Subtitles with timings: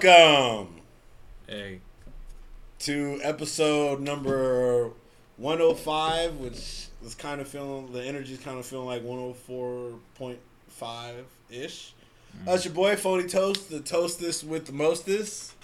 [0.00, 0.80] Welcome
[1.48, 1.80] Hey,
[2.80, 4.92] to episode number
[5.38, 11.14] 105, which is kind of feeling, the energy's kind of feeling like 104.5
[11.50, 11.94] ish.
[12.36, 12.44] Mm.
[12.44, 15.54] That's your boy, Phony Toast, the toastest with the mostest.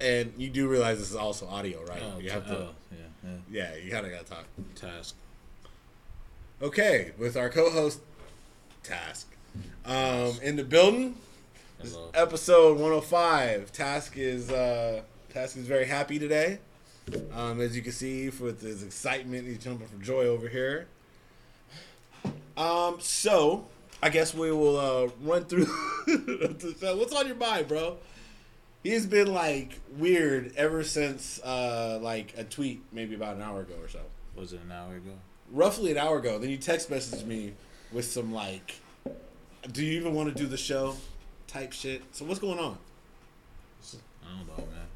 [0.00, 2.02] And you do realize this is also audio, right?
[2.02, 3.30] oh, you have to, oh, yeah, yeah.
[3.50, 4.44] yeah, you kind of got to talk.
[4.74, 5.16] Task.
[6.60, 8.00] Okay, with our co-host
[8.82, 9.27] Task
[9.84, 11.14] um, in the building.
[11.80, 13.70] This episode 105.
[13.72, 15.02] Task is uh,
[15.32, 16.58] Task is very happy today.
[17.32, 20.88] Um, as you can see, with his excitement, he's jumping for joy over here.
[22.56, 23.66] Um, so
[24.02, 25.66] I guess we will uh, run through.
[26.06, 27.96] What's on your mind, bro?
[28.82, 33.74] He's been like weird ever since uh, like a tweet, maybe about an hour ago
[33.82, 34.00] or so
[34.36, 35.12] Was it an hour ago?
[35.50, 36.38] roughly an hour ago.
[36.38, 37.54] Then you text messaged me
[37.92, 38.74] with some like,
[39.72, 40.96] "Do you even want to do the show?"
[41.46, 42.02] type shit.
[42.12, 42.76] So what's going on?
[44.24, 44.86] I don't know, man.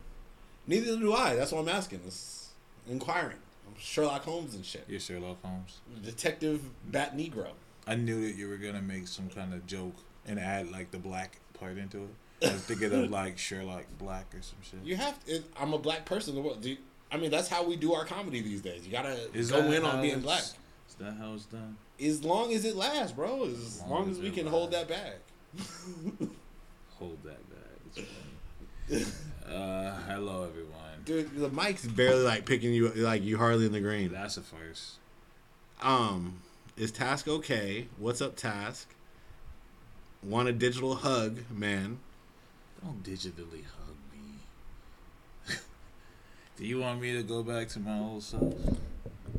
[0.67, 1.35] Neither do I.
[1.35, 2.01] That's what I'm asking.
[2.07, 2.51] It's
[2.89, 3.39] inquiring.
[3.67, 4.85] I'm Sherlock Holmes and shit.
[4.89, 5.79] You're Sherlock Holmes.
[6.05, 7.47] Detective Bat Negro.
[7.87, 9.95] I knew that you were gonna make some kind of joke
[10.27, 12.47] and add like the black part into it.
[12.49, 14.81] I was thinking of like Sherlock Black or some shit.
[14.85, 15.25] You have.
[15.27, 16.37] To, I'm a black person.
[16.63, 16.77] you-
[17.11, 18.87] I mean, that's how we do our comedy these days.
[18.87, 20.43] You gotta Is go in on being it's- black.
[20.43, 21.77] Is that how it's done?
[22.03, 23.45] As long as it lasts, bro.
[23.45, 25.19] As long, long as, as we it can hold that back.
[26.99, 28.07] Hold that back.
[28.89, 31.03] It's uh, hello everyone.
[31.05, 32.91] Dude, the mic's barely like picking you.
[32.91, 34.13] Like you hardly in the green.
[34.13, 34.99] That's a first.
[35.83, 36.43] Um,
[36.77, 37.89] is Task okay?
[37.99, 38.89] What's up, Task?
[40.23, 41.99] Want a digital hug, man?
[42.83, 45.55] Don't digitally hug me.
[46.57, 48.55] Do you want me to go back to my old self?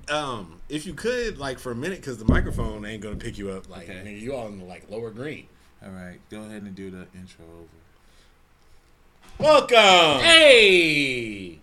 [0.10, 3.51] Um, if you could, like for a minute, because the microphone ain't gonna pick you
[3.51, 3.69] up.
[3.69, 4.01] Like, Okay.
[4.06, 5.48] nigga, you on the like lower green.
[5.84, 7.68] All right, go ahead and do the intro over.
[9.40, 10.24] Welcome.
[10.24, 11.60] Hey.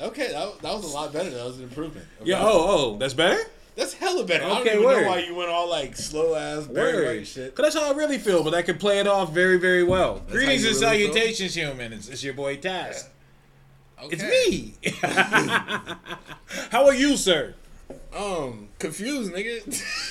[0.00, 1.30] Okay, that, that was a lot better.
[1.30, 2.06] That was an improvement.
[2.22, 2.30] Okay.
[2.30, 2.40] Yeah.
[2.42, 3.38] Oh, oh, that's better.
[3.76, 4.44] that's hella better.
[4.44, 5.02] I Okay, don't even word.
[5.02, 7.54] know why you went all like slow ass White shit.
[7.54, 10.14] Cause that's how I really feel, but I can play it off very, very well.
[10.20, 11.12] That's Greetings and really feel?
[11.14, 11.92] salutations, human.
[11.92, 13.08] It's, it's your boy Taz.
[14.04, 14.16] Okay.
[14.16, 14.74] It's me.
[16.70, 17.54] how are you, sir?
[18.14, 19.60] Um, confused, nigga.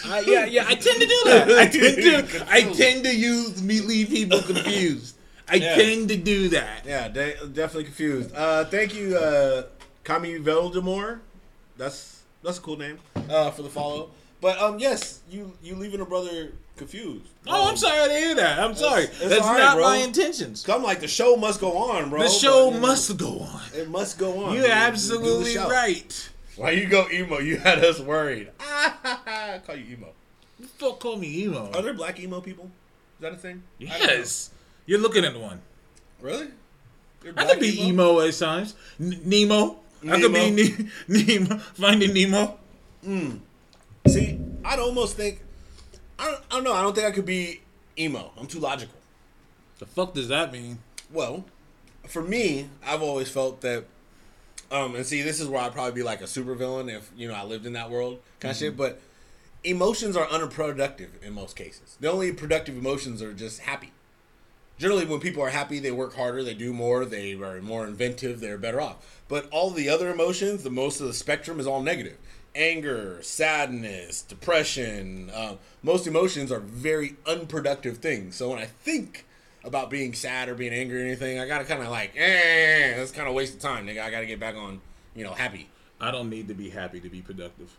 [0.05, 0.65] I, yeah, yeah.
[0.67, 1.49] I tend to do that.
[1.51, 1.95] I tend
[2.29, 2.45] to.
[2.49, 5.15] I tend to use me leave people confused.
[5.47, 5.75] I Yeah.
[5.75, 6.85] tend to do that.
[6.85, 8.33] yeah, de- definitely confused.
[8.35, 9.63] Uh, thank you, uh,
[10.03, 11.19] Kami Veldemore.
[11.77, 12.99] That's that's a cool name.
[13.29, 14.11] Uh, for the follow.
[14.41, 17.27] But um, yes, you you leaving a brother confused.
[17.47, 18.57] Oh, Um, I'm sorry to hear that.
[18.59, 19.03] I'm sorry.
[19.03, 19.83] it's That's all right, not bro.
[19.85, 20.61] my intentions.
[20.61, 22.23] So I'm like, the show must go on, bro.
[22.23, 23.61] The show but, must go on.
[23.75, 24.53] It must go on.
[24.53, 24.71] You're dude.
[24.71, 25.69] Absolutely show.
[25.69, 26.29] right.
[26.55, 27.39] Why you go emo?
[27.39, 28.49] You had us worried.
[28.59, 30.07] I call you emo.
[30.77, 31.71] Fuck, call me emo.
[31.73, 32.65] Are there black emo people?
[32.65, 33.61] Is that a thing?
[33.79, 34.05] I don't know.
[34.13, 34.49] Yes.
[34.85, 35.61] You're looking at one.
[36.21, 36.47] Really?
[37.37, 38.75] I could be emo at times.
[38.99, 39.79] N- Nemo.
[40.09, 40.89] I could be Nemo.
[41.07, 41.57] ne- Nemo.
[41.59, 42.57] Finding Nemo.
[44.07, 45.41] See, I'd almost think.
[46.19, 46.73] I don't, I don't know.
[46.73, 47.61] I don't think I could be
[47.97, 48.31] emo.
[48.37, 48.95] I'm too logical.
[49.79, 50.79] The fuck does that mean?
[51.11, 51.45] Well,
[52.07, 53.85] for me, I've always felt that.
[54.71, 57.33] Um, and see, this is where I'd probably be like a supervillain if you know
[57.33, 58.77] I lived in that world kind of shit.
[58.77, 59.01] But
[59.63, 61.97] emotions are unproductive in most cases.
[61.99, 63.91] The only productive emotions are just happy.
[64.77, 68.39] Generally, when people are happy, they work harder, they do more, they are more inventive,
[68.39, 69.21] they're better off.
[69.27, 72.17] But all the other emotions, the most of the spectrum is all negative.
[72.55, 75.29] Anger, sadness, depression.
[75.33, 78.35] Uh, most emotions are very unproductive things.
[78.35, 79.25] So when I think
[79.63, 83.11] about being sad or being angry or anything, I gotta kind of like, eh, that's
[83.11, 84.01] kind of waste of time, nigga.
[84.01, 84.81] I gotta get back on,
[85.15, 85.69] you know, happy.
[86.01, 87.69] I don't need to be happy to be productive.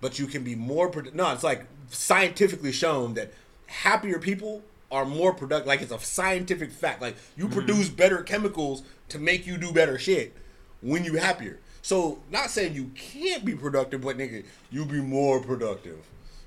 [0.00, 1.16] but you can be more productive.
[1.16, 3.32] no it's like scientifically shown that
[3.66, 4.62] happier people
[4.92, 9.44] are more productive like it's a scientific fact like you produce better chemicals to make
[9.46, 10.36] you do better shit
[10.82, 15.40] when you're happier so not saying you can't be productive but nigga you be more
[15.40, 15.98] productive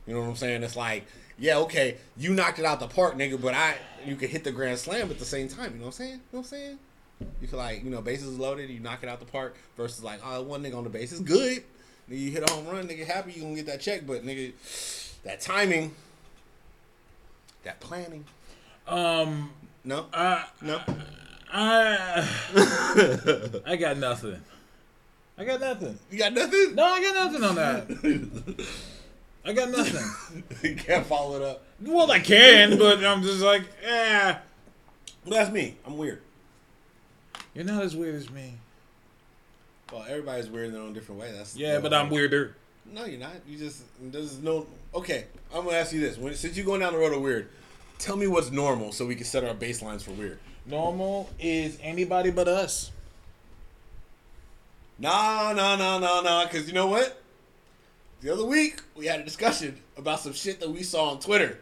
[0.06, 1.06] you know what i'm saying it's like
[1.38, 3.75] yeah okay you knocked it out the park nigga but i
[4.06, 6.12] you could hit the grand slam at the same time you know what i'm saying
[6.12, 6.80] you know what i'm saying
[7.42, 10.19] you feel like, you know, bases loaded, you knock it out the park versus like,
[10.25, 11.63] oh, one nigga on the base is good.
[12.10, 14.54] Nigga, you hit a home run, nigga happy, you gonna get that check, but nigga,
[15.24, 15.94] that timing,
[17.63, 18.25] that planning.
[18.88, 19.51] Um,
[19.83, 20.06] No?
[20.13, 20.81] I, No?
[21.54, 22.28] I,
[23.66, 24.42] I got nothing.
[25.41, 25.97] I got nothing.
[26.11, 26.75] You got nothing?
[26.75, 28.67] No, I got nothing on that.
[29.45, 30.45] I got nothing.
[30.69, 31.63] you can't follow it up.
[31.81, 34.35] well, I can, but I'm just like, eh.
[35.23, 35.77] But that's me.
[35.83, 36.21] I'm weird.
[37.55, 38.53] You're not as weird as me.
[39.91, 41.31] Well, everybody's weird in their own different way.
[41.31, 42.55] That's Yeah, but I'm weirder.
[42.85, 43.33] No, you're not.
[43.47, 44.67] You just there's no.
[44.94, 47.49] Okay, I'm gonna ask you this: when, since you're going down the road of weird,
[48.01, 50.39] Tell me what's normal so we can set our baselines for weird.
[50.65, 52.89] Normal is anybody but us.
[55.01, 56.44] Nah, nah, nah, nah, nah.
[56.45, 57.19] Because you know what?
[58.21, 61.57] The other week we had a discussion about some shit that we saw on Twitter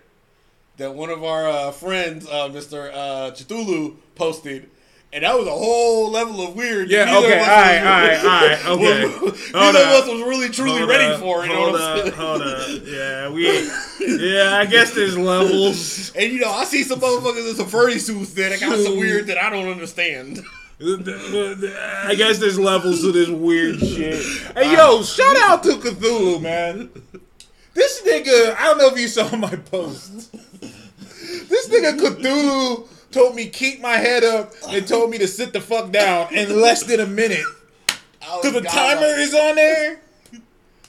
[0.75, 2.91] that one of our uh, friends, uh, Mr.
[2.94, 4.69] Uh, Cthulhu, posted.
[5.13, 6.91] And that was a whole level of weird.
[6.91, 9.51] Yeah, Neither okay, all right, all right, all right, okay.
[9.53, 11.47] Neither of us was really truly Hold ready up, for it.
[11.47, 12.13] You know hold what I'm up, saying?
[12.15, 12.68] hold up.
[12.85, 14.33] Yeah, we.
[14.35, 16.13] Yeah, I guess there's levels.
[16.13, 19.28] And you know, I see some motherfuckers in some furry suits that got some weird
[19.28, 20.42] that I don't understand.
[20.81, 24.24] I guess there's levels to this weird shit.
[24.56, 26.90] Hey, yo, shout out to Cthulhu, man.
[27.74, 30.31] This nigga, I don't know if you saw my post.
[31.50, 35.59] This nigga Cthulhu told me keep my head up and told me to sit the
[35.59, 37.45] fuck down in less than a minute.
[38.26, 40.00] Oh, Cause the timer is on there.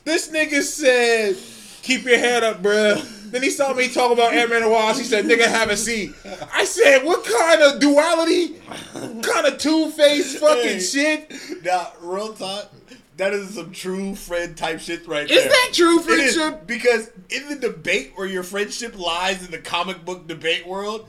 [0.05, 1.37] This nigga said,
[1.83, 5.01] "Keep your head up, bruh." Then he saw me talk about Ant Man and Wasp.
[5.01, 6.13] He said, "Nigga, have a seat."
[6.53, 8.57] I said, "What kind of duality?
[9.23, 10.81] kind of two faced fucking Hey.
[10.81, 11.33] shit?
[11.65, 12.71] Nah, real talk.
[13.17, 15.49] That is some true friend type shit right Is there.
[15.51, 20.05] that true is, friendship?" because in the debate where your friendship lies in the comic
[20.05, 21.07] book debate world,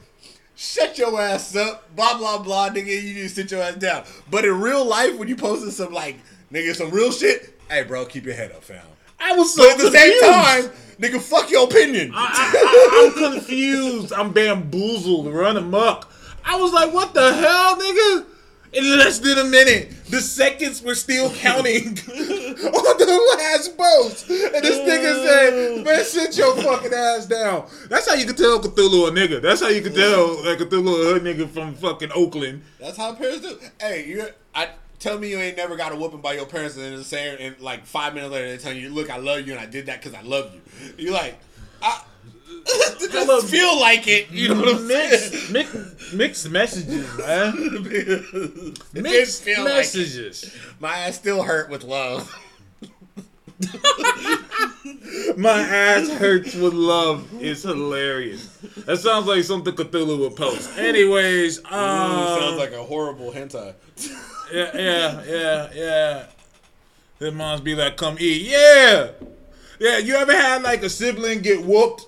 [0.56, 2.88] shut your ass up, blah blah blah, nigga.
[2.88, 4.04] You need to sit your ass down.
[4.30, 6.18] But in real life, when you posting some like
[6.54, 8.82] nigga some real shit, hey bro, keep your head up, fam.
[9.24, 10.72] I was so But at the same confused.
[10.72, 12.12] time, nigga, fuck your opinion.
[12.14, 14.14] I, am confused.
[14.14, 16.10] I'm bamboozled, run amok.
[16.46, 18.26] I was like, what the hell, nigga?
[18.74, 24.30] In less than a minute, the seconds were still counting on the last post.
[24.30, 27.68] And this nigga said, man, sit your fucking ass down.
[27.90, 29.42] That's how you can tell Cthulhu a nigga.
[29.42, 32.62] That's how you can tell that Cthulhu a nigga from fucking Oakland.
[32.80, 33.60] That's how parents do.
[33.78, 34.70] Hey, you I
[35.02, 37.60] tell me you ain't never got a whooping by your parents and then saying and
[37.60, 40.02] like five minutes later they tell you, look, I love you and I did that
[40.02, 40.62] because I love you.
[41.06, 41.38] You like,
[41.82, 42.04] I,
[42.66, 44.30] it doesn't feel like it.
[44.30, 45.52] You know what I'm saying?
[45.52, 48.76] Mixed, mixed, mixed messages, man.
[48.94, 50.56] Mixed feel like messages.
[50.80, 52.34] My ass still hurt with love.
[55.38, 58.48] My ass hurts with love It's hilarious.
[58.86, 60.78] That sounds like something Cthulhu would post.
[60.78, 63.74] Anyways, um, sounds like a horrible hentai.
[64.52, 66.26] Yeah, yeah, yeah, yeah.
[67.20, 69.10] Their moms be like, "Come eat." Yeah,
[69.80, 69.98] yeah.
[70.00, 72.06] You ever had like a sibling get whooped,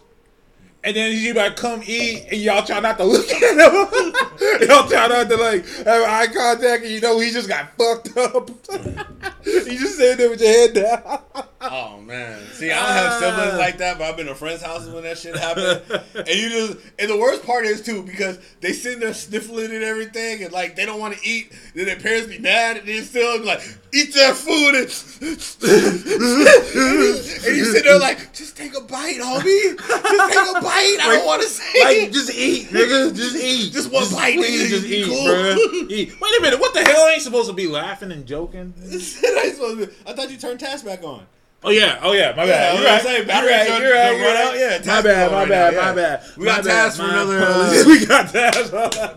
[0.83, 4.67] and then you like, "Come eat," and y'all try not to look at him.
[4.67, 8.17] y'all try not to like have eye contact, and you know he just got fucked
[8.17, 8.50] up.
[9.45, 11.45] you just sitting there with your head down.
[11.65, 14.93] Oh man, see, I don't have siblings like that, but I've been to friends' houses
[14.93, 15.82] when that shit happened.
[16.15, 19.84] and you just, and the worst part is too because they sitting there sniffling and
[19.84, 21.53] everything, and like they don't want to eat.
[21.74, 23.62] Then their parents be mad, and then still be like,
[23.93, 24.89] "Eat that food," and,
[27.48, 29.77] and you sit there like, "Just take a bite, homie.
[29.77, 30.98] Just take a bite.
[31.01, 33.15] I don't want to say Like, just eat, nigga.
[33.15, 33.72] Just eat.
[33.72, 34.70] Just one bite, please, nigga.
[34.70, 35.27] Just eat, cool?
[35.27, 35.55] bruh.
[35.89, 36.13] Eat.
[36.22, 36.60] Wait a minute.
[36.60, 37.03] What the hell?
[37.05, 38.74] I ain't supposed to be laughing and joking.
[38.82, 41.25] I ain't supposed to be- I thought you turned task back on.
[41.65, 42.00] Oh yeah.
[42.01, 42.34] Oh yeah.
[42.36, 42.75] My bad.
[42.77, 42.93] You're right.
[42.96, 43.82] was gonna say, You're right.
[43.82, 44.17] You're right.
[44.17, 44.82] You're right.
[44.84, 45.32] Yeah, My bad.
[45.32, 45.74] My right bad.
[45.74, 46.24] now, My bad.
[46.38, 48.70] We got tasks for another, uh, we got tasks.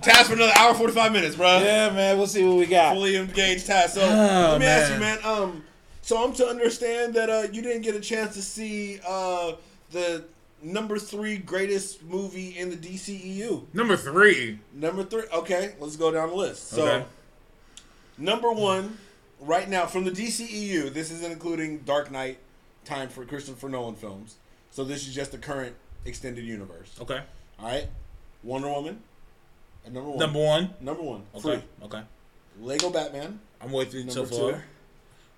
[0.06, 1.58] Task for another hour, forty five minutes, bro.
[1.58, 2.16] yeah, man.
[2.18, 2.94] We'll see what we got.
[2.94, 3.94] fully engaged task.
[3.94, 4.06] So Oh,
[4.52, 5.18] let me ask you, man.
[5.22, 5.24] man.
[5.24, 5.64] Um,
[6.02, 9.52] so I'm to understand that uh, you didn't get a chance to see uh,
[9.90, 10.24] the
[10.62, 13.64] number three greatest movie in the DCEU.
[13.74, 14.60] Number three.
[14.72, 15.24] Number three.
[15.34, 16.68] Okay, let's go down the list.
[16.68, 17.04] So, Okay.
[18.18, 18.98] number one,
[19.40, 20.92] right now from the DCEU.
[20.92, 22.38] This isn't including Dark Knight,
[22.84, 24.36] time for Christopher Nolan films.
[24.70, 25.74] So this is just the current
[26.04, 26.94] extended universe.
[27.00, 27.20] Okay.
[27.58, 27.88] All right,
[28.42, 29.02] Wonder Woman.
[29.86, 30.18] At number one.
[30.18, 30.70] Number one.
[30.80, 31.22] Number one.
[31.34, 31.40] Okay.
[31.40, 31.62] Free.
[31.84, 32.02] Okay.
[32.60, 33.40] Lego Batman.
[33.60, 34.52] I'm with you so Number far.
[34.52, 34.58] two.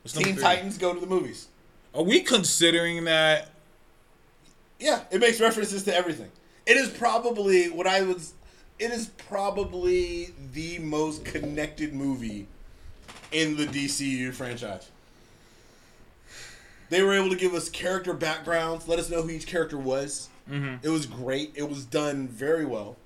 [0.02, 0.38] What's number Teen?
[0.38, 1.48] Titans go to the movies.
[1.94, 3.50] Are we considering that?
[4.78, 6.30] Yeah, it makes references to everything.
[6.66, 8.34] It is probably what I was.
[8.78, 12.46] It is probably the most connected movie
[13.32, 14.90] in the DCU franchise.
[16.90, 20.28] They were able to give us character backgrounds, let us know who each character was.
[20.50, 20.76] Mm-hmm.
[20.82, 21.52] It was great.
[21.54, 22.96] It was done very well.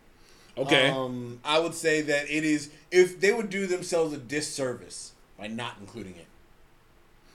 [0.57, 0.89] Okay.
[0.89, 5.49] Um, I would say that it is if they would do themselves a disservice by
[5.49, 6.27] not including it.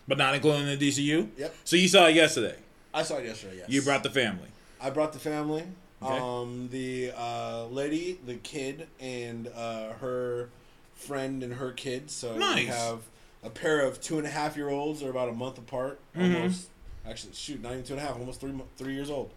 [0.07, 1.27] but not including the DCU.
[1.37, 1.55] Yep.
[1.65, 2.55] So you saw it yesterday.
[2.93, 3.57] I saw it yesterday.
[3.57, 3.69] Yes.
[3.69, 4.47] You brought the family.
[4.79, 5.63] I brought the family.
[6.01, 6.17] Okay.
[6.17, 10.49] Um, the uh, lady, the kid, and uh, her
[10.97, 12.09] friend and her kid.
[12.11, 13.01] So we have
[13.43, 14.99] a pair of two and a half year olds.
[14.99, 16.35] They're about a month apart, Mhm.
[16.35, 16.67] almost.
[17.07, 19.31] Actually, shoot, not even two and a half, almost three three years old.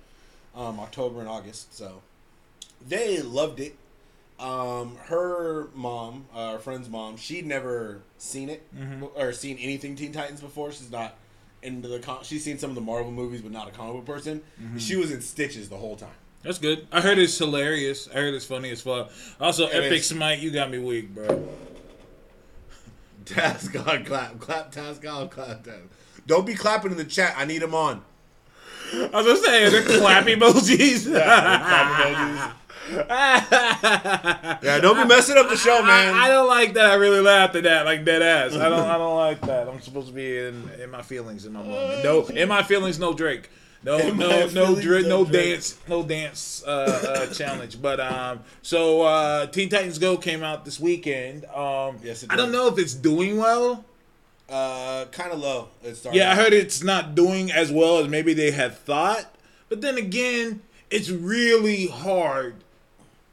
[0.54, 1.74] Um, October and August.
[1.76, 2.02] So
[2.86, 3.76] they loved it.
[4.40, 9.10] Um, her mom, uh, her friend's mom, she'd never seen it Mhm.
[9.14, 10.72] or seen anything Teen Titans before.
[10.72, 11.14] She's not
[11.62, 11.98] into the.
[12.00, 14.40] Con- she's seen some of the Marvel movies, but not a comic book person.
[14.60, 14.78] Mm-hmm.
[14.78, 16.08] She was in stitches the whole time.
[16.42, 16.86] That's good.
[16.90, 18.08] I heard it's hilarious.
[18.08, 19.10] I heard it's funny as fuck.
[19.40, 20.06] Also, It Epic is.
[20.08, 21.48] Smite, you got me weak, bro.
[23.26, 25.82] Task on clap, clap task on clap task.
[26.26, 27.34] Don't be clapping in the chat.
[27.36, 28.02] I need them on.
[28.92, 31.06] I was gonna say the clap emojis.
[32.90, 36.14] Yeah, don't be messing up the show, man.
[36.14, 36.90] I, I don't like that.
[36.90, 38.54] I really laughed at that, like dead ass.
[38.54, 38.80] I don't.
[38.88, 39.68] I don't like that.
[39.68, 42.02] I'm supposed to be in, in my feelings in my moment.
[42.02, 43.48] No, in my feelings, no Drake.
[43.82, 47.80] No, no, no, Drake, no no dance, no dance uh, uh, challenge.
[47.80, 51.44] But um, so uh, Teen Titans Go came out this weekend.
[51.46, 53.84] Um, Yes, it I don't know if it's doing well.
[54.48, 55.68] Uh, kind of low.
[55.82, 56.18] It started.
[56.18, 59.24] Yeah, I heard it's not doing as well as maybe they had thought.
[59.68, 62.56] But then again, it's really hard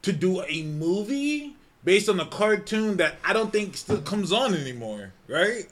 [0.02, 4.54] to do a movie based on a cartoon that I don't think still comes on
[4.54, 5.66] anymore, right?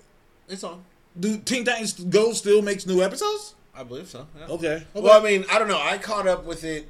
[0.48, 0.84] it's on.
[1.18, 3.54] Do Teen Titans Go still makes new episodes?
[3.76, 4.26] I believe so.
[4.38, 4.46] Yeah.
[4.54, 4.84] Okay.
[4.94, 5.80] Well, I mean, I don't know.
[5.80, 6.88] I caught up with it.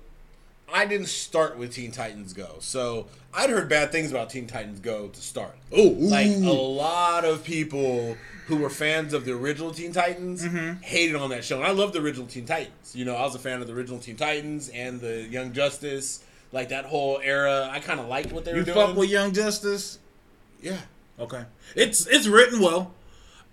[0.72, 4.80] I didn't start with Teen Titans Go, so I'd heard bad things about Teen Titans
[4.80, 5.56] Go to start.
[5.72, 8.16] Oh, like a lot of people
[8.48, 10.82] who were fans of the original Teen Titans Mm-hmm.
[10.82, 11.58] hated on that show.
[11.58, 12.96] And I love the original Teen Titans.
[12.96, 16.24] You know, I was a fan of the original Teen Titans and the Young Justice,
[16.50, 17.68] like that whole era.
[17.70, 18.76] I kind of liked what they were doing.
[18.76, 19.98] you fuck with Young Justice?
[20.60, 20.78] yeah.
[21.18, 21.44] Okay.
[21.76, 22.92] It's it's written well.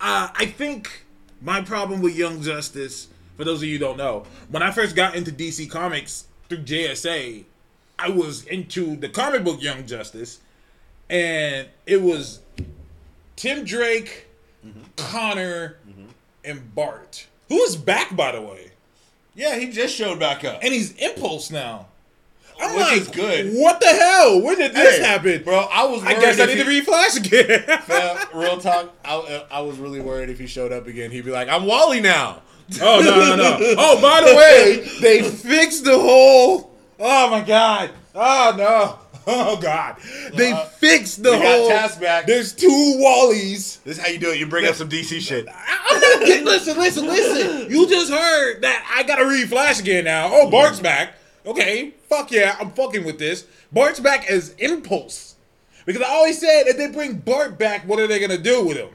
[0.02, 1.06] Uh, I think
[1.42, 4.96] my problem with Young Justice, for those of you who don't know, when I first
[4.96, 7.46] got into DC Comics through JSA,
[8.00, 10.40] I was into the comic book Young Justice,
[11.10, 12.42] and it was
[13.36, 14.28] Tim Drake,
[14.96, 15.78] Connor,
[16.44, 18.72] and Bart, who is back by the way,
[19.36, 20.60] Yeah, he just showed back up.
[20.64, 21.88] and he's Impulse now.
[22.62, 23.54] I'm Which like, is good.
[23.56, 24.40] What the hell?
[24.42, 26.86] When did this Hey, happen, Bro, I was I guess I need he- to read
[26.86, 27.64] Flash again.
[27.90, 31.32] Uh, real talk, I, I was really worried if he showed up again, he'd be
[31.32, 32.42] like, "I'm Wally now."
[32.82, 33.58] Oh no no no!
[33.78, 36.72] Oh, by the way, they fixed the whole.
[37.00, 37.92] Oh my god!
[38.16, 39.00] Oh no!
[39.26, 39.96] Oh god!
[40.36, 41.70] They Uh, fixed the whole.
[42.02, 42.26] Back.
[42.26, 42.68] There's two
[43.00, 43.82] Wallies.
[43.84, 44.38] This is how you do it.
[44.38, 45.48] You bring up some DC shit.
[45.50, 47.72] I'm not listen, listen, listen.
[47.72, 50.30] You just heard that I gotta read Flash again now.
[50.30, 51.14] Oh, Bart's back.
[51.46, 53.46] Okay, fuck yeah, I'm fucking with this.
[53.72, 55.36] Bart's back as Impulse
[55.86, 58.76] because I always said if they bring Bart back, what are they gonna do with
[58.76, 58.90] him?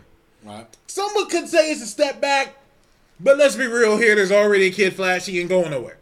[0.44, 0.66] Right.
[0.88, 2.54] Someone could say it's a step back,
[3.20, 4.14] but let's be real here.
[4.14, 5.26] There's already a Kid Flash.
[5.26, 5.98] He ain't going nowhere.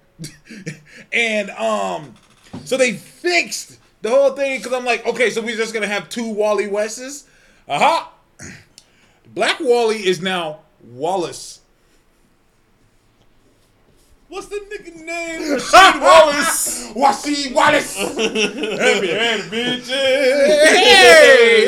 [1.13, 2.15] and um,
[2.65, 6.09] so they fixed the whole thing because I'm like, okay, so we're just gonna have
[6.09, 7.27] two Wally Wesses.
[7.69, 8.13] Aha!
[8.41, 8.51] Uh-huh.
[9.35, 11.61] Black Wally is now Wallace.
[14.29, 15.41] What's the nigga name?
[15.59, 16.93] Rasheed Wallace.
[16.95, 17.97] Wallace Wallace.
[17.97, 19.89] Heavy head, bitch.
[19.89, 20.67] hey,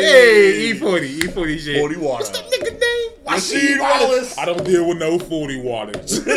[0.01, 1.79] hey, E40, E40 shit.
[1.79, 2.25] 40 water.
[2.25, 2.98] What's that nigga name?
[3.27, 4.39] Rasheed Wallace.
[4.39, 6.25] I don't deal with no 40 waters.
[6.27, 6.37] Man,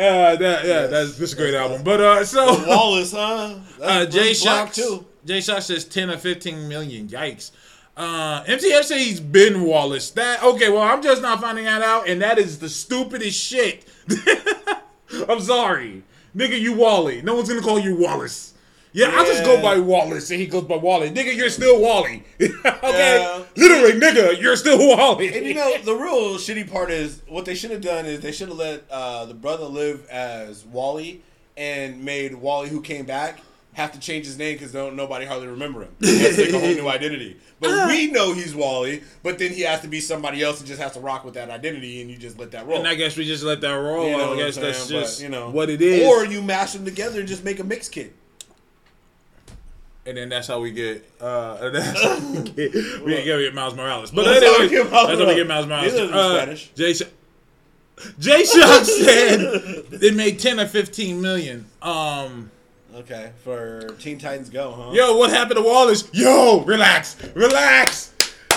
[0.00, 1.82] uh, that, yeah, that's, that's a great album.
[1.84, 3.58] But, uh, so, Wallace, huh?
[3.82, 5.06] uh, Jay Shock too.
[5.24, 7.08] Jay Shock says 10 or 15 million.
[7.08, 7.50] Yikes.
[7.96, 10.10] Uh, MTF says he's been Wallace.
[10.10, 13.84] That, okay, well, I'm just not finding that out, and that is the stupidest shit.
[15.28, 16.02] I'm sorry.
[16.36, 17.22] Nigga, you Wally.
[17.22, 18.52] No one's gonna call you Wallace.
[18.96, 21.10] Yeah, I'll just go by Wallace, and he goes by Wally.
[21.10, 22.24] Nigga, you're still Wally.
[22.40, 22.50] okay?
[22.64, 23.44] Yeah.
[23.54, 25.36] Literally, nigga, you're still Wally.
[25.36, 28.32] And you know, the real shitty part is what they should have done is they
[28.32, 31.20] should have let uh, the brother live as Wally
[31.58, 33.40] and made Wally, who came back,
[33.74, 35.94] have to change his name because nobody hardly remember him.
[36.00, 37.36] He has to take a whole new identity.
[37.60, 40.80] But we know he's Wally, but then he has to be somebody else and just
[40.80, 42.78] has to rock with that identity, and you just let that roll.
[42.78, 44.08] And I guess we just let that roll.
[44.08, 45.00] You know I what guess that's saying?
[45.00, 46.08] But, just you know what it is.
[46.08, 48.14] Or you mash them together and just make a mixed kid.
[50.06, 51.04] And then that's how we get.
[51.20, 52.74] Uh, that's how we get.
[52.74, 54.10] We get, we get Miles Morales.
[54.10, 55.94] But That's how we anyway, that's how we get Miles Morales.
[55.94, 56.70] Uh, Spanish.
[56.74, 56.94] Jay,
[58.18, 61.66] Jay Shock said they made ten or fifteen million.
[61.82, 62.50] Um,
[62.94, 64.90] Okay, for Teen Titans Go, huh?
[64.94, 66.08] yo, what happened to Wallace?
[66.14, 68.14] Yo, relax, relax.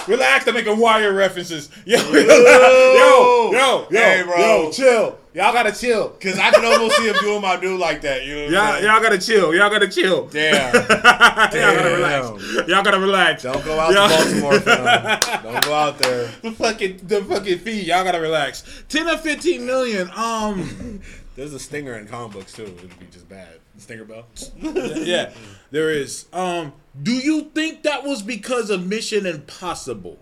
[0.07, 1.69] Relax, I'm making wire references.
[1.85, 4.37] Yo, yo, yo, yo, Hey, bro.
[4.37, 5.18] yo, chill.
[5.33, 6.09] Y'all gotta chill.
[6.09, 8.25] Because I can almost see him doing my dude like that.
[8.25, 9.53] You know, y'all, y'all gotta chill.
[9.53, 10.25] Y'all gotta chill.
[10.27, 10.73] Damn.
[10.73, 12.67] y'all gotta relax.
[12.67, 13.43] Y'all gotta relax.
[13.43, 15.43] Don't go out Y'all- to Baltimore, fam.
[15.43, 16.31] Don't go out there.
[16.41, 17.81] the fucking the fucking fee.
[17.81, 18.63] Y'all gotta relax.
[18.89, 20.09] Ten or fifteen million.
[20.15, 20.99] Um,
[21.35, 22.63] There's a stinger in comic books too.
[22.63, 23.59] It'd be just bad.
[23.77, 24.25] Stringer Bell.
[24.57, 25.31] yeah,
[25.71, 26.25] there is.
[26.33, 30.17] Um, do you think that was because of Mission Impossible?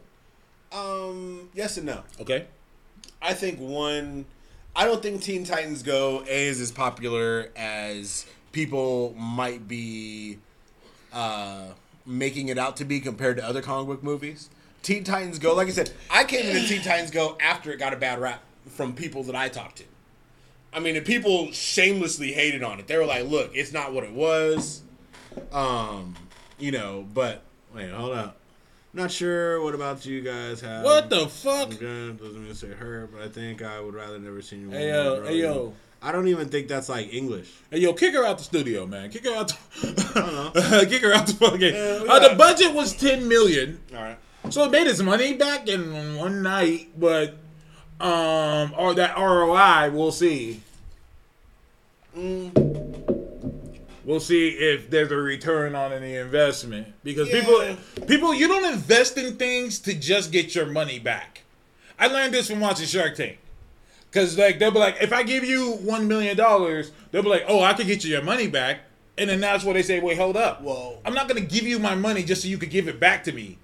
[0.71, 2.03] Um, yes and no.
[2.21, 2.45] Okay.
[3.21, 4.25] I think one.
[4.77, 10.37] I don't think Teen Titans Go is as popular as people might be
[11.11, 11.69] uh,
[12.05, 14.51] making it out to be compared to other comic book movies.
[14.83, 17.91] Teen Titans Go, like I said, I came into Teen Titans Go after it got
[17.91, 19.83] a bad rap from people that I talked to.
[20.71, 22.85] I mean, the people shamelessly hated on it.
[22.85, 24.83] They were like, "Look, it's not what it was."
[25.51, 26.15] Um,
[26.59, 27.41] you know, but
[27.73, 28.37] wait, hold up.
[28.97, 30.83] Not sure what about you guys have.
[30.83, 31.67] What the fuck?
[31.67, 34.71] Okay, doesn't mean to say her, but I think I would rather never seen you.
[34.71, 37.47] Hey yo, hey yo, I don't even think that's like English.
[37.69, 39.11] hey yo, kick her out the studio, man.
[39.11, 39.49] Kick her out.
[39.79, 40.85] The, don't know.
[40.89, 41.75] kick her out the fucking.
[41.75, 44.17] Yeah, uh, the budget was ten million, All right.
[44.49, 47.35] so it made its money back in one night, but
[48.01, 50.61] um, or that ROI, we'll see.
[54.07, 57.41] We'll see if there's a return on any investment because Yeah.
[57.41, 61.41] people, people, you don't invest in things to just get your money back.
[61.99, 63.37] I learned this from watching Shark Tank.
[64.13, 67.43] Cause like they'll be like, if I give you one million dollars, they'll be like,
[67.49, 68.79] oh, I could get you your money back,
[69.17, 70.61] and then that's where they say, wait, hold up.
[70.61, 73.25] Well- I'm not gonna give you my money just so you could give it back
[73.25, 73.57] to me.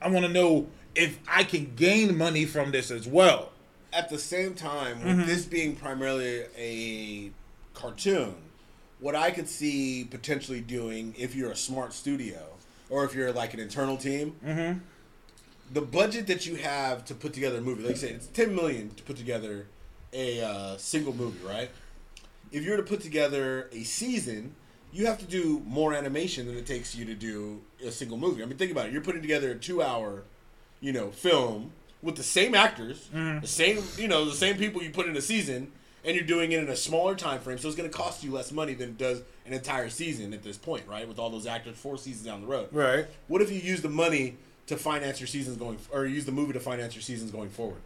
[0.00, 3.50] I want to know if I can gain money from this as well.
[3.92, 5.18] At the same time, Mm-hmm.
[5.18, 7.30] with this being primarily a
[7.74, 8.34] cartoon,
[9.00, 12.38] what I could see potentially doing if you're a smart studio
[12.88, 14.78] or if you're like an internal team, Mm-hmm.
[15.72, 18.54] the budget that you have to put together a movie, like I said, it's ten
[18.54, 19.66] million to put together
[20.12, 21.70] a uh, single movie, right?
[22.52, 24.54] If you're to put together a season,
[24.92, 28.42] you have to do more animation than it takes you to do a single movie.
[28.42, 28.92] I mean, think about it.
[28.92, 30.24] You're putting together a two-hour,
[30.80, 31.70] you know, film
[32.02, 35.20] with the same actors, the same, you know, the same people you put in a
[35.20, 35.70] season,
[36.04, 37.58] and you're doing it in a smaller time frame.
[37.58, 40.42] So it's going to cost you less money than it does an entire season at
[40.42, 41.06] this point, right?
[41.06, 42.68] With all those actors, four seasons down the road.
[42.72, 43.06] Right.
[43.28, 44.36] What if you use the money
[44.66, 47.80] to finance your seasons going, or use the movie to finance your seasons going forward?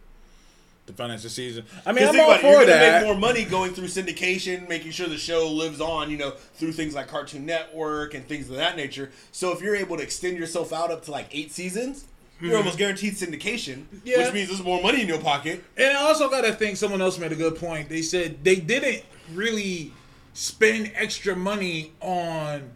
[0.87, 1.65] To finance The season.
[1.83, 3.01] I mean, I'm all you're for gonna that.
[3.01, 6.73] make more money going through syndication, making sure the show lives on, you know, through
[6.73, 9.09] things like Cartoon Network and things of that nature.
[9.31, 12.05] So if you're able to extend yourself out up to like eight seasons,
[12.39, 12.57] you're mm-hmm.
[12.57, 13.85] almost guaranteed syndication.
[14.03, 14.19] Yeah.
[14.19, 15.63] which means there's more money in your pocket.
[15.77, 17.89] And I also got to think someone else made a good point.
[17.89, 19.91] They said they didn't really
[20.33, 22.71] spend extra money on,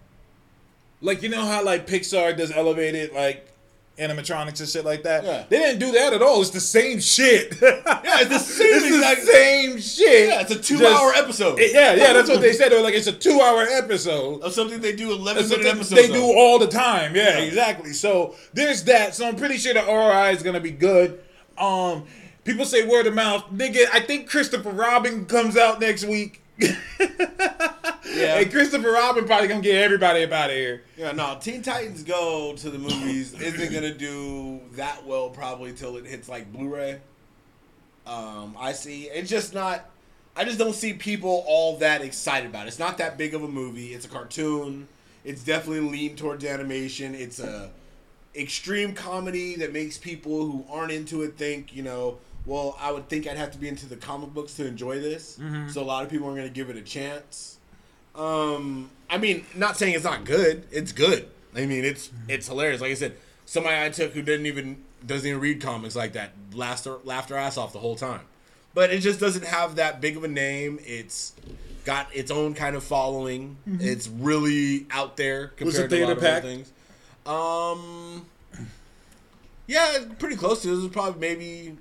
[1.01, 3.48] like, you know how, like, Pixar does elevated, like,
[3.99, 5.23] animatronics and shit like that?
[5.23, 5.43] Yeah.
[5.49, 6.41] They didn't do that at all.
[6.41, 7.55] It's the same shit.
[7.62, 7.81] Yeah,
[8.21, 10.29] it's the same it's exact- the same shit.
[10.29, 12.71] Yeah, it's a two-hour episode It- yeah, yeah, that's what they said.
[12.71, 14.41] They were like, it's a two hour episode.
[14.41, 16.01] of something they do 11 That's minute what episodes.
[16.01, 17.15] they do all the time.
[17.15, 17.43] Yeah, Yeah.
[17.45, 17.93] exactly.
[17.93, 19.15] So there's that.
[19.15, 21.19] So I'm pretty sure the ROI is gonna be good.
[21.57, 22.05] Um,
[22.45, 23.85] people say word of mouth, nigga.
[23.93, 26.41] I think Christopher Robin comes out next week.
[26.59, 28.39] Yeah.
[28.39, 30.83] and Christopher Robin probably gonna get everybody up out of here.
[30.97, 35.97] Yeah, no, Teen Titans Go to the movies isn't gonna do that well probably till
[35.97, 36.99] it hits like Blu-ray.
[38.05, 39.03] Um, I see.
[39.03, 39.89] It's just not.
[40.35, 42.69] I just don't see people all that excited about it.
[42.69, 43.93] It's not that big of a movie.
[43.93, 44.87] It's a cartoon.
[45.23, 47.13] It's definitely leaned towards animation.
[47.13, 47.71] It's a
[48.35, 52.17] extreme comedy that makes people who aren't into it think, you know,
[52.49, 55.39] well, I would think I'd have to be into the comic books to enjoy this.
[55.71, 57.57] So a lot of people aren't going to give it a chance.
[58.15, 60.65] Um, I mean, not saying it's not good.
[60.71, 61.29] It's good.
[61.55, 62.81] I mean, it's it's hilarious.
[62.81, 66.31] Like I said, somebody I took who didn't even doesn't even read comics like that
[66.53, 68.21] laughed her, laughed her ass off the whole time.
[68.73, 70.79] But it just doesn't have that big of a name.
[70.83, 71.33] It's
[71.85, 73.57] got its own kind of following.
[73.79, 76.71] It's really out there compared the to a lot of other things.
[77.25, 78.25] Um,
[79.67, 80.73] yeah, pretty close to.
[80.73, 81.77] It was probably maybe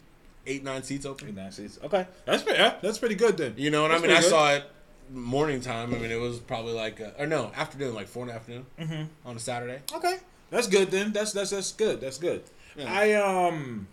[0.49, 1.29] eight nine seats open.
[1.29, 1.79] Eight, Nine seats.
[1.85, 2.59] Okay, that's pretty.
[2.59, 3.55] Yeah, that's pretty good then.
[3.57, 4.31] You know, and I mean, I good.
[4.31, 4.65] saw it
[5.13, 5.95] morning time.
[5.95, 8.67] I mean, it was probably like, uh or no, afternoon, like four in the afternoon
[8.81, 9.29] Mm-hmm.
[9.29, 9.81] on a Saturday.
[9.95, 10.17] Okay,
[10.51, 11.13] that's good then.
[11.13, 12.01] That's that's that's good.
[12.01, 12.43] That's good.
[12.77, 12.93] Yeah.
[12.93, 13.87] I um,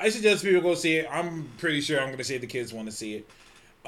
[0.00, 1.08] I suggest people go see it.
[1.10, 3.28] I'm pretty sure I'm gonna say the kids want to see it.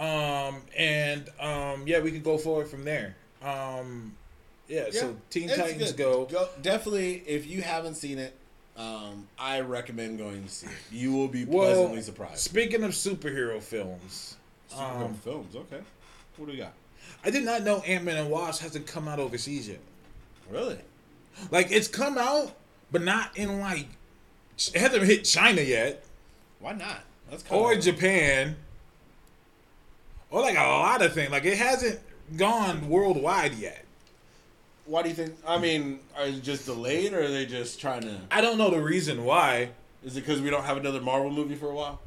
[0.00, 3.16] Um, and um, yeah, we could go forward from there.
[3.42, 4.14] Um,
[4.68, 4.86] yeah.
[4.92, 6.28] so Teen Titans good.
[6.30, 6.48] go.
[6.62, 8.34] Definitely, if you haven't seen it,
[8.80, 10.72] um, I recommend going to see it.
[10.90, 12.38] You will be Well, pleasantly surprised.
[12.38, 14.36] speaking of superhero films,
[14.72, 15.80] Superhero um, films, okay.
[16.36, 16.72] What do we got?
[17.24, 19.80] I did not know Ant Man and Wasp hasn't come out overseas yet.
[20.48, 20.78] Really?
[21.50, 22.52] Like it's come out,
[22.90, 23.86] but not in like
[24.56, 26.04] it hasn't hit China yet.
[26.60, 27.00] Why not?
[27.30, 28.56] That's or Japan,
[30.30, 31.30] or like a lot of things.
[31.30, 32.00] Like it hasn't
[32.36, 33.84] gone worldwide yet.
[34.86, 35.34] Why do you think?
[35.46, 38.16] I mean, are they just delayed, or are they just trying to?
[38.30, 39.70] I don't know the reason why.
[40.04, 42.00] Is it because we don't have another Marvel movie for a while?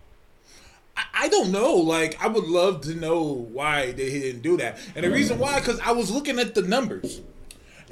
[0.98, 1.76] I, I don't know.
[1.76, 5.60] Like I would love to know why they didn't do that, and the reason why,
[5.60, 7.22] because I was looking at the numbers,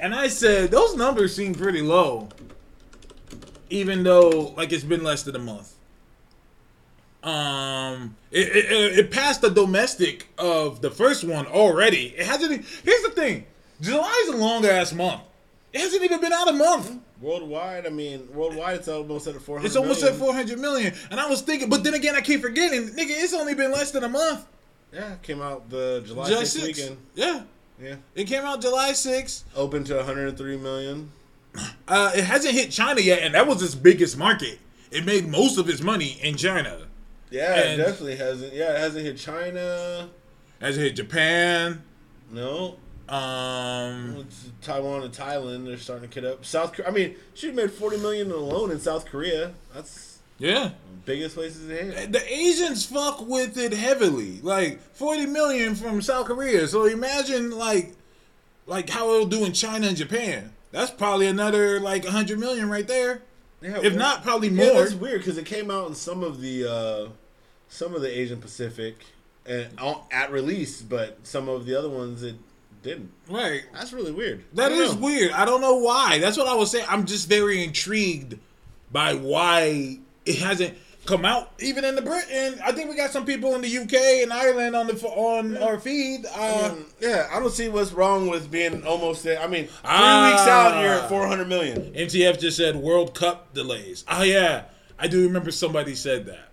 [0.00, 2.28] and I said those numbers seem pretty low,
[3.70, 5.72] even though like it's been less than a month.
[7.22, 12.06] Um, it, it, it- passed the domestic of the first one already.
[12.16, 12.64] It hasn't.
[12.84, 13.46] Here's the thing:
[13.82, 15.20] July's a long ass month.
[15.72, 16.98] It hasn't even been out a month.
[17.20, 19.66] Worldwide, I mean, worldwide, it's almost at four hundred.
[19.66, 20.92] It's almost at 400 million.
[21.10, 23.90] And I was thinking, but then again, I keep forgetting, nigga, it's only been less
[23.90, 24.46] than a month.
[24.92, 26.66] Yeah, it came out the July, July 6th 6th.
[26.66, 26.96] weekend.
[27.14, 27.42] Yeah.
[27.80, 29.42] Yeah, It came out July 6th.
[29.56, 31.10] open to 103 million.
[31.88, 34.58] Uh, it hasn't hit China yet, and that was its biggest market.
[34.90, 36.86] It made most of its money in China.
[37.30, 38.52] Yeah, And- it definitely hasn't.
[38.52, 40.10] Yeah, it hasn't hit China.
[40.60, 41.82] Has it hit Japan?
[42.30, 42.76] No,
[43.12, 44.26] Um,
[44.62, 45.66] Taiwan and Thailand.
[45.66, 46.44] They're starting to get up.
[46.44, 46.72] South.
[46.72, 46.88] Korea.
[46.88, 49.52] I mean, she made 40 million alone in South Korea.
[49.74, 50.70] That's yeah.
[51.04, 52.10] biggest places hit.
[52.12, 54.40] The Asians fuck with it heavily.
[54.40, 56.66] Like 40 million from South Korea.
[56.66, 57.92] So imagine like
[58.66, 60.52] like how it'll do in China and Japan.
[60.70, 63.22] That's probably another like 100 million right there.
[63.60, 64.80] Yeah, If well- not, probably Yeah, more.
[64.80, 67.08] that's weird because it came out in some of the uh,
[67.68, 69.04] some of the Asian Pacific
[69.44, 72.36] and on- at release, but some of the other ones it
[72.82, 73.10] didn't.
[73.28, 73.62] Right.
[73.72, 74.44] That's really weird.
[74.54, 75.00] That is know.
[75.00, 75.32] weird.
[75.32, 76.18] I don't know why.
[76.18, 76.86] That's what I was saying.
[76.88, 78.38] I'm just very intrigued
[78.90, 82.60] by why it hasn't come out even in the Britain.
[82.64, 85.80] I think we got some people in the UK and Ireland on the on our
[85.80, 86.24] feed.
[86.26, 89.40] Uh, Um, yeah, I don't see what's wrong with being almost there.
[89.40, 90.30] I mean, three Ah.
[90.30, 91.92] weeks out, you're at 400 million.
[91.94, 94.04] MTF just said World Cup delays.
[94.08, 94.64] Oh yeah,
[94.98, 96.48] I do remember somebody said that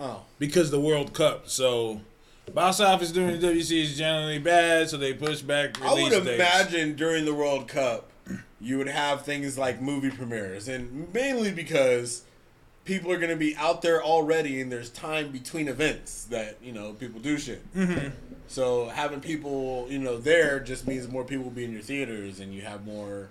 [0.00, 1.48] Oh, because the World Cup.
[1.48, 2.00] So
[2.50, 6.24] box office during the WC is generally bad, so they push back I release would
[6.24, 6.34] dates.
[6.40, 8.10] imagine during the World Cup,
[8.60, 12.22] you would have things like movie premieres, and mainly because
[12.84, 16.72] people are going to be out there already, and there's time between events that you
[16.72, 17.62] know people do shit.
[17.74, 18.08] Mm-hmm.
[18.48, 22.38] So having people, you know, there just means more people will be in your theaters,
[22.40, 23.30] and you have more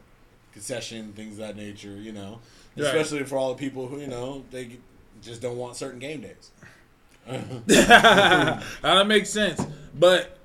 [0.53, 1.95] concession things of that nature.
[1.95, 2.39] You know,
[2.77, 2.85] Right.
[2.87, 4.77] especially for all the people who you know they
[5.21, 6.49] just don't want certain game days.
[7.27, 9.65] that makes sense.
[9.97, 10.37] But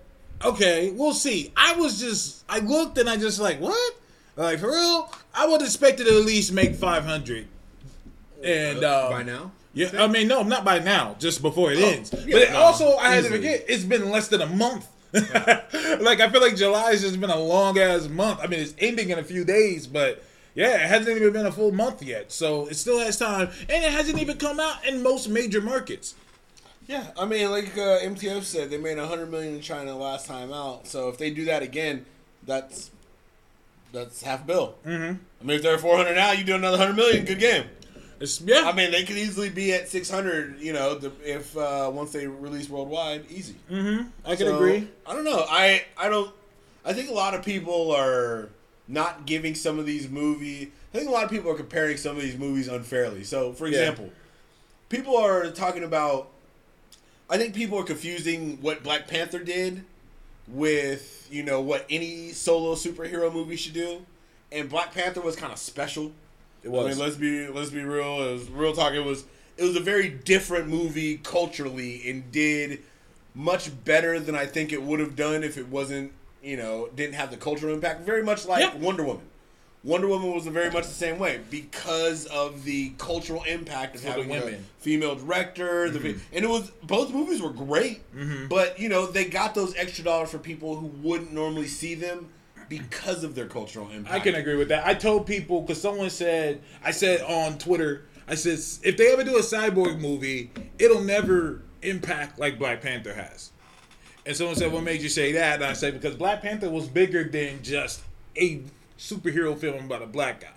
[0.44, 1.52] okay, we'll see.
[1.56, 3.96] I was just I looked and I just like what?
[4.36, 5.12] Like for real?
[5.34, 7.48] I would expect it to at least make five hundred.
[8.44, 12.12] And uh, By now, yeah, I mean no, not by now, just before it ends.
[12.12, 14.86] yeah, but it no, also I had to forget it's been less than a month.
[15.12, 18.40] like I feel like July has just been a long ass month.
[18.42, 20.22] I mean it's ending in a few days, but
[20.54, 22.32] yeah, it hasn't even been a full month yet.
[22.32, 26.14] So it still has time, and it hasn't even come out in most major markets.
[26.86, 30.52] Yeah, I mean, like uh, MTF said, they made 100 million in China last time
[30.52, 30.86] out.
[30.86, 32.06] So if they do that again,
[32.46, 32.90] that's
[33.92, 34.74] that's half bill.
[34.86, 35.16] Mm-hmm.
[35.40, 37.24] I mean, if they're 400 now, you do another 100 million.
[37.24, 37.64] Good game.
[38.20, 40.58] It's, yeah, I mean, they could easily be at 600.
[40.60, 43.56] You know, the, if uh, once they release worldwide, easy.
[43.70, 44.88] mm-hmm, I can So, agree.
[45.06, 45.44] I don't know.
[45.48, 46.32] I I don't.
[46.84, 48.48] I think a lot of people are
[48.88, 50.68] not giving some of these movies.
[50.94, 53.24] I think a lot of people are comparing some of these movies unfairly.
[53.24, 53.80] So, for Yeah.
[53.80, 54.10] example,
[54.88, 56.28] people are talking about.
[57.28, 59.84] I think people are confusing what Black Panther did
[60.48, 64.06] with you know what any solo superhero movie should do,
[64.52, 66.12] and Black Panther was kind of special.
[66.62, 66.86] It was.
[66.86, 68.22] I mean, let's be let's be real.
[68.22, 68.92] It was real talk.
[68.92, 69.24] It was
[69.56, 72.80] it was a very different movie culturally and did
[73.34, 76.12] much better than I think it would have done if it wasn't
[76.42, 78.02] you know didn't have the cultural impact.
[78.02, 78.76] Very much like Yeah.
[78.76, 79.26] Wonder Woman.
[79.86, 84.28] Wonder Woman was very much the same way because of the cultural impact of having
[84.28, 84.54] women.
[84.54, 84.62] Mm-hmm.
[84.80, 85.88] female director.
[85.88, 88.02] The and it was both movies were great,
[88.48, 92.28] but you know they got those extra dollars for people who wouldn't normally see them
[92.68, 94.12] because of their cultural impact.
[94.12, 94.84] I can agree with that.
[94.84, 98.06] I told people because someone said I said on Twitter.
[98.26, 103.14] I said if they ever do a cyborg movie, it'll never impact like Black Panther
[103.14, 103.52] has.
[104.26, 106.88] And someone said, "What made you say that?" And I said, "Because Black Panther was
[106.88, 108.00] bigger than just
[108.36, 108.62] a
[108.98, 110.48] superhero film about a black guy.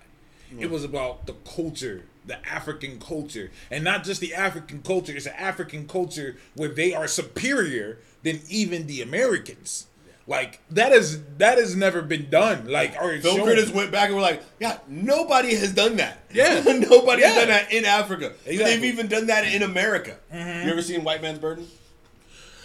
[0.57, 5.15] It was about the culture, the African culture, and not just the African culture.
[5.15, 9.85] It's an African culture where they are superior than even the Americans."
[10.25, 12.67] Like that is that has never been done.
[12.67, 13.45] Like it's Film shown.
[13.45, 16.19] critics went back and were like, "Yeah, nobody has done that.
[16.31, 16.61] Yeah.
[16.65, 18.33] nobody has done that in Africa.
[18.45, 18.57] Exactly.
[18.57, 20.17] They've even done that in America.
[20.31, 21.65] You ever seen White Man's Burden?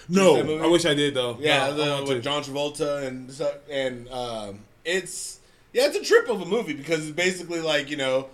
[0.09, 0.63] No.
[0.63, 1.39] I wish I did though.
[1.41, 2.23] Yeah, No, the, with.
[2.23, 3.31] John Travolta and
[3.71, 5.41] and um, it's
[5.75, 8.29] yeah, it's a trip of a movie because it's basically like you know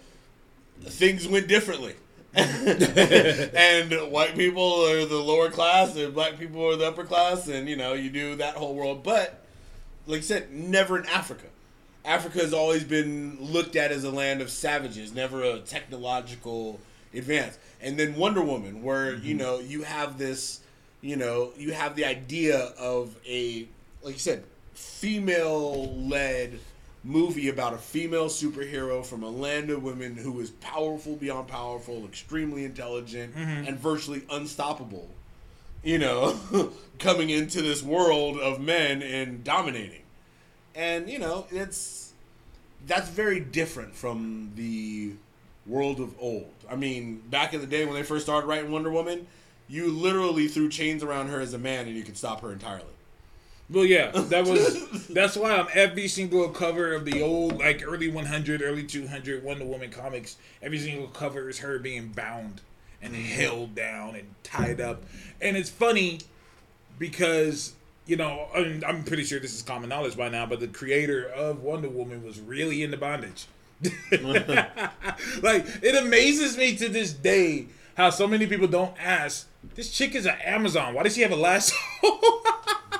[0.82, 1.94] things went differently.
[2.34, 7.68] and white people are the lower class and black people are the upper class and
[7.68, 9.02] you know you do that whole world.
[9.02, 9.42] But
[10.06, 11.46] like I said never in Africa.
[12.04, 16.78] Africa has always been looked at as a land of savages never a technological
[17.14, 17.58] advance.
[17.80, 19.38] And then Wonder Woman where you mm-hmm.
[19.38, 20.60] know you have this
[21.00, 23.66] you know you have the idea of a
[24.02, 26.60] like you said female led
[27.02, 32.04] movie about a female superhero from a land of women who is powerful beyond powerful,
[32.04, 33.66] extremely intelligent, mm-hmm.
[33.66, 35.08] and virtually unstoppable.
[35.82, 36.38] You know,
[36.98, 40.02] coming into this world of men and dominating.
[40.74, 42.12] And, you know, it's
[42.86, 45.12] that's very different from the
[45.66, 46.52] world of old.
[46.70, 49.26] I mean, back in the day when they first started writing Wonder Woman,
[49.68, 52.84] you literally threw chains around her as a man and you could stop her entirely.
[53.70, 58.08] Well, yeah, that was that's why on every single cover of the old like early
[58.08, 62.60] 100, early 200 Wonder Woman comics, every single cover is her being bound
[63.00, 63.22] and mm-hmm.
[63.22, 65.04] held down and tied up,
[65.40, 66.18] and it's funny
[66.98, 67.74] because
[68.06, 71.28] you know I'm, I'm pretty sure this is common knowledge by now, but the creator
[71.28, 73.46] of Wonder Woman was really into bondage.
[73.82, 75.42] Mm-hmm.
[75.42, 79.46] like it amazes me to this day how so many people don't ask.
[79.74, 80.94] This chick is an Amazon.
[80.94, 81.76] Why does she have a lasso?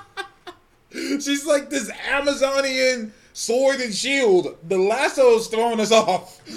[1.21, 4.57] She's like this Amazonian sword and shield.
[4.69, 6.41] The lasso's throwing us off.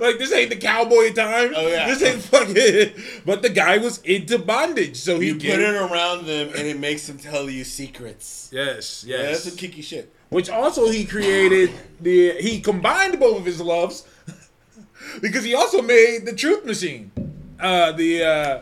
[0.00, 1.52] like this ain't the cowboy time.
[1.54, 1.86] Oh, yeah.
[1.88, 3.02] This ain't fucking.
[3.24, 6.66] But the guy was into bondage, so he You gave- put it around them and
[6.66, 8.48] it makes them tell you secrets.
[8.52, 9.30] Yes, Yeah, yes.
[9.30, 10.12] that's some kicky shit.
[10.30, 11.70] Which also he created
[12.00, 14.06] the he combined both of his loves
[15.22, 17.10] because he also made the Truth Machine.
[17.58, 18.60] Uh, the uh,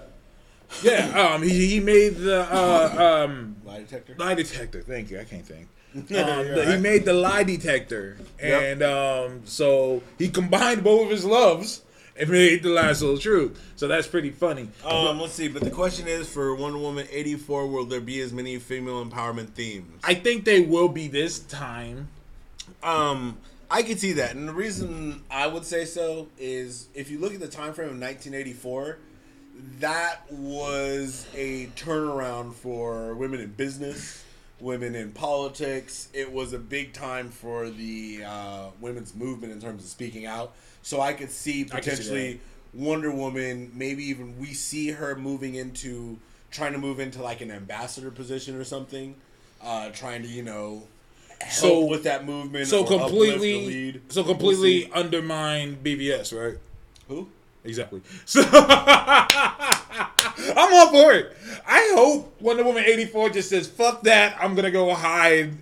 [0.83, 4.15] yeah, um, he he made the uh, um, Lie detector.
[4.19, 4.83] lie detector.
[4.83, 5.21] Thank you.
[5.21, 5.69] I can't think.
[5.97, 8.63] Um, You're He made the lie detector, Yep.
[8.63, 11.81] and um, so he combined both of his loves
[12.19, 13.59] and made the lasso of truth.
[13.77, 14.69] So that's pretty funny.
[14.85, 15.49] Um, let's see.
[15.49, 19.51] But the question is for Wonder Woman 84, will there be as many female empowerment
[19.51, 20.01] themes?
[20.05, 22.09] I think they will be this time.
[22.83, 23.39] Um,
[23.71, 27.33] I could see that, and the reason I would say so is if you look
[27.35, 28.99] at the time frame of 1984,
[29.81, 34.25] that was a turnaround for women in business,
[34.61, 36.09] women in politics.
[36.13, 40.53] It was a big time for the uh, women's movement in terms of speaking out.
[40.83, 42.41] So I could see potentially
[42.75, 46.19] Wonder Woman, maybe even we see her moving into
[46.51, 49.15] trying to move into like an ambassador position or something,
[49.63, 50.87] uh, trying to you know
[51.41, 52.67] help So- with that movement.
[52.69, 54.01] So completely, lead.
[54.09, 56.59] so We'll completely undermine BVS, right?
[57.09, 57.29] Who?
[57.67, 58.03] Exactly.
[58.27, 58.43] So
[60.55, 61.37] I'm all for it.
[61.67, 65.55] I hope Wonder Woman 84 just says, fuck that, I'm gonna go hide.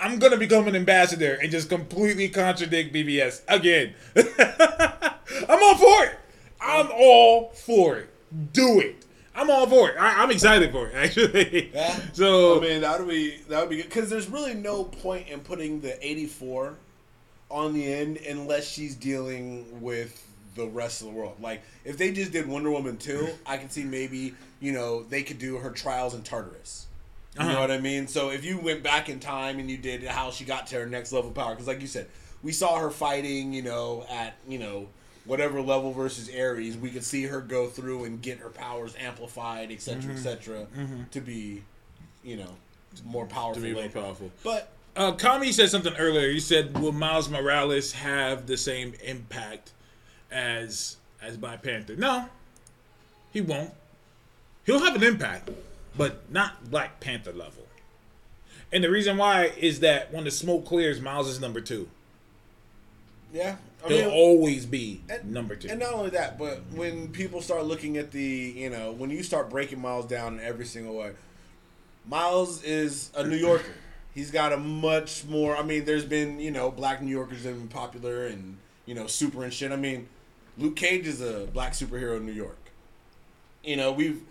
[0.00, 3.94] I'm gonna become an ambassador and just completely contradict BVS again.
[4.16, 6.18] I'm all for it.
[6.60, 8.08] I'm all for it.
[8.52, 9.04] Do it.
[9.34, 9.96] I'm all for it.
[9.98, 11.70] I, I'm excited for it, actually.
[11.72, 11.98] Yeah.
[12.12, 15.28] So I mean, that would be that would be good because there's really no point
[15.28, 16.74] in putting the 84
[17.50, 20.27] on the end unless she's dealing with
[20.58, 21.36] the rest of the world.
[21.40, 25.22] Like if they just did Wonder Woman 2, I can see maybe you know they
[25.22, 26.86] could do her trials in Tartarus.
[27.34, 27.60] You know Uh-huh.
[27.60, 28.08] what I mean?
[28.08, 30.86] So if you went back in time and you did how she got to her
[30.86, 32.08] next level of power, because like you said,
[32.42, 34.88] we saw her fighting, you know, at you know
[35.24, 39.70] whatever level versus Ares, we could see her go through and get her powers amplified,
[39.70, 40.10] etc., Mm-hmm.
[40.12, 40.66] etc.,
[41.12, 41.62] to be,
[42.24, 42.50] you know,
[43.04, 43.60] more powerful.
[43.62, 44.00] to be more later.
[44.00, 44.30] powerful.
[44.42, 46.28] But Uh, Kami said something earlier.
[46.30, 49.70] He said, "Will Miles Morales have the same impact
[50.30, 52.28] as as Black Panther?" No,
[53.32, 53.72] he won't.
[54.64, 55.50] He'll have an impact,
[55.96, 57.64] but not Black Panther level.
[58.70, 61.88] And the reason why is that when the smoke clears, Miles is number two.
[63.32, 65.68] yeah, I He'll mean, always be and- number two.
[65.68, 69.22] And not only that, but when people start looking at the, you know, when you
[69.22, 71.12] start breaking Miles down in every single way,
[72.06, 73.72] Miles is a New Yorker.
[74.14, 75.56] He's got a much more.
[75.56, 78.94] I mean, there's been you know black New Yorkers that have been popular and you
[78.94, 79.70] know super and shit.
[79.72, 80.08] I mean,
[80.58, 82.58] Luke Cage is a black superhero in New York.
[83.62, 84.22] You know, we've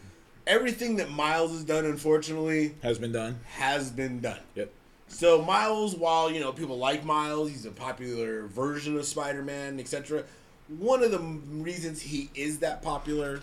[0.46, 3.40] everything that Miles has done, unfortunately, Has been done.
[3.56, 4.40] has been done.
[4.56, 4.72] Yep.
[5.10, 10.24] So Miles, while you know people like Miles, he's a popular version of Spider-Man, etc.
[10.68, 13.40] One of the reasons he is that popular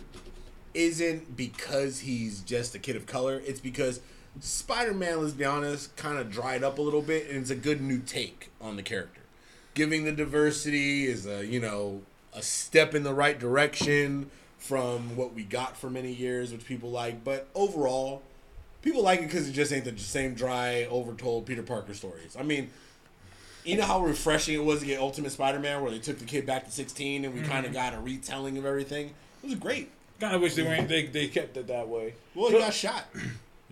[0.75, 3.40] isn't because he's just a kid of color.
[3.47, 4.01] It's because
[4.40, 7.81] Spider-Man, let's be honest, kind of dried up a little bit, and it's a good
[7.81, 9.20] new take on the character.
[9.75, 12.03] Giving the diversity is a you know
[12.35, 16.90] a step in the right direction from what we got for many years, which people
[16.90, 17.23] like.
[17.23, 18.23] But overall,
[18.83, 22.37] people like it because it just ain't the same dry, overtold Peter Parker stories.
[22.38, 22.70] I mean,
[23.64, 26.47] you know how refreshing it was to get Ultimate Spider-Man, where they took the kid
[26.47, 27.51] back to 16 and we mm-hmm.
[27.51, 29.14] kind of got a retelling of everything.
[29.42, 29.90] It was great.
[30.20, 30.88] Kind of wish they weren't.
[30.88, 32.14] They, they kept it that way.
[32.35, 33.05] Well, he got shot.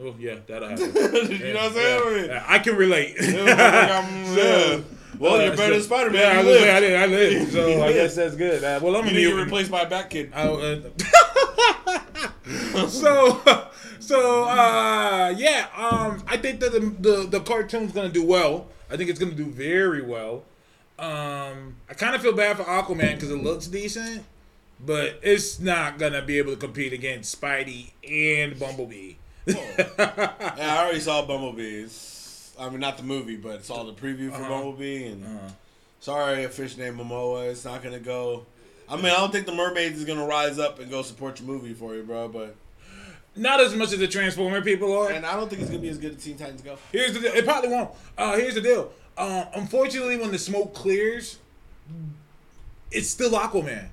[0.00, 0.86] Oh yeah, that'll happen.
[0.86, 2.24] you know what I'm saying?
[2.30, 3.14] Yeah, I can relate.
[3.20, 4.80] Yeah.
[5.18, 6.20] Well, you're better than Spider-Man.
[6.20, 6.80] Yeah, I, saying, I, lived.
[6.80, 8.64] did, I lived, so I guess that's good.
[8.64, 10.32] Uh, well, I'm You a didn't get replaced by a Bat Kid.
[10.34, 10.80] Uh,
[12.88, 13.40] so,
[14.00, 18.66] so uh, yeah, um, I think that the, the the cartoon's gonna do well.
[18.90, 20.44] I think it's gonna do very well.
[20.98, 24.24] Um, I kind of feel bad for Aquaman because it looks decent,
[24.84, 29.14] but it's not gonna be able to compete against Spidey and Bumblebee.
[29.46, 31.86] Yeah, I already saw Bumblebee.
[32.58, 34.48] I mean, not the movie, but it's all the preview for Uh-huh.
[34.48, 35.06] Bumblebee.
[35.06, 35.50] And Uh,
[36.00, 37.50] sorry, a fish named Momoa.
[37.50, 38.46] It's not gonna go
[38.88, 41.46] I mean, I don't think the mermaids is gonna rise up and go support your
[41.48, 42.28] movie for you, bro.
[42.28, 42.54] But
[43.34, 45.10] Not as much as the Transformer people are.
[45.10, 46.76] and I don't think it's gonna be as good as Teen Titans Go.
[46.90, 47.32] Here's the deal.
[47.32, 47.90] It probably won't.
[48.18, 48.92] Uh, here's the deal.
[49.16, 51.38] Uh, unfortunately, when the smoke clears,
[52.90, 53.86] it's still Aquaman,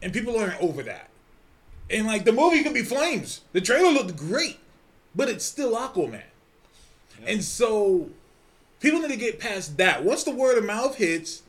[0.00, 1.10] and people aren't over that.
[1.90, 3.42] And like the movie could be flames.
[3.52, 4.58] The trailer looked great,
[5.14, 6.22] but it's still Aquaman.
[7.24, 8.10] And so
[8.80, 10.04] people need to get past that.
[10.04, 11.42] Once the word of mouth hits,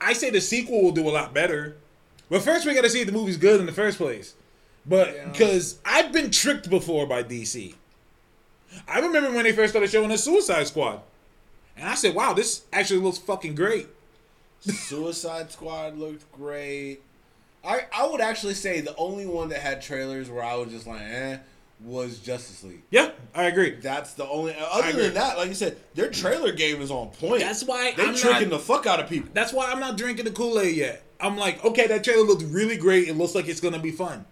[0.00, 1.76] I say the sequel will do a lot better.
[2.28, 4.34] But first, we got to see if the movie's good in the first place.
[4.86, 5.28] But Yeah.
[5.28, 7.74] because I've been tricked before by DC.
[8.86, 11.00] I remember when they first started showing us Suicide Squad.
[11.76, 13.88] And I said, wow, this actually looks fucking great.
[14.60, 17.00] Suicide Squad looked great.
[17.64, 20.86] I I would actually say the only one that had trailers where I was just
[20.86, 21.38] like, eh,
[21.82, 22.82] was Justice League.
[22.90, 23.70] Yeah, I agree.
[23.80, 24.54] That's the only.
[24.58, 27.40] Other than that, like you said, their trailer game is on point.
[27.40, 29.30] That's why they I'm tricking not- the fuck out of people.
[29.32, 31.02] That's why I'm not drinking the Kool Aid yet.
[31.20, 33.08] I'm like, okay, that trailer looks really great.
[33.08, 34.24] It looks like it's gonna be fun,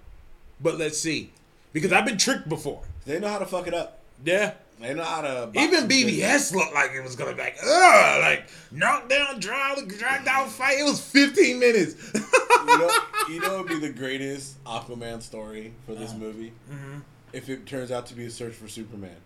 [0.60, 1.32] but let's see,
[1.72, 2.82] because I've been tricked before.
[3.06, 4.00] They know how to fuck it up.
[4.24, 5.50] Yeah, They know how to.
[5.54, 10.24] even BVS looked like it was gonna be like, ugh, like knock down, drag, drag
[10.24, 10.78] down fight.
[10.80, 11.94] It was 15 minutes.
[12.14, 12.90] you know,
[13.30, 16.18] you know, it'd be the greatest Aquaman story for this Uh-huh.
[16.18, 16.98] movie Mm-hmm.
[17.32, 19.16] If it turns out to be a search for Superman.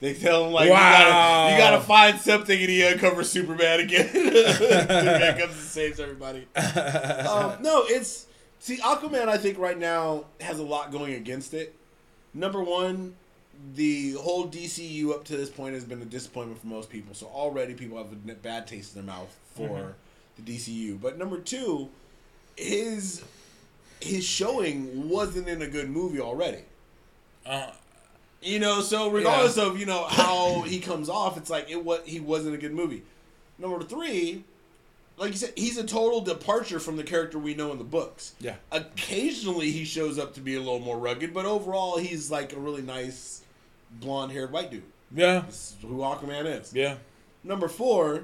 [0.00, 0.76] They tell him like, Wow.
[0.76, 4.08] you gotta, you gotta find something, and he uncovers Superman again.
[4.12, 6.46] Superman comes and saves everybody.
[6.56, 8.26] um, no, it's
[8.60, 9.28] see Aquaman.
[9.28, 11.74] I think right now has a lot going against it.
[12.32, 13.16] Number one,
[13.74, 17.14] the whole DCU up to this point has been a disappointment for most people.
[17.14, 19.96] So already people have a bad taste in their mouth for
[20.36, 21.00] the DCU.
[21.00, 21.88] But number two,
[22.56, 23.24] his
[24.00, 26.60] his showing wasn't in a good movie already.
[27.48, 27.70] Uh,
[28.40, 32.00] You know, so regardless of you know how he comes off, it's like it was
[32.04, 33.02] he wasn't a good movie.
[33.58, 34.44] Number three,
[35.16, 38.34] like you said, he's a total departure from the character we know in the books.
[38.40, 42.52] yeah, Occasionally, he shows up to be a little more rugged, but overall, he's like
[42.52, 43.42] a really nice
[43.90, 44.84] blonde-haired white dude.
[45.12, 46.72] yeah, This is who Aquaman is.
[46.72, 46.96] yeah.
[47.42, 48.22] Number four,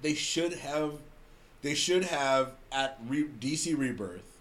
[0.00, 0.92] they should have,
[1.60, 4.38] they should have at Re- DC Rebirth,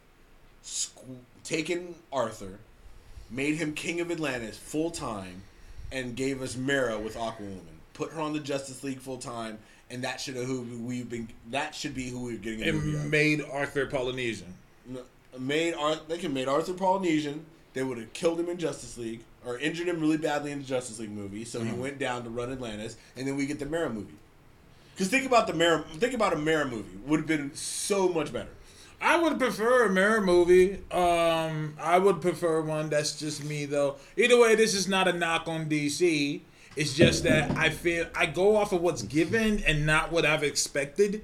[0.64, 2.60] squ- taken Arthur,
[3.30, 5.43] made him King of Atlantis full time,
[5.91, 7.61] and gave us Mera with Aquawoman.
[7.93, 9.57] Put her on the Justice League full time,
[9.89, 11.30] and that should have who we've been.
[11.51, 12.73] That should be who we're getting a It
[13.05, 14.53] made Arthur Polynesian.
[15.38, 17.45] Made Ar- they can made Arthur Polynesian.
[17.73, 20.65] They would have killed him in Justice League or injured him really badly in the
[20.65, 21.45] Justice League movie.
[21.45, 21.82] So he mm-hmm.
[21.82, 24.15] went down to run Atlantis, and then we get the Mera movie.
[24.93, 28.34] Because think about the Mera, think about a Mera movie would have been so much
[28.34, 28.49] better.
[29.02, 30.80] I would prefer a Mera movie.
[30.91, 33.95] Um, I would prefer one that's just me though.
[34.18, 36.41] Either way, this is not a knock on DC.
[36.76, 40.43] It's just that I feel I go off of what's given and not what I've
[40.43, 41.24] expected.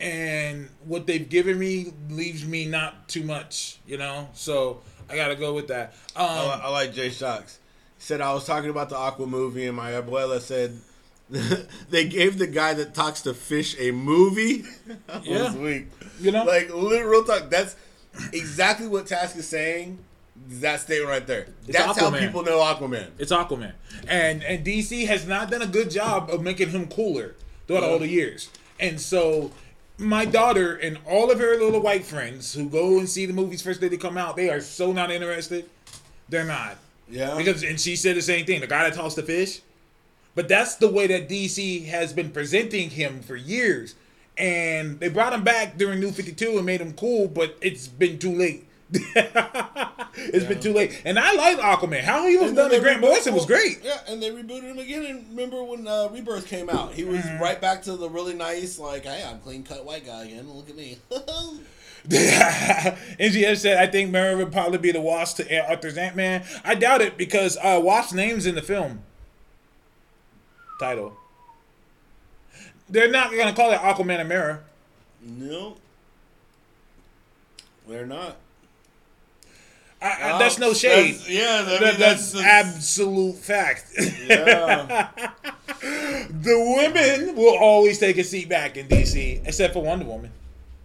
[0.00, 4.28] And what they've given me leaves me not too much, you know.
[4.34, 5.94] So I gotta go with that.
[6.16, 7.58] Um, I, li- I like Jay Shocks.
[7.96, 10.78] He said I was talking about the Aqua movie, and my abuela said
[11.90, 14.64] they gave the guy that talks to fish a movie.
[15.06, 15.44] that Yeah.
[15.44, 15.86] was weak.
[16.20, 16.44] You know?
[16.44, 17.50] like literal talk.
[17.50, 17.76] That's
[18.32, 19.98] exactly what Task is saying.
[20.48, 21.46] That statement right there.
[21.66, 23.10] It's That's how people know Aquaman.
[23.18, 23.72] It's Aquaman,
[24.08, 27.34] and and DC has not done a good job of making him cooler
[27.66, 28.12] throughout all the uh-huh.
[28.12, 28.50] years.
[28.80, 29.52] And so,
[29.96, 33.62] my daughter and all of her little white friends who go and see the movies
[33.62, 35.70] first day they come out, they are so not interested.
[36.28, 36.76] They're not
[37.08, 37.36] Yeah.
[37.36, 38.60] because, and she said the same thing.
[38.60, 39.60] The guy that talks to fish,
[40.34, 43.94] but that's the way that DC has been presenting him for years.
[44.36, 47.86] And they brought him back during New Fifty Two and made him cool, but it's
[47.88, 48.66] been too late.
[50.16, 51.02] It's been too late.
[51.04, 52.02] And I like Aquaman.
[52.02, 53.80] How he was done they Grant Morrison was great.
[53.82, 55.04] Yeah, and they rebooted him again.
[55.04, 56.92] And remember when uh, Rebirth came out?
[56.94, 57.42] He was Mm-hmm.
[57.42, 60.48] right back to the really nice, like, hey, I'm clean cut white guy again.
[60.48, 60.98] Look at me.
[62.08, 66.44] NGF said, I think Mary would probably be the Wasp to Arthur's Ant Man.
[66.64, 69.02] I doubt it because uh, Wasp's name's in the film
[70.78, 71.16] title.
[72.88, 74.60] They're not going to call it Aquaman and Mera.
[75.22, 75.76] no,
[77.88, 78.36] they're not.
[80.02, 81.14] I, I, that's no shade.
[81.14, 83.86] That's- yeah, I mean, That- that's, that's, absolute fact.
[84.26, 85.08] yeah.
[85.80, 90.30] the women will always take a seat back in DC, except for Wonder Woman.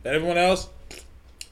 [0.04, 0.70] But everyone else,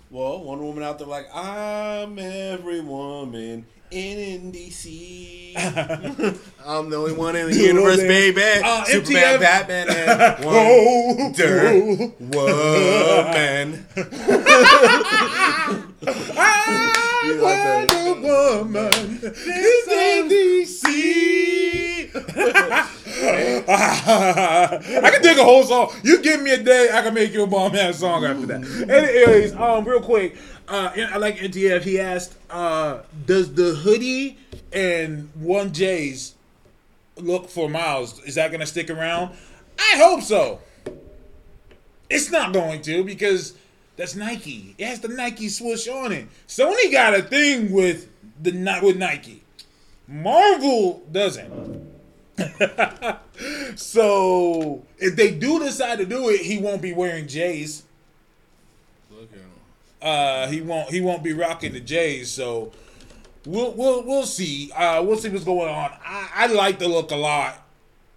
[0.09, 5.55] Well, one woman out there like, I'm every woman in DC.
[6.65, 8.41] I'm the only one in the You universe, baby.
[8.63, 10.45] Uh, Superman, MTF Batman, and
[11.25, 13.85] Wonder Woman.
[16.05, 16.13] I
[17.25, 17.89] You like?
[17.89, 20.87] Wonder Woman is in DC.
[23.67, 25.93] I can dig a whole song.
[26.03, 28.89] You give me a day, I can make you a bomb ass song after that.
[28.89, 30.37] Anyways, um, real quick,
[30.67, 31.83] uh, I like NTF.
[31.83, 34.37] He asked, uh, does the hoodie
[34.71, 36.35] and one J's
[37.15, 38.21] look for Miles?
[38.23, 39.35] Is that gonna stick around?
[39.79, 40.59] I hope so.
[42.09, 43.53] It's not going to because
[43.95, 44.75] that's Nike.
[44.77, 46.27] It has the Nike swoosh on it.
[46.47, 48.09] Sony got a thing with
[48.41, 48.51] the
[48.81, 49.43] with Nike.
[50.07, 51.96] Marvel doesn't.
[53.75, 57.83] so if they do decide to do it, he won't be wearing J's.
[59.11, 59.49] Look at him.
[60.01, 60.89] Uh, he won't.
[60.89, 62.29] He won't be rocking the J's.
[62.29, 62.71] So
[63.45, 64.71] we'll we'll we'll see.
[64.71, 65.91] Uh, we'll see what's going on.
[66.05, 67.65] I, I like the look a lot,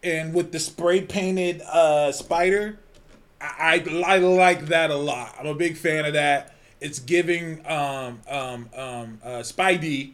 [0.03, 2.79] and with the spray painted uh, spider,
[3.41, 5.35] I, I I like that a lot.
[5.39, 6.55] I'm a big fan of that.
[6.81, 10.12] It's giving um um um uh, Spidey.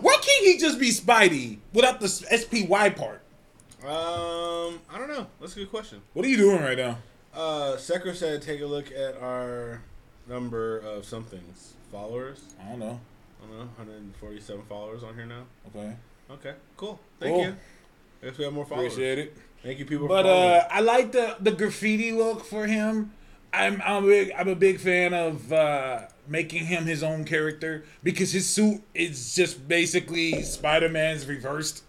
[0.00, 3.22] Why can't he just be Spidey without the SPY part?
[3.82, 5.26] Um, I don't know.
[5.40, 6.00] That's a good question.
[6.12, 6.98] What are you doing right now?
[7.34, 9.82] Uh, Sekra said, take a look at our
[10.28, 12.40] number of somethings followers.
[12.64, 13.00] I don't know.
[13.42, 15.44] I don't know, 147 followers on here now.
[15.68, 15.94] Okay.
[16.30, 16.98] Okay, cool.
[17.20, 17.44] Thank Cool.
[17.44, 17.56] you.
[18.22, 18.92] I guess we have more followers.
[18.94, 19.36] Appreciate it.
[19.62, 20.08] Thank you, people.
[20.08, 23.12] But for uh, I like the the graffiti look for him.
[23.52, 27.84] I'm I'm a big I'm a big fan of uh, making him his own character
[28.02, 31.82] because his suit is just basically Spider Man's reversed.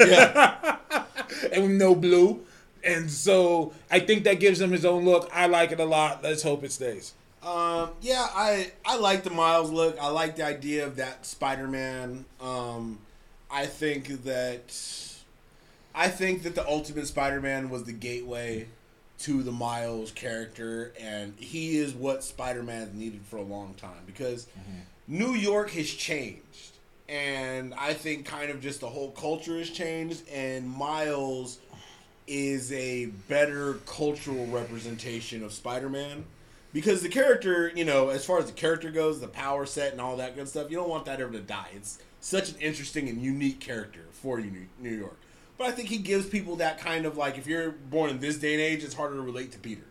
[0.00, 0.76] Yeah.
[1.52, 2.44] and with no blue.
[2.84, 5.30] And so I think that gives him his own look.
[5.32, 6.22] I like it a lot.
[6.22, 7.14] Let's hope it stays.
[7.42, 9.98] Um, yeah, I I like the Miles look.
[10.00, 12.24] I like the idea of that Spider-Man.
[12.40, 13.00] Um,
[13.50, 14.72] I think that
[15.92, 18.68] I think that the Ultimate Spider-Man was the gateway
[19.22, 24.46] to the Miles character, and he is what Spider-Man needed for a long time because
[24.46, 24.80] mm-hmm.
[25.06, 26.76] New York has changed,
[27.08, 31.58] and I think kind of just the whole culture has changed, and Miles
[32.26, 36.24] is a better cultural representation of Spider-Man
[36.72, 40.00] because the character, you know, as far as the character goes, the power set and
[40.00, 41.68] all that good stuff, you don't want that ever to die.
[41.76, 45.18] It's such an interesting and unique character for New York.
[45.58, 48.38] But I think he gives people that kind of like, if you're born in this
[48.38, 49.82] day and age, it's harder to relate to Peter.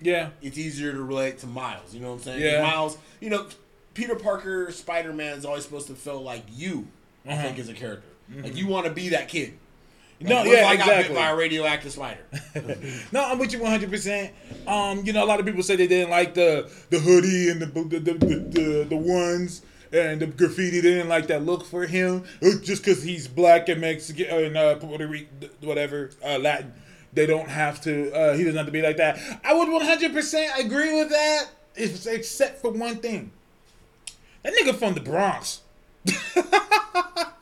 [0.00, 0.30] Yeah.
[0.40, 1.92] It's easier to relate to Miles.
[1.94, 2.40] You know what I'm saying?
[2.42, 2.62] Yeah.
[2.62, 3.46] Miles, you know,
[3.94, 6.86] Peter Parker, Spider Man is always supposed to feel like you.
[7.26, 7.42] I Uh-huh.
[7.42, 8.08] think as a character,
[8.42, 9.54] like you want to be that kid.
[10.20, 11.14] Like, No, yeah, I got exactly.
[11.14, 12.20] bit by a radioactive spider.
[13.12, 13.90] No, I'm with you 100.
[13.90, 14.32] percent
[14.66, 17.60] Um, you know, a lot of people say they didn't like the the hoodie and
[17.60, 19.62] the the the, the, the, the ones
[19.92, 20.80] and the graffiti.
[20.80, 24.76] Didn't like that look for him uh, just because he's black and Mexican and uh,
[24.76, 26.72] Puerto Rican, whatever, uh, Latin.
[27.12, 28.12] They don't have to.
[28.12, 29.18] Uh, he doesn't have to be like that.
[29.44, 33.32] I would 100 percent agree with that, if, except for one thing.
[34.42, 35.62] That nigga from the Bronx.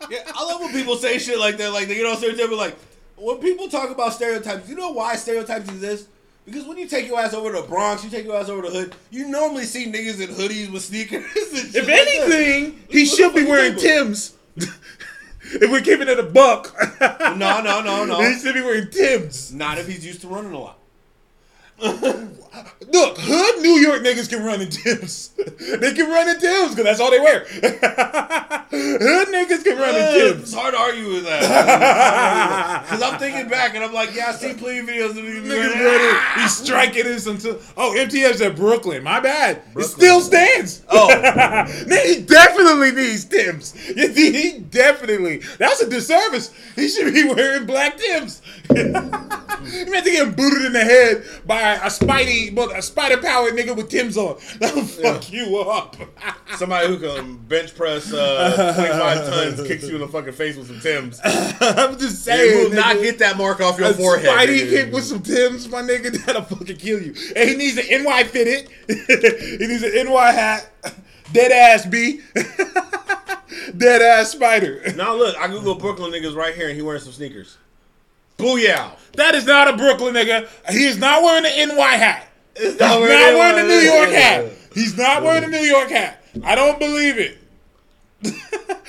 [0.09, 1.73] Yeah, I love when people say shit like that.
[1.73, 2.53] Like, you know, stereotypes.
[2.53, 2.77] Like,
[3.17, 6.09] when people talk about stereotypes, you know why stereotypes exist?
[6.47, 8.63] Because when you take your ass over to the Bronx, you take your ass over
[8.63, 11.25] to the hood, you normally see niggas in hoodies with sneakers.
[11.37, 14.35] And shit If like anything, he What should be wearing Tim's.
[14.57, 16.73] if we're keeping it a buck.
[17.01, 18.21] no, no, no, no.
[18.31, 19.53] He should be wearing Tim's.
[19.53, 20.79] Not if he's used to running a lot.
[22.93, 25.29] Look, hood New York niggas can run in Tim's.
[25.37, 27.41] they can run in Tim's because that's all they wear.
[28.71, 32.83] hood niggas can run in It's hard to argue with that.
[32.83, 35.47] Because I'm thinking back and I'm like, yeah, I see plenty of videos of niggas
[35.47, 36.43] Niggas running.
[36.43, 37.59] he's striking this until.
[37.77, 39.03] Oh, MTF's at Brooklyn.
[39.03, 39.63] My bad.
[39.77, 40.83] It still stands.
[40.89, 41.07] Oh.
[42.07, 43.73] He definitely needs Tim's.
[43.75, 45.39] He he definitely.
[45.59, 46.53] That's a disservice.
[46.75, 48.41] He should be wearing black Tim's.
[48.69, 53.55] he meant to get booted in the head by a Spidey, but a spider powered
[53.55, 54.37] nigga with Tim's on.
[54.61, 55.97] That'll fuck you up.
[56.57, 60.69] Somebody who can bench press uh, 25 tons kicks you in the fucking face with
[60.69, 61.21] some Tims.
[61.25, 62.65] I'm just You saying.
[62.71, 64.29] will not get that mark off your a forehead.
[64.31, 64.71] Spidey nigga.
[64.71, 67.15] kick with some Tim's, my nigga, that'll fucking kill you.
[67.35, 68.69] And he needs an NY fitted.
[68.89, 70.71] he needs an NY hat.
[71.33, 72.21] Dead ass B.
[73.77, 74.83] Dead ass spider.
[74.97, 77.57] Now look, I Google Brooklyn niggas right here and he wearing some sneakers.
[78.39, 78.93] Booyah.
[79.15, 80.49] That is not a Brooklyn nigga.
[80.71, 82.29] He is not wearing an NY hat.
[82.59, 84.47] It's He's not wearing wearing the New York hat.
[84.75, 86.23] He's not wearing the New York hat.
[86.45, 87.39] I don't believe it.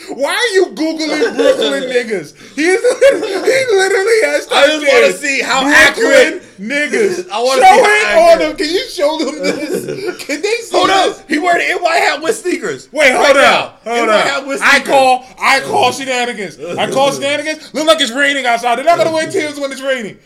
[0.10, 2.34] Why are you googling Brooklyn niggas?
[2.56, 4.48] He he literally has.
[4.50, 7.30] I just wanna see how Brooklyn accurate- niggas.
[7.30, 8.58] I wanna show see how it on them.
[8.58, 10.26] Can you show them this?
[10.26, 11.20] Can they see Hold this?
[11.20, 11.30] up.
[11.30, 12.92] He wearing an NY hat with sneakers.
[12.94, 13.60] Wait, Right hold now.
[13.66, 13.82] up.
[13.84, 14.28] Hold NY up.
[14.28, 16.58] hat with I call I call shenanigans.
[16.60, 17.74] I call shenanigans.
[17.74, 18.78] Look like it's raining outside.
[18.78, 20.18] They're not gonna wear Tim's when it's raining.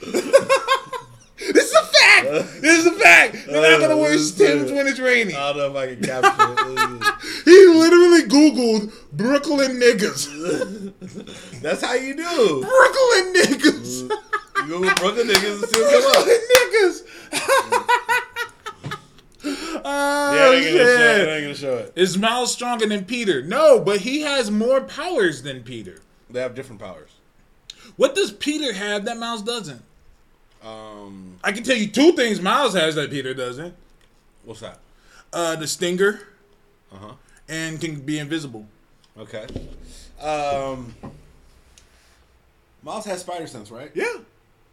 [1.53, 2.27] This is a fact.
[2.61, 3.35] This is a fact.
[3.47, 5.35] They're not gonna wear Tim's when it's raining.
[5.35, 7.03] I don't know if I can capture it.
[7.45, 10.29] He literally Googled Brooklyn niggas.
[11.61, 12.61] That's how you do.
[12.61, 14.09] Brooklyn niggas.
[14.61, 16.25] You go with Brooklyn niggas and still come up.
[16.25, 17.03] Brooklyn niggas.
[19.83, 21.25] oh, Yeah, they ain't gonna show it.
[21.25, 21.93] They ain't gonna show it.
[21.95, 23.41] Is Miles stronger than Peter?
[23.41, 26.01] No, but he has more powers than Peter.
[26.29, 27.09] They have different powers.
[27.97, 29.81] What does Peter have that Miles doesn't?
[30.63, 33.73] Um, I can tell you two things Miles has that Peter doesn't.
[34.45, 34.77] what's that?
[35.33, 36.19] Uh, the stinger
[36.91, 37.13] Uh huh.
[37.49, 38.65] and can be invisible.
[39.17, 39.47] Okay.
[40.21, 40.93] Um,
[42.83, 43.91] Miles has spider sense, right?
[43.95, 44.17] Yeah.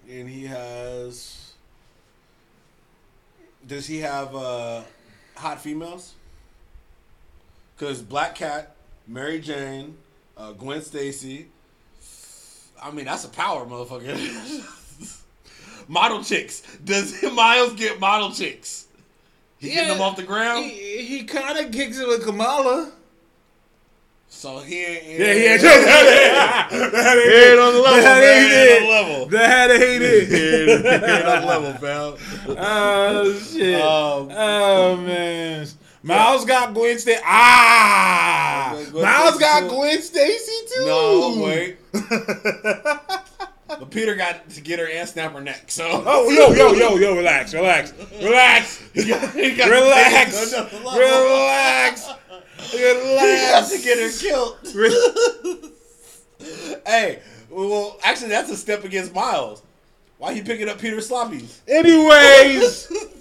[0.08, 1.52] And he has.
[3.66, 4.82] Does he have uh,
[5.36, 6.14] hot females?
[7.76, 8.74] Because Black Cat,
[9.06, 9.96] Mary Jane,
[10.36, 11.46] uh, Gwen Stacy.
[12.82, 14.64] I mean, that's a power, motherfucker.
[15.88, 16.62] model chicks.
[16.84, 18.86] Does Miles get model chicks?
[19.58, 20.66] He getting them off the ground?
[20.66, 22.92] He, he kind of kicks it with Kamala.
[24.28, 25.04] so he ain't.
[25.18, 28.82] Yeah, he ain't, that that He ain't on the level, That ain't it.
[28.82, 29.26] on the level.
[29.26, 30.28] That ain't it.
[30.28, 32.56] He ain't on the level, fam.
[32.58, 33.80] oh shit.
[33.80, 35.66] Um, oh man.
[36.04, 37.20] Miles got Gwen Stacy.
[37.24, 39.68] Ah, Gwen Miles Stacy got.
[39.68, 40.86] Gwen Stacy too.
[40.86, 41.76] No, wait.
[43.68, 45.70] But Peter got to get her and snap her neck.
[45.70, 50.56] So Oh, yo, yo, yo, yo, relax, relax, relax, he got, he got relax, to
[50.56, 51.00] take it to another level.
[51.34, 52.06] relax,
[52.70, 53.70] He got relax.
[53.70, 55.72] to get her killed.
[56.86, 59.62] hey, well, actually, that's a step against Miles.
[60.18, 61.58] Why he picking up Peter's sloppies?
[61.68, 62.86] Anyways,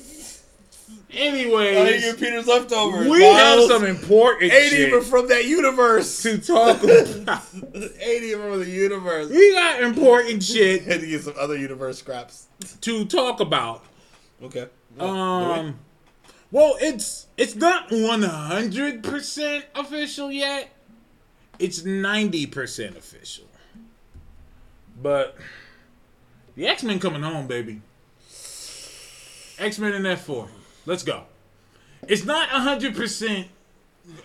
[1.18, 3.08] anyways, getting Peter's leftovers?
[3.10, 6.22] we have some important Ain't shit even from that universe.
[6.24, 7.44] to talk about.
[7.74, 9.30] Ain't even from the universe.
[9.30, 12.48] We got important shit Had to get some other universe scraps.
[12.82, 13.84] to talk about.
[14.42, 14.68] Okay.
[15.00, 15.80] Um,
[16.52, 20.70] well, it's it's not one hundred percent official yet.
[21.60, 23.46] It's ninety percent official.
[25.02, 25.36] But
[26.56, 27.82] the X Men coming home, baby.
[29.60, 30.50] X Men and F four.
[30.88, 31.24] Let's go.
[32.08, 33.48] It's not hundred percent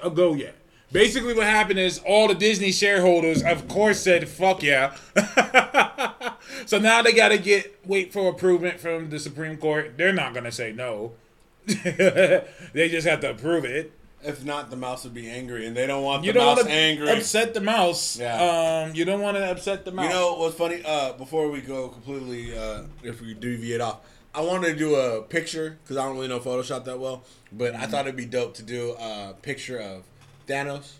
[0.03, 0.55] a go yet.
[0.93, 4.95] Basically, what happened is all the Disney shareholders, of course, said "fuck yeah."
[6.67, 9.95] so now they got to get wait for approval from the Supreme Court.
[9.97, 11.13] They're not gonna say no.
[11.67, 13.93] they just have to approve it.
[14.25, 16.57] If not, the mouse would be angry, and they don't want You the don't mouse
[16.59, 17.11] want to angry.
[17.11, 18.17] upset the mouse.
[18.21, 18.85] Yeah.
[18.87, 20.05] Um, you don't want to upset the mouse.
[20.05, 20.81] You know what's funny?
[20.85, 23.99] Uh, before we go completely, uh, if we deviate off,
[24.35, 27.22] I wanted to do a picture because I don't really know Photoshop that well,
[27.53, 27.83] but Mm-hmm.
[27.83, 30.05] I thought it'd be dope to do a picture of
[30.49, 30.93] Thanos,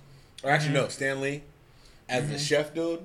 [0.43, 0.83] or actually Mm-hmm.
[0.83, 1.43] no, Stan Lee
[2.09, 3.01] as the chef dude.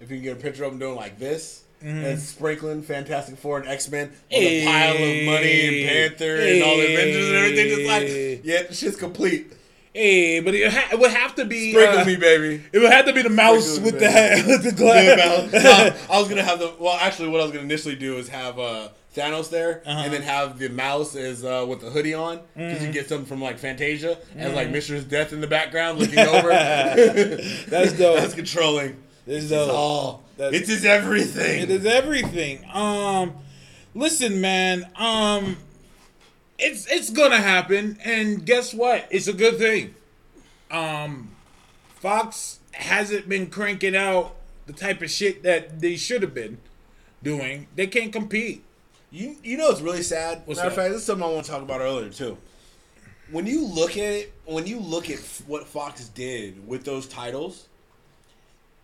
[0.00, 1.60] If you can get a picture of him doing like this.
[1.84, 6.62] And sprinkling Fantastic Four and X Men with a pile of money and Panther and
[6.62, 7.68] all the Avengers and everything.
[7.68, 9.52] Just like, yeah, the shit's complete.
[9.92, 11.72] hey, but it, ha- it would have to be.
[11.72, 12.62] Sprinkle uh, me, baby.
[12.72, 15.52] It would have to be the mouse with me, the with the glass.
[15.52, 16.96] Mal- I was gonna have the well.
[17.00, 20.02] Actually, what I was gonna initially do is have uh, Thanos there, Uh-huh.
[20.04, 22.86] and then have the mouse is uh, with the hoodie on because Mm-hmm.
[22.86, 26.48] you get something from like Fantasia and like Mistress Death in the background looking over.
[26.48, 28.18] That's dope.
[28.20, 28.96] That's controlling.
[29.26, 29.70] It's It's dope.
[29.70, 30.22] all.
[30.38, 31.62] That's- It is everything.
[31.62, 32.64] It is everything.
[32.72, 33.34] Um,
[33.94, 34.88] listen, man.
[34.96, 35.58] Um,
[36.58, 39.06] it's it's gonna happen, and guess what?
[39.10, 39.94] It's a good thing.
[40.70, 41.32] Um,
[42.00, 44.36] Fox hasn't been cranking out
[44.66, 46.58] the type of shit that they should have been
[47.22, 47.66] doing.
[47.76, 48.64] They can't compete.
[49.12, 50.42] You you know it's really sad.
[50.46, 52.38] What's Matter of fact, this is something I want to talk about earlier too.
[53.30, 57.68] When you look at it, when you look at what Fox did with those titles,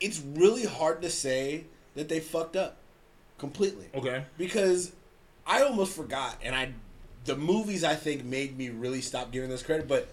[0.01, 1.64] it's really hard to say
[1.95, 2.76] that they fucked up
[3.39, 3.89] completely.
[3.95, 4.24] Okay.
[4.37, 4.93] Because
[5.47, 6.72] I almost forgot, and I
[7.24, 10.09] the movies I think made me really stop giving this credit, but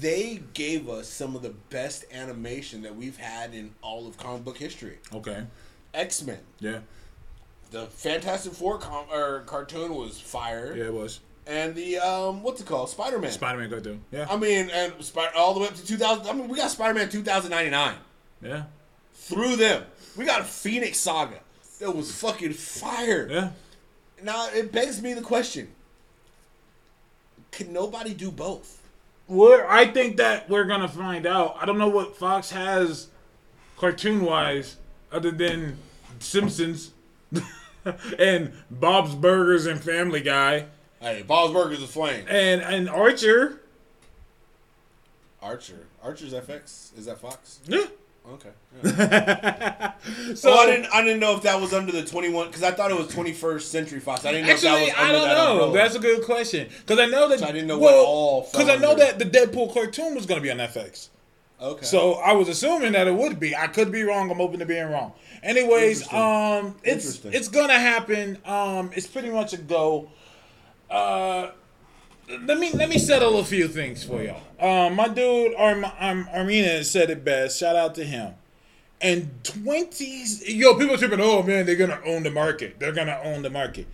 [0.00, 4.44] they gave us some of the best animation that we've had in all of comic
[4.44, 4.98] book history.
[5.12, 5.44] Okay.
[5.94, 6.80] X Men, Yeah.
[7.70, 12.60] The Fantastic Four com- or cartoon was fire Yeah, it was and the um what's
[12.60, 13.32] it called Spider Man.
[13.32, 14.04] Spider-Man cartoon.
[14.12, 14.26] Yeah.
[14.30, 16.26] I mean, and Spider all the way up to 2000.
[16.26, 17.94] I mean, we got Spider Man 2099
[18.42, 18.64] yeah.
[19.14, 19.84] through them.
[20.16, 21.40] We got a Phoenix Saga
[21.80, 23.28] that was fucking fire.
[23.30, 23.50] Yeah.
[24.22, 25.68] Now it begs me the question:
[27.50, 28.82] Can nobody do both?
[29.26, 31.56] We're, I think that we're gonna find out.
[31.60, 33.08] I don't know what Fox has,
[33.76, 34.76] cartoon wise,
[35.12, 35.78] other than
[36.18, 36.92] Simpsons
[38.18, 40.66] and Bob's Burgers and Family Guy
[41.00, 42.24] Hey, Bob's Burgers is flame.
[42.28, 43.60] and and Archer.
[45.40, 46.96] Archer, Archer's FX.
[46.98, 47.60] Is that Fox?
[47.66, 47.84] Yeah.
[48.28, 48.50] Okay.
[48.84, 49.92] Yeah.
[50.34, 50.86] So well, I didn't.
[50.92, 53.62] I didn't know if that was under the 21 because I thought it was 21st
[53.62, 54.24] Century Fox.
[54.26, 55.52] I didn't know Actually, if that was I don't that know.
[55.52, 55.72] umbrella.
[55.72, 58.68] That's a good question because I know that So I didn't know what all Because
[58.68, 61.08] I know that the Deadpool cartoon was gonna be on FX.
[61.60, 61.84] Okay.
[61.84, 63.56] So I was assuming that it would be.
[63.56, 64.30] I could be wrong.
[64.30, 65.12] I'm open to being wrong.
[65.42, 68.38] Anyways, um, it's it's gonna happen.
[68.44, 70.10] Um, it's pretty much a go.
[70.88, 71.50] Uh,
[72.42, 74.40] let me let me settle a few things for y'all.
[74.60, 77.58] Um, my dude Arm, Arm, Armina said it best.
[77.58, 78.34] Shout out to him.
[79.00, 81.20] And twenties, yo, people are tripping.
[81.20, 82.78] Oh man, they're gonna own the market.
[82.78, 83.86] They're gonna own the market.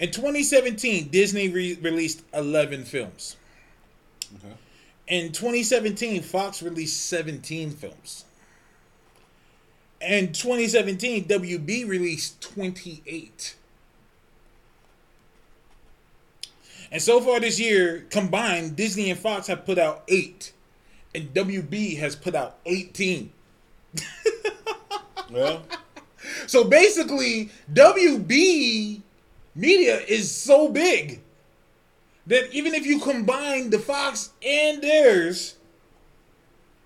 [0.00, 3.34] In 2017, Disney re- released 11 films.
[5.08, 8.24] In 2017, Fox released 17 films.
[10.00, 13.56] In 2017, WB released 28.
[16.92, 20.52] And so far this year, combined, Disney and Fox have put out eight.
[21.14, 23.32] And WB has put out 18.
[25.30, 25.62] Well,
[26.46, 29.02] So basically, WB
[29.54, 31.20] media is so big
[32.28, 35.56] that even if you combine the Fox and theirs,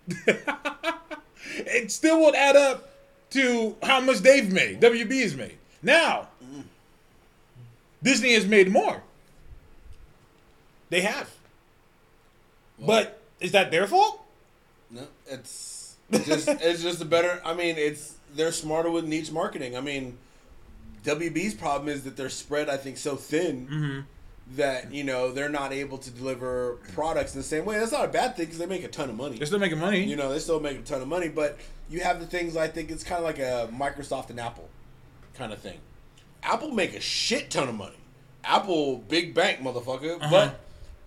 [0.26, 2.88] it still would add up
[3.30, 4.80] to how much they've made.
[4.80, 5.58] WB has made.
[5.82, 6.28] Now,
[8.02, 9.02] Disney has made more.
[10.90, 11.30] They have.
[12.78, 14.20] But is that their fault?
[14.90, 17.40] no, it's just it's just a better.
[17.44, 19.76] I mean, it's they're smarter with niche marketing.
[19.76, 20.18] I mean,
[21.04, 22.68] WB's problem is that they're spread.
[22.68, 24.00] I think so thin Mm-hmm.
[24.56, 27.78] That you know they're not able to deliver products in the same way.
[27.78, 29.36] That's not a bad thing because they make a ton of money.
[29.36, 30.02] They're still making money.
[30.04, 31.58] You know, they still make a ton of money, but
[31.90, 34.68] you have the things I think it's kind of like a Microsoft and Apple
[35.34, 35.78] kind of thing.
[36.42, 37.96] Apple make a shit ton of money.
[38.44, 40.28] Apple big bank motherfucker, Uh-huh.
[40.30, 40.60] but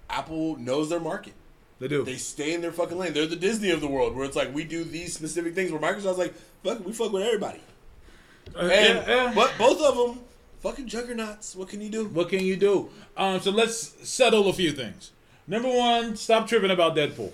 [0.10, 1.34] Apple knows their market.
[1.80, 2.04] they do.
[2.06, 3.12] They stay in their fucking lane.
[3.14, 5.72] They're the Disney of the world, where it's like we do these specific things.
[5.72, 6.34] Where Microsoft's like,
[6.64, 7.60] fuck, we fuck with everybody.
[8.56, 9.32] Uh, And yeah, yeah.
[9.36, 10.24] but both of them,
[10.66, 11.56] fucking juggernauts.
[11.56, 12.06] What can you do?
[12.08, 12.90] What can you do?
[13.16, 15.12] Um, so let's settle a few things.
[15.46, 17.32] Number one, stop tripping about Deadpool.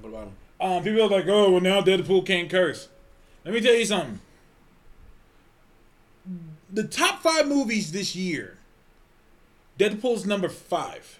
[0.00, 0.32] What about them?
[0.58, 2.88] Um, people are like, oh, well, now Deadpool can't curse.
[3.44, 4.20] Let me tell you something.
[6.72, 8.56] The top five movies this year,
[9.78, 11.18] Deadpool's number five.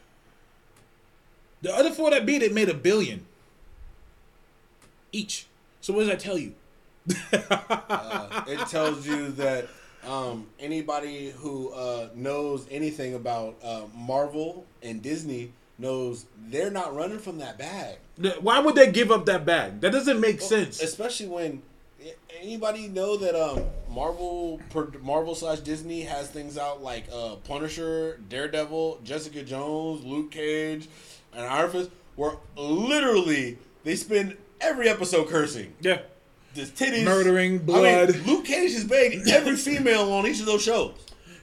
[1.61, 3.27] The other four that beat it made a billion
[5.13, 5.47] each.
[5.83, 6.55] So what does that tell you?
[7.33, 9.69] Uh, it tells you that
[10.07, 17.19] um, anybody who uh, knows anything about uh, Marvel and Disney knows they're not running
[17.19, 17.97] from that bag.
[18.41, 19.81] Why would they give up that bag?
[19.81, 20.83] That doesn't make sense.
[20.83, 21.63] Especially when
[22.41, 24.61] anybody know that um, Marvel
[25.03, 30.89] Marvel slash Disney has things out like uh, Punisher, Daredevil, Jessica Jones, Luke Cage,
[31.35, 35.75] and Iron Fist, where literally they spend every episode cursing.
[35.81, 36.01] Yeah.
[36.55, 38.27] There's titties, Murdering, I mean, blood.
[38.27, 40.95] Luke Cage has banged every female on each of those shows.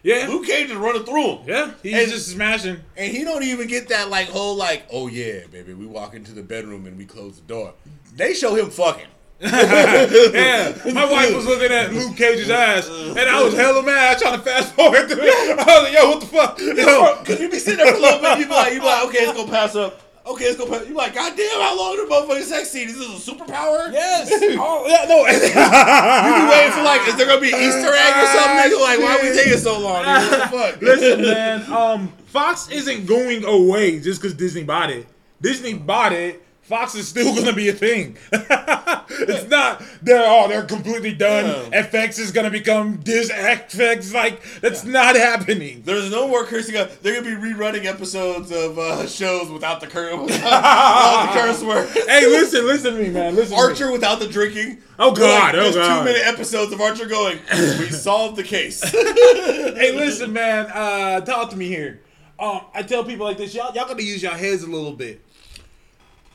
[0.04, 0.28] Yeah.
[0.30, 1.40] Luke Cage is running through them.
[1.46, 1.72] Yeah.
[1.84, 2.80] He's And- just smashing.
[2.96, 6.32] And he don't even get that like whole like, oh yeah, baby, we walk into
[6.34, 7.74] the bedroom and we close the door.
[8.16, 9.08] They show him fucking.
[9.42, 14.38] Yeah, my wife was looking at Luke Cage's ass, and I was hella mad, trying
[14.40, 15.60] to fast forward through it.
[15.60, 18.02] I was like, "Yo, what the fuck?" Yo, Cause you be sitting there for a
[18.02, 20.02] little bit, you be like, you be like, okay, it's gonna pass up.
[20.30, 20.88] Okay, let's go pass.
[20.88, 22.90] You like, god damn, how long the motherfucking sex scene?
[22.90, 23.92] Is this a superpower?
[23.92, 24.30] yes.
[24.60, 25.26] Oh, yeah, no.
[25.28, 28.58] You be waiting for like, is there gonna be an Easter egg or something?
[28.72, 28.82] Nigga?
[28.82, 30.06] Like, why are we taking so long?
[30.06, 30.82] What the fuck?
[30.82, 31.72] Listen, man.
[31.72, 35.08] Um, Fox isn't going away just because Disney bought it.
[35.42, 36.44] Disney bought it.
[36.68, 38.18] Fox is still gonna be a thing.
[38.34, 39.82] it's not.
[40.02, 41.46] They're oh, they're completely done.
[41.72, 41.84] Yeah.
[41.84, 44.14] FX is gonna become Dis FX.
[44.14, 45.84] Like that's not happening.
[45.86, 46.76] There's no more cursing.
[46.76, 47.02] Out.
[47.02, 51.94] They're gonna be rerunning episodes of uh, shows without the curse, without the curse words.
[52.06, 53.38] Hey, listen, listen to me, man.
[53.38, 53.58] Listen.
[53.58, 54.80] Archer without the drinking.
[55.00, 56.00] Oh, God, oh, There's God.
[56.00, 57.40] two minute episodes of Archer going.
[57.80, 58.82] We solved the case.
[58.84, 60.66] hey, listen, man.
[60.66, 62.02] Uh, talk to me here.
[62.40, 65.22] Um, I tell people like this, y'all, y'all gotta use your heads a little bit.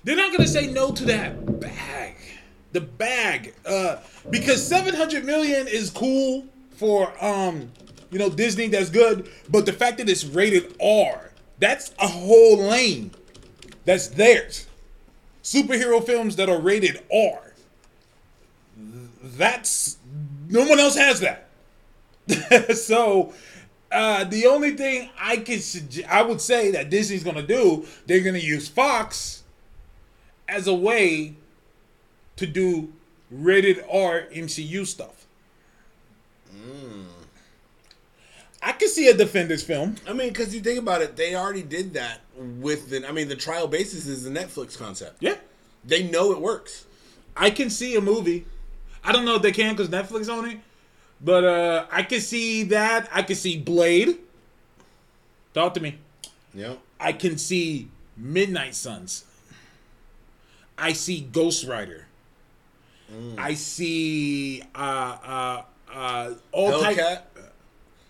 [0.04, 2.16] They're not gonna say no to that bag,
[2.72, 3.96] the bag, uh,
[4.30, 7.70] because seven hundred million is cool for um,
[8.10, 8.68] you know, Disney.
[8.68, 13.12] That's good, but the fact that it's rated R, that's a whole lane.
[13.84, 14.66] That's theirs.
[15.42, 17.52] Superhero films that are rated R.
[19.22, 19.96] That's
[20.48, 21.48] no one else has that.
[22.76, 23.32] so
[23.90, 28.20] uh, the only thing I could sugge- I would say that Disney's gonna do, they're
[28.20, 29.41] gonna use Fox
[30.52, 31.34] as a way
[32.36, 32.92] to do
[33.30, 35.26] rated R MCU stuff.
[38.64, 39.96] I could see a Defenders film.
[40.06, 43.06] I mean, because you think about it, they already did that with the.
[43.06, 45.16] I mean, the trial basis is the Netflix concept.
[45.20, 45.36] Yeah,
[45.84, 46.84] They know it works.
[47.36, 48.44] I can see a movie.
[49.02, 50.58] I don't know if they can because Netflix on it,
[51.20, 53.08] but uh, I can see that.
[53.10, 54.18] I can see Blade.
[55.54, 55.98] Talk to me.
[56.54, 56.74] Yeah.
[57.00, 59.24] I can see Midnight Suns.
[60.82, 62.06] I see Ghost Rider.
[63.10, 63.38] Mm.
[63.38, 65.62] I see uh uh
[65.94, 66.96] uh all type.
[66.96, 67.22] Hellcat.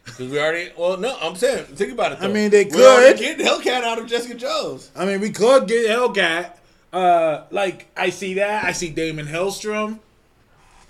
[0.04, 2.18] Because we already, well, no, I'm saying, think about it.
[2.18, 2.28] Though.
[2.28, 3.18] I mean, they could.
[3.18, 4.90] get Hellcat out of Jessica Jones.
[4.96, 6.56] I mean, we could get Hellcat.
[6.92, 8.64] Uh, like I see that.
[8.64, 9.98] I see Daimon Hellstrom.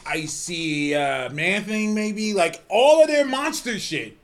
[0.06, 2.32] I see uh, Man Thing maybe.
[2.32, 4.16] Like all of their monster shit.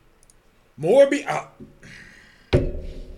[0.76, 1.44] More be uh,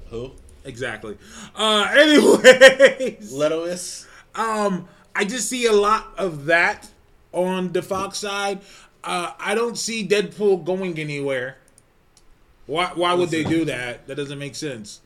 [0.08, 0.32] Who?
[0.64, 1.18] exactly.
[1.54, 4.06] Uh, anyways, Letois.
[4.34, 6.88] Um, I just see a lot of that
[7.32, 8.60] on the Fox side.
[9.02, 11.56] Uh, I don't see Deadpool going anywhere.
[12.66, 12.92] Why?
[12.94, 14.06] Why would they do that?
[14.06, 15.00] That doesn't make sense.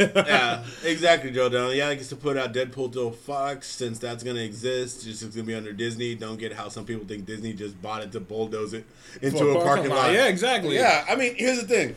[0.00, 1.76] yeah, exactly, Joe Down.
[1.76, 5.04] Yeah, I guess to put out Deadpool to Fox since that's gonna exist.
[5.04, 6.14] Just it's gonna be under Disney.
[6.14, 8.84] Don't get how some people think Disney just bought it to bulldoze it
[9.20, 10.12] into a parking lot.
[10.12, 10.74] Yeah, exactly.
[10.74, 11.94] Yeah, I mean, here's the thing: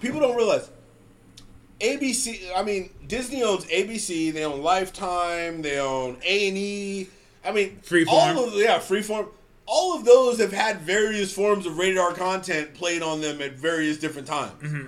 [0.00, 0.70] people don't realize
[1.80, 2.50] ABC.
[2.56, 4.32] I mean, Disney owns ABC.
[4.32, 5.62] They own Lifetime.
[5.62, 7.08] They own A and E.
[7.44, 8.08] I mean, Freeform.
[8.08, 9.28] All of yeah, Freeform.
[9.66, 13.54] All of those have had various forms of rated R content played on them at
[13.54, 14.62] various different times.
[14.62, 14.86] Mm-hmm.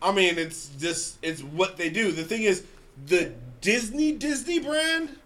[0.00, 2.12] I mean, it's just it's what they do.
[2.12, 2.64] The thing is,
[3.06, 5.16] the Disney Disney brand,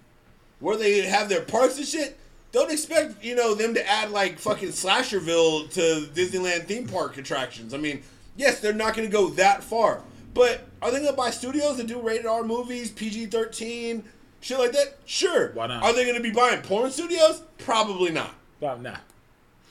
[0.61, 2.19] where they have their parks and shit.
[2.53, 7.75] Don't expect you know them to add like fucking Slasherville to Disneyland theme park attractions.
[7.75, 8.03] I mean,
[8.37, 10.03] yes, they're not going to go that far,
[10.37, 14.05] but are they going to buy studios that do rated R movies, PG thirteen,
[14.41, 14.99] shit like that?
[15.07, 15.51] Sure.
[15.55, 15.83] Why not?
[15.83, 17.43] Are they going to be buying porn studios?
[17.59, 18.35] Probably not.
[18.61, 19.01] Probably not.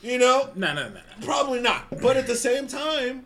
[0.01, 1.25] You know, No, no, no, no.
[1.25, 1.85] Probably not.
[2.01, 3.25] But at the same time,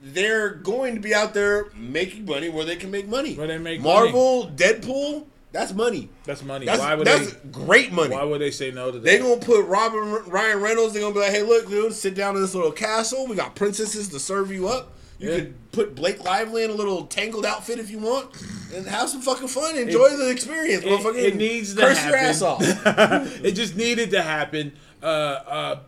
[0.00, 3.34] they're going to be out there making money where they can make money.
[3.34, 6.08] Where they make Marvel, Deadpool, that's money.
[6.24, 6.66] That's money.
[6.66, 7.48] That's, why would that's they?
[7.50, 8.14] great money.
[8.14, 9.04] Why would they say no to that?
[9.04, 10.94] They're gonna put Robin Ryan Reynolds.
[10.94, 13.26] They're gonna be like, "Hey, look, dude, sit down in this little castle.
[13.26, 14.92] We got princesses to serve you up.
[15.22, 15.36] You Yeah.
[15.38, 18.30] could put Blake Lively in a little tangled outfit if you want,
[18.74, 19.76] and have some fucking fun.
[19.76, 20.82] Enjoy the experience.
[20.84, 22.10] it, motherfucker, it needs to curse happen.
[22.10, 22.60] your ass off.
[23.44, 24.72] it just needed to happen.
[25.02, 25.78] Uh, uh,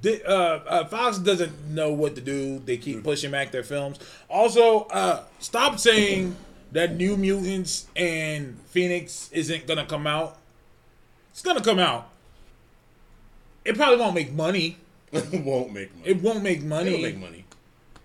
[0.00, 2.58] di- uh, uh, Fox doesn't know what to do.
[2.58, 3.98] They keep pushing back their films.
[4.28, 6.34] Also, uh, stop saying
[6.72, 10.38] that New Mutants and Phoenix isn't gonna come out.
[11.30, 12.08] It's gonna come out.
[13.64, 14.78] It probably won't make money.
[15.12, 16.08] It won't make money.
[16.10, 16.88] It won't make money.
[16.90, 17.41] It'll make money.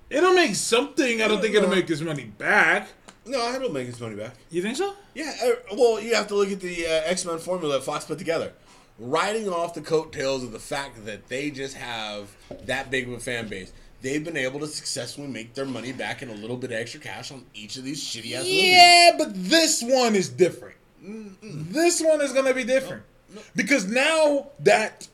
[0.10, 1.22] It'll make something.
[1.22, 2.88] I don't think it'll make this money back.
[3.26, 4.34] No, it'll make its money back.
[4.50, 4.94] You think so?
[5.14, 8.06] Yeah, uh, well, you have to look at the uh, X Men formula that Fox
[8.06, 8.54] put together.
[9.00, 12.36] Riding off the coattails of the fact that they just have
[12.66, 16.22] that big of a fan base, they've been able to successfully make their money back
[16.22, 18.64] and a little bit of extra cash on each of these shitty ass movies.
[18.64, 20.78] Yeah, but this one is different.
[21.44, 23.04] This one is gonna be different
[23.56, 25.08] because now that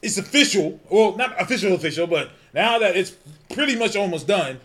[0.00, 0.78] it's official.
[0.90, 3.10] Well, not official, official, but now that it's
[3.52, 4.60] pretty much almost done,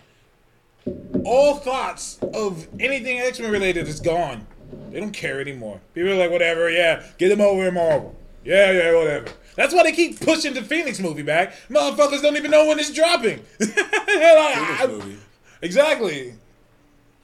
[1.26, 4.46] all thoughts of anything X Men related is gone.
[4.92, 5.80] They don't care anymore.
[5.94, 8.16] People are like, whatever, yeah, get them over in Marvel.
[8.44, 9.28] Yeah, yeah, whatever.
[9.56, 11.54] That's why they keep pushing the Phoenix movie back.
[11.70, 13.44] Motherfuckers don't even know when it's dropping.
[13.60, 15.18] Like, Phoenix I- movie,
[15.62, 16.34] Exactly.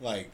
[0.02, 0.30] like,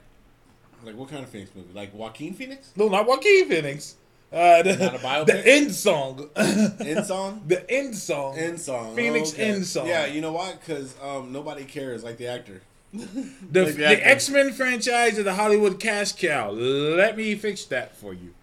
[0.84, 1.70] like what kind of Phoenix movie?
[1.74, 2.72] Like Joaquin Phoenix?
[2.76, 3.96] No, not Joaquin Phoenix.
[4.32, 5.26] Uh, the, Not a biopic?
[5.26, 6.30] the end song.
[6.38, 7.44] End song?
[7.48, 8.38] the end song.
[8.38, 8.96] End song.
[8.96, 9.52] Phoenix okay.
[9.52, 9.88] end song.
[9.88, 10.54] Yeah, you know why?
[10.54, 12.62] Because um, nobody cares like the actor.
[12.94, 14.08] The, like the the.
[14.08, 16.52] X Men franchise of the Hollywood cash cow.
[16.52, 18.34] Let me fix that for you.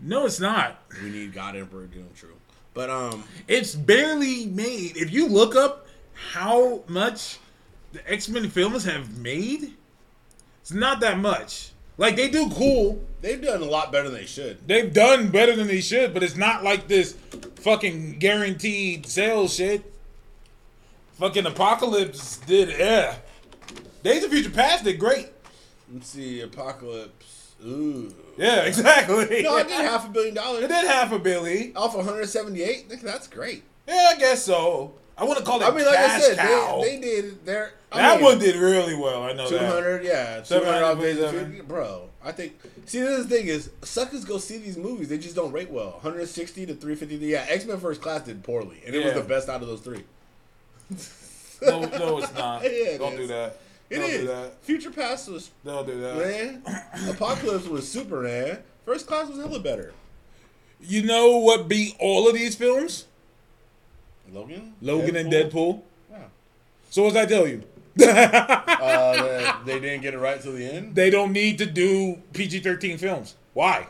[0.00, 0.82] No, it's not.
[1.02, 2.34] We need God Emperor Doom, true.
[2.74, 4.96] But um, It's barely made.
[4.96, 5.86] If you look up
[6.32, 7.38] how much
[7.92, 9.74] the X Men films have made,
[10.60, 11.70] it's not that much.
[11.98, 13.04] Like they do cool.
[13.22, 14.66] They've done a lot better than they should.
[14.68, 17.16] They've done better than they should, but it's not like this
[17.56, 19.90] fucking guaranteed sales shit.
[21.14, 23.16] Fucking Apocalypse did, yeah.
[24.02, 25.28] Days of Future Past did great.
[25.92, 27.54] Let's see, Apocalypse.
[27.64, 28.14] Ooh.
[28.36, 29.42] Yeah, exactly.
[29.42, 30.64] No, it did half a billion dollars.
[30.64, 31.72] It did half a billy.
[31.76, 33.02] Off 178.
[33.02, 33.62] That's great.
[33.86, 34.94] Yeah, I guess so.
[35.16, 37.74] I want to call it I mean, like I said, they, they did their.
[37.94, 39.22] That mean, one did really well.
[39.22, 39.58] I know that.
[39.58, 40.40] 200, yeah.
[40.40, 41.50] 200 off Days of 747.
[41.52, 42.54] Future- Bro, I think.
[42.86, 45.08] See, the thing is, suckers go see these movies.
[45.08, 45.92] They just don't rate well.
[46.02, 47.16] 160 to 350.
[47.26, 49.80] Yeah, X Men First Class did poorly, and it was the best out of those
[49.80, 50.04] three.
[51.62, 52.62] No, no, it's not.
[52.70, 53.56] Yeah, Don't do that.
[53.88, 54.20] It Don't is.
[54.22, 54.54] do that.
[54.64, 56.16] Future Past was Don't do that.
[56.16, 56.62] man.
[57.10, 58.58] Apocalypse was super man.
[58.84, 59.92] First Class was hella better.
[60.80, 63.06] You know what beat all of these films?
[64.32, 64.74] Logan.
[64.80, 65.82] Logan and Deadpool.
[66.10, 66.18] Yeah.
[66.90, 67.62] So what does that tell you?
[68.00, 70.94] Uh, they didn't get it right till the end.
[70.94, 73.34] They don't need to do PG thirteen films.
[73.54, 73.86] Why?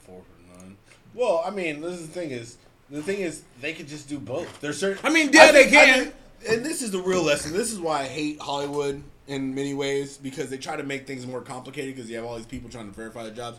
[0.00, 0.76] Four for none.
[1.14, 2.56] Well, I mean, this is the thing is
[2.90, 4.60] the thing is they could just do both.
[4.60, 4.98] There's certain.
[5.04, 6.04] I mean, yeah, they can.
[6.04, 6.14] think-
[6.48, 7.52] and this is the real lesson.
[7.52, 11.26] This is why I hate Hollywood in many ways because they try to make things
[11.26, 13.58] more complicated because you have all these people trying to verify the jobs.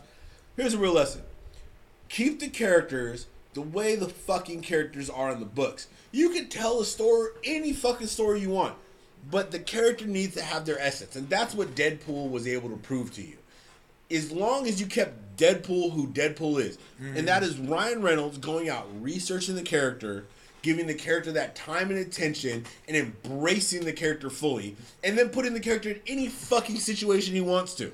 [0.56, 1.22] Here's a real lesson.
[2.08, 5.88] Keep the characters the way the fucking characters are in the books.
[6.10, 8.76] You can tell a story, any fucking story you want,
[9.30, 11.16] but the character needs to have their essence.
[11.16, 13.36] And that's what Deadpool was able to prove to you.
[14.10, 18.68] As long as you kept Deadpool who Deadpool is, and that is Ryan Reynolds going
[18.68, 20.26] out, researching the character,
[20.62, 25.54] giving the character that time and attention, and embracing the character fully, and then putting
[25.54, 27.92] the character in any fucking situation he wants to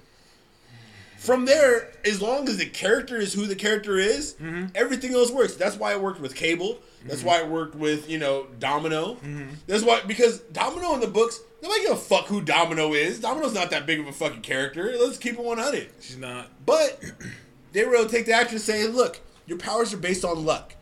[1.18, 4.66] from there, as long as the character is who the character is, Mm-hmm.
[4.74, 5.54] everything else works.
[5.56, 6.78] That's why it worked with Cable.
[7.04, 9.14] That's why it worked with you know Domino.
[9.14, 9.50] Mm-hmm.
[9.66, 13.20] That's why because Domino in the books, nobody give a fuck who Domino is.
[13.20, 14.94] Domino's not that big of a fucking character.
[14.98, 15.90] Let's keep it one hundred.
[16.00, 16.48] She's not.
[16.64, 17.00] But
[17.72, 20.44] they were able to take the action and say, look, your powers are based on
[20.44, 20.74] luck.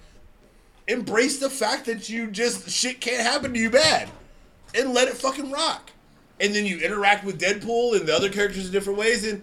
[0.86, 4.08] Embrace the fact that you just shit can't happen to you bad.
[4.74, 5.90] And let it fucking rock.
[6.40, 9.42] And then you interact with Deadpool and the other characters in different ways and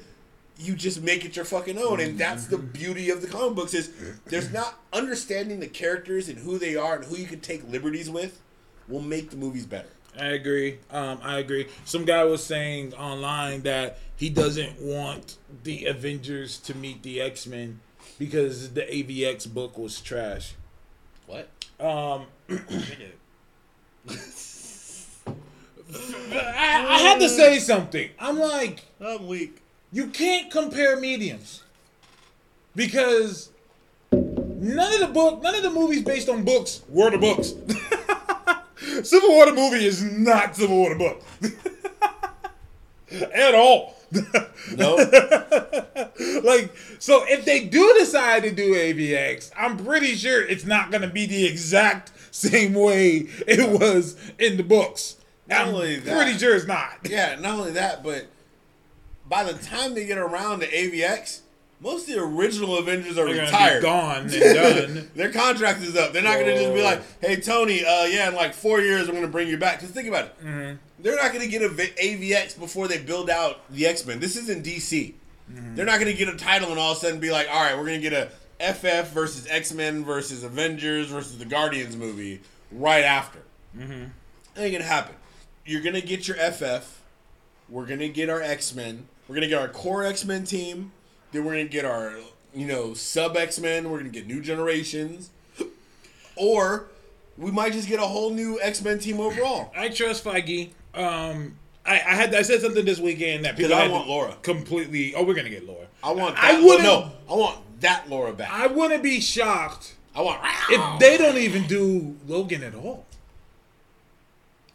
[0.62, 2.00] you just make it your fucking own.
[2.00, 3.92] And that's the beauty of the comic books is
[4.26, 8.10] there's not understanding the characters and who they are and who you can take liberties
[8.10, 8.40] with
[8.88, 9.90] will make the movies better.
[10.20, 10.80] I agree.
[10.92, 11.68] Um, I agree.
[11.86, 17.48] Some guy was saying online that he doesn't want the Avengers to meet the X
[17.48, 17.80] Men
[18.20, 20.56] because the AVX book was trash.
[21.28, 21.48] What?
[21.80, 22.26] Um,
[26.34, 28.10] I, I had to say something.
[28.20, 29.61] I'm like, I'm weak.
[29.92, 31.64] You can't compare mediums
[32.76, 33.50] because
[34.12, 37.54] none of the book, none of the movies based on books were the books.
[39.08, 41.24] Civil War the movie is not Civil War the book
[43.34, 43.96] at all.
[44.76, 44.96] No.
[46.44, 51.02] like, so if they do decide to do AVX, I'm pretty sure it's not going
[51.02, 55.18] to be the exact same way it was in the books.
[55.48, 57.00] Not I'm only that- pretty sure it's not.
[57.10, 58.28] Yeah, not only that, but
[59.32, 61.40] by the time they get around to AVX,
[61.80, 63.82] most of the original Avengers are They're retired.
[63.82, 65.10] gone done.
[65.16, 66.14] Their contract is up.
[66.14, 69.08] They're not going to just be like, "Hey Tony, uh, yeah, in like four years,
[69.08, 70.76] I'm going to bring you back." Because think about it, Mm-hmm.
[71.00, 71.94] they're not going to get a v-
[72.34, 74.20] AVX before they build out the X Men.
[74.20, 75.14] This isn't DC.
[75.52, 75.76] Mm-hmm.
[75.76, 77.64] They're not going to get a title and all of a sudden be like, "All
[77.64, 78.14] right, we're going to get
[78.62, 83.40] a FF versus X Men versus Avengers versus the Guardians movie right after."
[83.76, 84.04] Mm-hmm.
[84.54, 85.16] That ain't gonna happen.
[85.66, 87.02] You're gonna get your FF.
[87.70, 89.08] We're gonna get our X Men.
[89.32, 90.92] We're gonna get our core X Men team.
[91.32, 92.16] Then we're gonna get our,
[92.54, 93.90] you know, sub X Men.
[93.90, 95.30] We're gonna get new generations.
[96.36, 96.88] Or
[97.38, 99.72] we might just get a whole new X Men team overall.
[99.74, 100.72] I trust Feige.
[100.94, 101.56] Um,
[101.86, 104.36] I, I had I said something this weekend that people I had want Laura.
[104.42, 105.16] completely.
[105.16, 105.88] Oh, we're gonna get Laura.
[106.04, 106.36] I want.
[106.38, 108.50] I That, wouldn't- No, I want that Laura back.
[108.52, 110.42] I wouldn't be shocked I want.
[110.70, 113.06] if they don't even do Logan at all.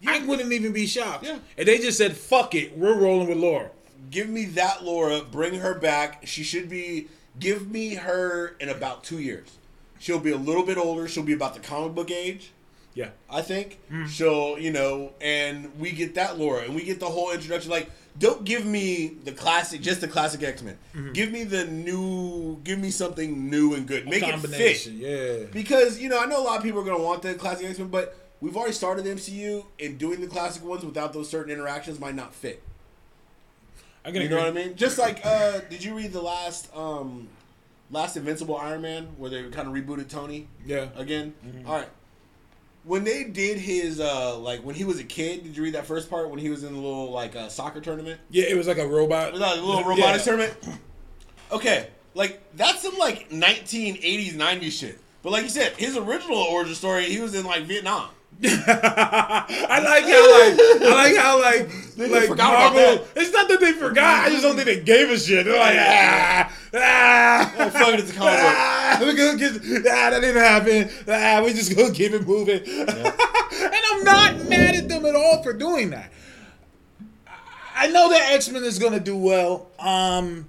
[0.06, 1.26] I wouldn't even be shocked.
[1.26, 1.40] Yeah.
[1.58, 3.68] If they just said, "Fuck it, we're rolling with Laura."
[4.10, 5.22] Give me that Laura.
[5.22, 6.26] Bring her back.
[6.26, 7.08] She should be.
[7.38, 9.58] Give me her in about two years.
[9.98, 11.06] She'll be a little bit older.
[11.08, 12.52] She'll be about the comic book age.
[12.94, 13.10] Yeah.
[13.28, 14.06] I think Hmm.
[14.06, 17.70] she'll, you know, and we get that Laura, and we get the whole introduction.
[17.70, 20.78] Like, don't give me the classic, just the classic X Men.
[20.94, 21.12] Mm-hmm.
[21.12, 24.06] Give me the new, give me something new and good.
[24.08, 24.86] Make it fit.
[24.86, 25.46] Yeah.
[25.52, 27.78] Because you know, I know a lot of people are gonna want the classic X
[27.78, 31.52] Men, but we've already started the MCU, and doing the classic ones without those certain
[31.52, 32.62] interactions might not fit.
[34.06, 34.36] I can You agree.
[34.38, 34.76] know what I mean?
[34.76, 37.26] Just like, uh, did you read the last, um,
[37.90, 40.46] last Invincible Iron Man where they kind of rebooted Tony?
[40.64, 40.86] Yeah.
[40.96, 41.34] again.
[41.44, 41.68] Mm-hmm.
[41.68, 41.88] All right.
[42.84, 45.86] When they did his uh like when he was a kid, did you read that
[45.86, 48.20] first part when he was in the little like uh, soccer tournament?
[48.30, 49.26] Yeah, it was like a robot.
[49.28, 49.88] It was like a little Yeah.
[49.88, 50.54] robotics tournament.
[51.50, 55.00] Okay, like that's some like 1980s 90s shit.
[55.24, 58.08] But like you said, his original origin story, he was in like Vietnam.
[58.44, 63.06] I like how like I like how like They like forgot about Marvel.
[63.16, 64.26] It's not that they forgot.
[64.26, 65.46] I just don't think they gave a shit.
[65.46, 67.54] They're like ah ah.
[67.58, 68.42] Oh, fuck it, it's a comic book.
[68.44, 70.90] ah, we gonna get ah, that didn't happen.
[71.08, 72.60] Ah, we just gonna keep it moving.
[72.66, 76.12] and I'm not mad at them at all for doing that.
[77.74, 79.68] I know that X Men is gonna do well.
[79.78, 80.46] Um,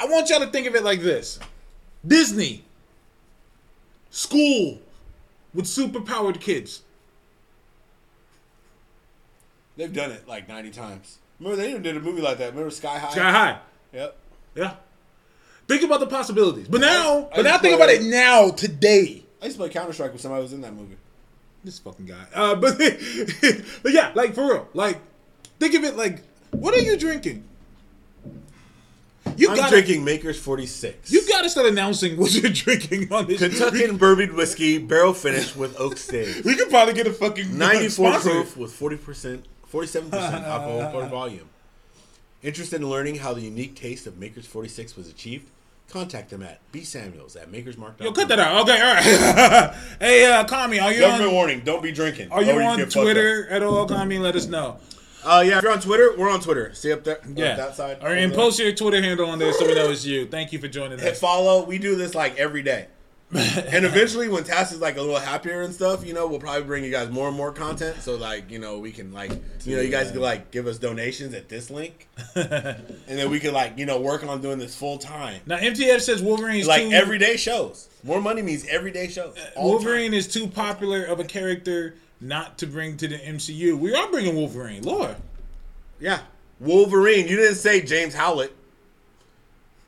[0.00, 1.38] I want y'all to think of it like this:
[2.06, 2.64] Disney,
[4.08, 4.78] school
[5.52, 6.80] with superpowered kids.
[9.76, 11.18] They've done it like 90 times.
[11.38, 12.50] Remember they even did a movie like that.
[12.50, 13.10] Remember Sky High?
[13.10, 13.58] Sky high.
[13.92, 14.16] Yep.
[14.54, 14.74] Yeah.
[15.68, 16.68] Think about the possibilities.
[16.68, 19.24] But now, I but now just think about it now, today.
[19.42, 20.96] I used to play Counter Strike with somebody who was in that movie.
[21.64, 22.24] This fucking guy.
[22.32, 24.68] Uh, but but yeah, like for real.
[24.72, 25.00] Like
[25.58, 26.22] think of it like,
[26.52, 27.44] what are you drinking?
[29.36, 31.10] You I'm got drinking Maker's 46.
[31.12, 33.40] You got to start announcing what you're drinking on this.
[33.40, 36.26] Kentucky bourbon whiskey, barrel finished with oak stage.
[36.44, 39.42] We could probably get a fucking 94 proof with 40%,
[39.72, 41.48] 47% alcohol per volume.
[42.42, 45.50] Interested in learning how the unique taste of Maker's 46 was achieved?
[45.88, 48.00] contact them at bsamuels at makersmark.
[48.00, 48.62] Yo, cut that out.
[48.62, 49.74] Okay, all right.
[50.00, 51.34] hey, uh, Kami, are you Government on?
[51.34, 52.30] warning: Don't be drinking.
[52.32, 53.04] Are you or on get fucked.
[53.04, 54.18] Twitter at all, Kami?
[54.18, 54.78] Let us know.
[55.24, 56.72] Uh, yeah, if you're on Twitter, we're on Twitter.
[56.74, 57.98] See up there, Yeah, on that side.
[58.00, 58.38] Or, and there.
[58.38, 60.26] post your Twitter handle on there so we know it's you.
[60.26, 61.20] Thank you for joining hit us.
[61.20, 61.64] follow.
[61.64, 62.86] We do this like every day.
[63.34, 66.62] and eventually, when Task is like a little happier and stuff, you know, we'll probably
[66.62, 68.00] bring you guys more and more content.
[68.00, 69.32] So like, you know, we can like,
[69.64, 72.06] you know, you guys can like give us donations at this link,
[72.36, 75.40] and then we can like, you know, work on doing this full time.
[75.44, 77.88] Now MTF says Wolverine is Like too, everyday shows.
[78.04, 79.36] More money means everyday shows.
[79.36, 83.76] Uh, the Wolverine is too popular of a character not to bring to the MCU.
[83.76, 85.08] We are bringing Wolverine, Lord.
[85.10, 85.22] time.
[85.98, 86.20] Yeah,
[86.60, 87.26] Wolverine.
[87.26, 88.54] You didn't say James Howlett.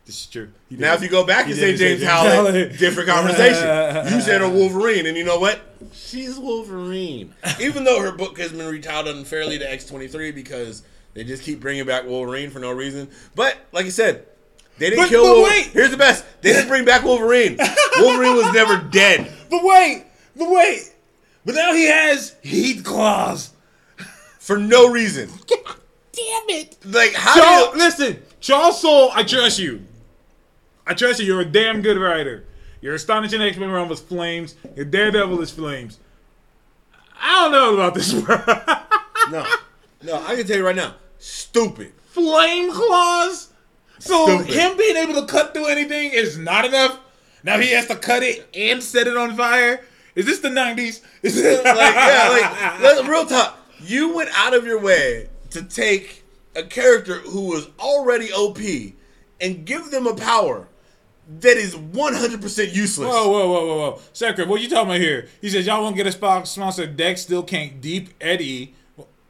[0.08, 0.48] This is true.
[0.70, 2.78] Now, if you go back He and say James James Howlett, Howlett.
[2.78, 4.14] different conversation.
[4.14, 5.60] you said a Wolverine, and you know what?
[5.92, 7.34] She's Wolverine.
[7.60, 10.82] Even though her book has been retitled unfairly to X twenty three because
[11.12, 13.10] they just keep bringing back Wolverine for no reason.
[13.34, 14.24] But like I said,
[14.78, 15.24] they didn't But- kill.
[15.24, 15.52] but Wolverine.
[15.64, 15.66] wait.
[15.72, 17.58] Here's the best: they didn't bring back Wolverine.
[17.98, 19.30] Wolverine was never dead.
[19.50, 20.90] But wait, but wait.
[21.44, 23.50] But now he has heat claws.
[24.40, 25.28] For no reason.
[25.46, 25.76] God
[26.12, 26.78] Damn it.
[26.86, 29.82] Like how Charles, do you, listen, Charles Soule, I trust you.
[30.88, 31.26] I trust you.
[31.26, 32.44] You're a damn good writer.
[32.80, 34.54] Your astonishing X-Men run was flames.
[34.74, 35.98] Your Daredevil is flames.
[37.20, 38.12] I don't know about this.
[39.30, 39.44] No.
[40.02, 40.94] No, I can tell you right now.
[41.18, 41.92] Stupid.
[42.06, 43.52] Flame claws.
[43.98, 44.54] So Stupid.
[44.54, 46.98] him being able to cut through anything is not enough.
[47.42, 49.84] Now he has to cut it and set it on fire.
[50.14, 51.02] Is this the '90s?
[51.22, 53.58] Is this like yeah, like real talk.
[53.80, 56.24] You went out of your way to take
[56.56, 58.58] a character who was already OP
[59.42, 60.67] and give them a power
[61.28, 63.08] that is 100% useless.
[63.08, 64.00] Whoa, whoa, whoa, whoa, whoa.
[64.12, 65.28] Secret, what you talking about here?
[65.40, 66.86] He says, y'all won't get a spot sponsor.
[66.86, 68.74] Deck still can't Deep Eddy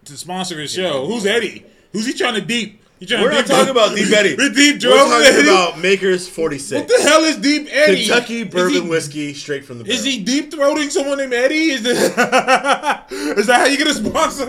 [0.05, 1.07] to sponsor his show.
[1.07, 1.65] Who's Eddie?
[1.93, 2.83] Who's he trying to deep?
[3.01, 4.35] We're not deep talking about Deep Eddy.
[4.39, 5.49] We deep We're talking Eddie?
[5.49, 6.81] about Makers 46.
[6.81, 8.07] What the hell is Deep Eddy?
[8.07, 9.99] Kentucky bourbon he- whiskey straight from the barrel.
[9.99, 11.71] Is he deep throating someone named Eddie?
[11.71, 14.47] Is, this, is that how you get a sponsor?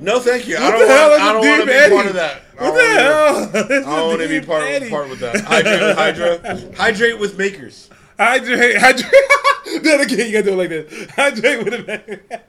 [0.00, 0.56] No, thank you.
[0.58, 1.94] I don't the hell want, is I don't want to be Eddie?
[1.94, 2.42] part of that.
[2.58, 3.50] What the hell?
[3.94, 5.40] I don't want to be part, part with that.
[5.44, 6.74] Hydrate with Hydra.
[6.76, 7.88] Hydrate with Makers.
[8.18, 9.10] Hydrate, hydrate.
[9.66, 10.26] it again.
[10.26, 11.10] You gotta do it like this.
[11.12, 12.40] Hydrate with a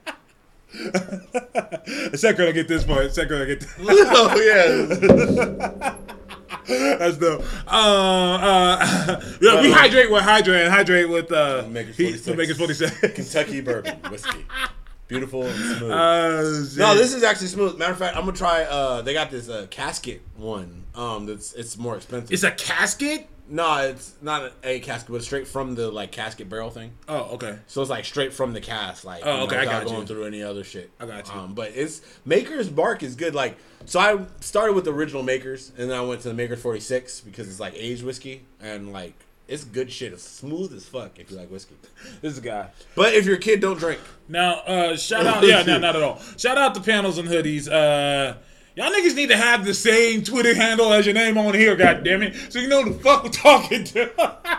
[2.14, 3.14] Second, I get this part.
[3.14, 3.74] Second, I get this.
[3.80, 5.94] oh, yeah.
[6.98, 7.42] That's dope.
[7.66, 13.00] Uh, uh, yeah, we hydrate with hydrate and hydrate with uh, Makers heat- Makers 46.
[13.14, 14.46] Kentucky bourbon whiskey.
[15.08, 15.90] Beautiful and smooth.
[15.90, 16.42] Uh.
[16.78, 17.76] No, this is actually smooth.
[17.76, 18.62] Matter of fact, I'm gonna try.
[18.62, 20.84] Uh, they got this uh, casket one.
[20.94, 22.32] Um, that's it's more expensive.
[22.32, 23.28] It's a casket?
[23.52, 26.92] No, it's not a, casket, but straight from the like casket barrel thing.
[27.06, 27.58] Oh, okay.
[27.66, 29.04] So it's like straight from the cast.
[29.04, 30.06] Like, Oh, you know, okay, I got going you.
[30.06, 30.90] through any other shit.
[30.98, 31.34] I got you.
[31.38, 33.34] Um, but it's Maker's Mark is good.
[33.34, 36.62] Like, so I started with the original Makers, and then I went to the Maker's
[36.62, 39.12] 46 because it's like aged whiskey, and like
[39.48, 40.14] it's good shit.
[40.14, 41.76] It's smooth as fuck if you like whiskey.
[42.22, 42.70] This is a guy.
[42.94, 44.00] But if you're a kid, don't drink.
[44.28, 45.44] Now, uh, shout out.
[45.46, 46.18] Yeah, no, not at all.
[46.38, 47.70] Shout out to panels and hoodies.
[47.70, 48.38] Uh,
[48.76, 52.04] y'all niggas need to have the same Twitter handle as your name on here, God
[52.04, 54.10] damn it, so you know who the fuck we're talking to.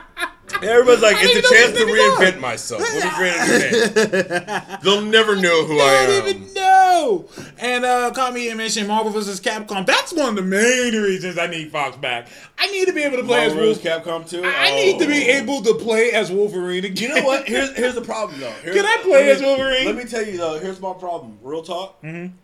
[0.62, 2.82] Everybody's like, I it's a chance to who these niggas reinvent myself.
[2.82, 4.78] Let me new.
[4.84, 6.30] They'll never know who I I don't am.
[6.30, 7.26] even know.
[7.58, 9.42] And uh, Kami mentioned Marvel vs.
[9.42, 9.86] Capcom.
[9.86, 12.28] That's one of the main reasons I need Fox back.
[12.58, 13.84] I need to be able to play Marvel as.
[13.84, 14.06] Wolf.
[14.06, 14.44] Capcom too.
[14.46, 15.38] I need to be Oh.
[15.42, 17.10] able to play as Wolverine again.
[17.10, 17.48] You know what?
[17.48, 18.52] Here's here's the problem though.
[18.62, 19.86] Here's, Can I play let as Wolverine?
[19.88, 20.60] Let me tell you though.
[20.60, 21.40] Here's my problem.
[21.42, 22.02] Real talk.
[22.04, 22.36] Mm-hmm.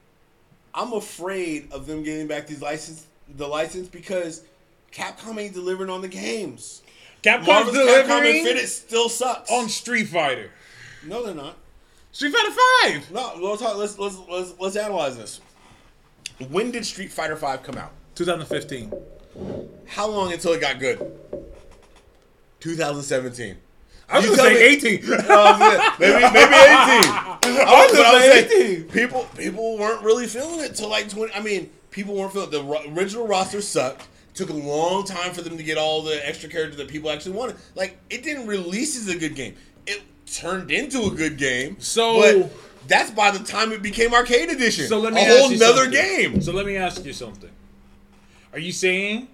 [0.74, 3.06] I'm afraid of them getting back these license
[3.36, 4.44] the license because
[4.92, 6.82] Capcom ain't delivering on the games.
[7.24, 8.08] Capcom's Marvel vs.
[8.08, 9.52] Capcom Infinite still sucks.
[9.52, 10.52] on Street Fighter.
[11.06, 11.58] no, they're not.
[12.12, 12.56] Street Fighter
[13.02, 13.12] Five.
[13.12, 13.78] No, let's talk.
[13.78, 15.42] Let's let's let's let's analyze this.
[16.50, 17.92] When did Street Fighter Five come out?
[18.16, 18.92] 2015.
[19.88, 20.98] How long until it got good?
[22.62, 23.58] 2017.
[24.12, 25.00] I was You gonna say me- 18.
[25.30, 26.30] Oh, maybe maybe 18.
[27.62, 28.84] I was, gonna I was say saying, 18.
[28.92, 31.34] people people weren't really feeling it till like 20.
[31.34, 32.52] I mean, people weren't feeling it.
[32.52, 34.08] the original roster sucked.
[34.34, 37.34] Took a long time for them to get all the extra characters that people actually
[37.34, 37.58] wanted.
[37.76, 39.56] Like it didn't release as a good game.
[39.86, 41.78] It turned into a good game.
[41.80, 42.52] So- but
[42.88, 44.88] that's by the time it became arcade edition.
[44.88, 45.92] So let me a ask whole you nother something.
[46.02, 46.42] game.
[46.42, 47.52] So let me ask you something.
[48.54, 49.28] Are you saying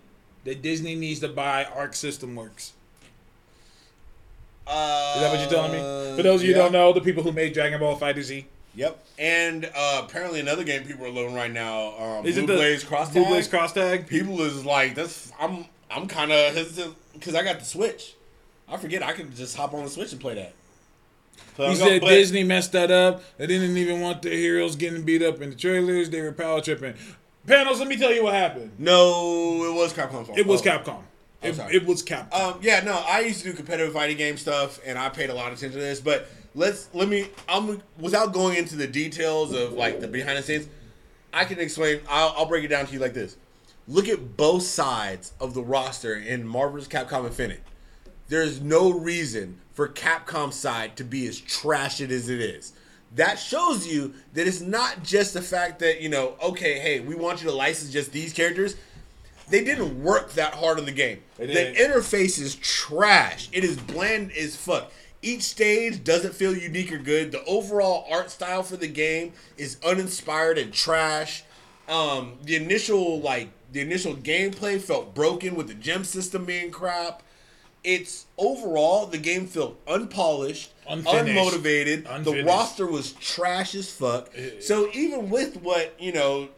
[0.43, 2.73] that Disney needs to buy Arc System Works?
[4.67, 6.15] Uh, Is that what you're telling me?
[6.17, 8.45] For those of you who don't know, the people who made Dragon Ball Fighter Z.
[8.75, 9.05] Yep.
[9.19, 11.97] And uh, apparently another game people are loving right now.
[11.97, 13.29] Um, Is Blue it the Blaze Cross Blue Tag.
[13.31, 14.07] Blaze Cross Tag?
[14.07, 18.15] people is like that's I'm I'm kind of hesitant because I got the Switch.
[18.67, 20.53] I forget I could just hop on the Switch and play that.
[21.55, 23.23] So He I'm gonna said Disney messed that up.
[23.37, 26.09] They didn't even want the heroes getting beat up in the trailers.
[26.09, 26.95] They were power tripping.
[27.47, 28.71] Panels, let me tell you what happened.
[28.79, 30.35] No, it was Capcom.
[30.37, 30.65] It was Oh.
[30.65, 31.01] Capcom.
[31.45, 32.33] It, it was Capcom.
[32.33, 35.33] Um, yeah, no, I used to do competitive fighting game stuff, and I paid a
[35.33, 35.99] lot of attention to this.
[35.99, 40.43] But let's let me, I'm without going into the details of like the behind the
[40.43, 40.67] scenes.
[41.33, 41.99] I can explain.
[42.09, 43.37] I'll, I'll break it down to you like this:
[43.87, 46.87] Look at both sides of the roster in Marvel vs.
[46.87, 47.61] Capcom Infinite.
[48.27, 52.73] There's no reason for Capcom's side to be as trashed as it is.
[53.13, 57.13] That shows you that it's not just the fact that you know, okay, hey, we
[57.15, 58.75] want you to license just these characters
[59.49, 61.19] they didn't work that hard on the game.
[61.37, 61.45] The
[61.77, 63.49] interface is trash.
[63.51, 64.91] It is bland as fuck.
[65.21, 67.31] Each stage doesn't feel unique or good.
[67.31, 71.43] The overall art style for the game is uninspired and trash.
[71.87, 77.21] Um, the initial like the initial gameplay felt broken with the gem system being crap.
[77.83, 81.37] It's overall the game felt unpolished, Unfinished.
[81.39, 82.23] unmotivated.
[82.23, 84.29] The roster was trash as fuck.
[84.59, 86.49] So even with what you know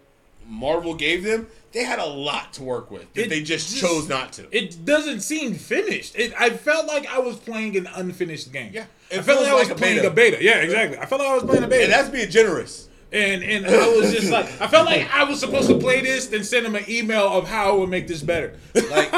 [0.47, 1.47] Marvel gave them,
[1.77, 4.47] they had a lot to work with that It they just, just- chose not to.
[4.55, 6.17] it doesn't seem finished.
[6.17, 8.71] It, I felt like I was playing an unfinished game.
[8.73, 8.85] Yeah.
[9.11, 10.07] I It felt like I was like a playing beta.
[10.07, 10.37] a beta.
[10.43, 10.97] Yeah, exactly.
[10.97, 11.83] I felt like I was playing a beta.
[11.83, 12.89] and that's being generous.
[13.11, 16.27] and and I was just like, I felt like I was supposed to play this,
[16.27, 18.57] then send him an email of how I would make this better.
[18.73, 19.11] Like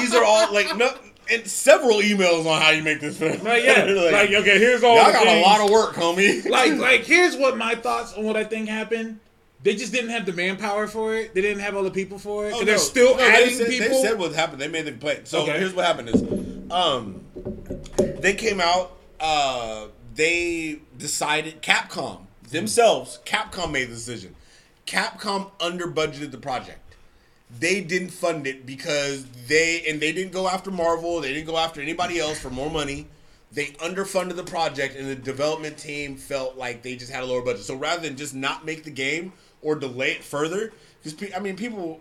[0.00, 0.88] these are all like no,
[1.30, 3.42] and several emails on how you make this film.
[3.44, 4.96] Like, yeah, like, okay, here's all.
[4.96, 6.48] the got a lot of work, homie.
[6.48, 9.20] like like here's what my thoughts on what I think happened.
[9.66, 11.34] They just didn't have the manpower for it.
[11.34, 12.50] They didn't have all the people for it.
[12.52, 12.80] Oh, 'Cause they're no.
[12.80, 13.88] still No, they said- people.
[14.00, 14.60] They said what happened.
[14.62, 15.22] They made the play.
[15.24, 15.58] So Okay.
[15.58, 16.22] here's what happened: is
[16.70, 17.24] um,
[18.20, 18.96] they came out.
[19.18, 23.18] Uh, they decided Capcom themselves.
[23.26, 24.36] Capcom made the decision.
[24.86, 26.94] Capcom under budgeted the project.
[27.58, 31.20] They didn't fund it because they and they didn't go after Marvel.
[31.20, 33.08] They didn't go after anybody else for more money.
[33.50, 37.42] They underfunded the project, and the development team felt like they just had a lower
[37.42, 37.62] budget.
[37.64, 39.32] So rather than just not make the game
[39.66, 40.72] or delay it further,
[41.02, 42.00] because I mean, people,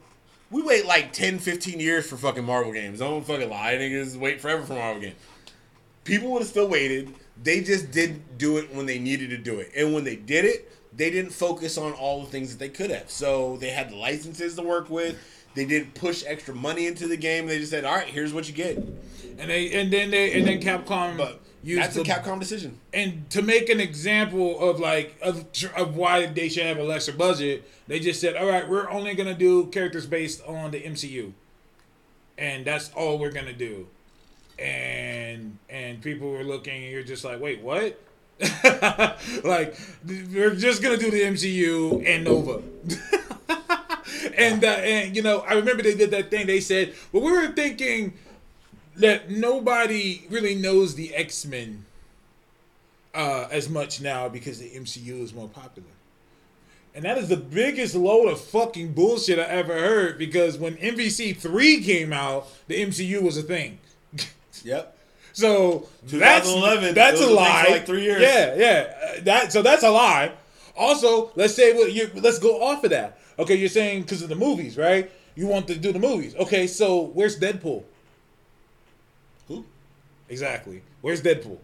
[0.51, 2.99] we wait like 10, 15 years for fucking Marvel games.
[2.99, 5.15] Don't fucking lie, niggas wait forever for Marvel games.
[6.03, 7.13] People would have still waited.
[7.41, 10.45] They just didn't do it when they needed to do it, and when they did
[10.45, 13.09] it, they didn't focus on all the things that they could have.
[13.09, 15.17] So they had the licenses to work with.
[15.55, 17.47] They didn't push extra money into the game.
[17.47, 18.77] They just said, "All right, here's what you get."
[19.37, 22.79] and they and then they and then Capcom But used that's the, a Capcom decision.
[22.93, 27.11] and to make an example of like of, of why they should have a lesser
[27.11, 31.33] budget, they just said, "All right, we're only gonna do characters based on the MCU,
[32.37, 33.87] and that's all we're gonna do."
[34.59, 37.99] And and people were looking, and you're just like, "Wait, what?"
[39.43, 39.75] like
[40.05, 42.61] we're just gonna do the MCU and Nova.
[44.37, 46.45] and uh, and you know, I remember they did that thing.
[46.45, 48.13] They said, "Well, we were thinking."
[48.97, 51.85] That nobody really knows the X Men
[53.13, 55.87] uh, as much now because the MCU is more popular.
[56.93, 61.35] And that is the biggest load of fucking bullshit I ever heard because when MVC
[61.35, 63.79] 3 came out, the MCU was a thing.
[64.63, 64.97] Yep.
[65.33, 67.67] So that's 2011, That's a a lie.
[67.69, 68.21] like three years.
[68.21, 68.93] Yeah, yeah.
[69.17, 70.31] Uh, That so that's a lie.
[70.77, 73.19] Also, let's say what you let's go off of that.
[73.37, 75.11] Okay, you're saying because of the movies, right?
[75.35, 76.35] You want to do the movies.
[76.37, 77.83] Okay, so where's Deadpool?
[80.29, 80.81] Exactly.
[81.01, 81.57] Where's Deadpool?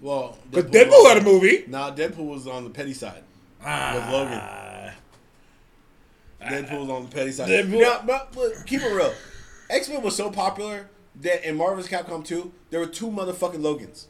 [0.00, 1.64] Well, But Deadpool had a movie.
[1.66, 3.22] Nah, Deadpool was on the petty side.
[3.64, 4.94] Ah, With Logan.
[6.40, 7.48] Deadpool was on the petty side.
[7.48, 9.12] Deadpool- Yeah, but, but keep it real.
[9.70, 10.88] X Men was so popular
[11.20, 11.90] that in Marvel vs.
[11.90, 14.06] Capcom 2, there were two motherfucking Logans.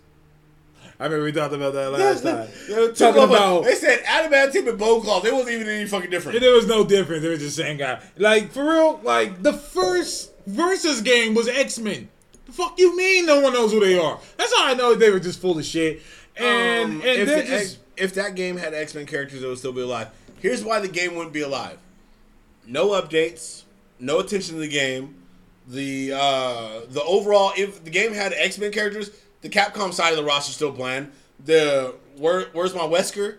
[1.01, 2.49] I remember we talked about that last time.
[2.69, 5.25] There Talking about they said adamantium and bone claws.
[5.25, 6.41] It wasn't even any fucking different.
[6.41, 7.23] there was no difference.
[7.23, 8.01] They were just the same guy.
[8.17, 12.09] Like for real, like the first versus game was X Men.
[12.49, 14.19] The fuck you mean no one knows who they are?
[14.37, 16.03] That's how I know they were just full of shit.
[16.37, 19.59] And Um, and if, the just if that game had X Men characters, it would
[19.59, 20.09] still be alive.
[20.41, 21.79] Here's why the game wouldn't be alive:
[22.67, 23.65] no updates,
[24.01, 25.15] no attention to the game.
[25.67, 29.11] The uh, the overall, if the game had X Men characters,
[29.43, 31.13] the Capcom side of the roster still bland.
[31.45, 33.37] The where where's my Wesker?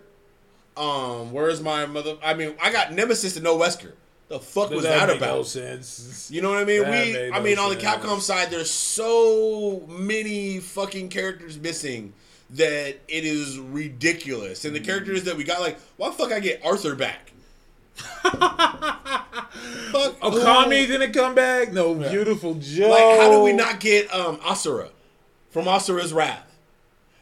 [0.76, 2.16] Um, where's my mother?
[2.22, 3.92] I mean, I got Nemesis and no Wesker.
[4.30, 5.46] The fuck was that, No about?
[5.46, 6.30] sense.
[6.32, 6.82] You know what I mean?
[6.82, 7.76] That we, I no mean, on the.
[7.76, 12.12] Capcom side, there's so many fucking characters missing
[12.50, 14.64] that it is ridiculous.
[14.64, 17.32] And the characters that we got, like, why the fuck I get Arthur back?
[18.22, 18.30] fuck
[20.20, 21.72] Okami who- didn't come back.
[21.72, 22.88] No Viewtiful Joe.
[22.90, 24.90] Like, how do we not get um Asura
[25.50, 26.46] from Asura's Wrath?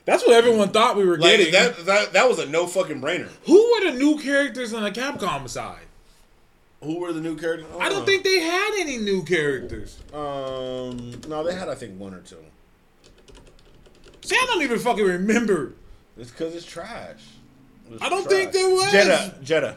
[0.04, 1.52] That's what everyone thought we were Like getting.
[1.52, 3.30] that, that that was a no fucking brainer.
[3.46, 5.80] Who were the new characters on the Capcom side?
[6.82, 7.66] Who were the new characters?
[7.80, 9.98] I don't think they had any new characters.
[10.12, 12.38] Um, no, they had I think one or two.
[14.22, 15.74] See, I don't even fucking remember.
[16.16, 17.22] It's because it's trash.
[17.90, 18.32] It's I don't trash.
[18.32, 18.92] think there was.
[18.92, 19.34] Jedah.
[19.42, 19.76] Jedah.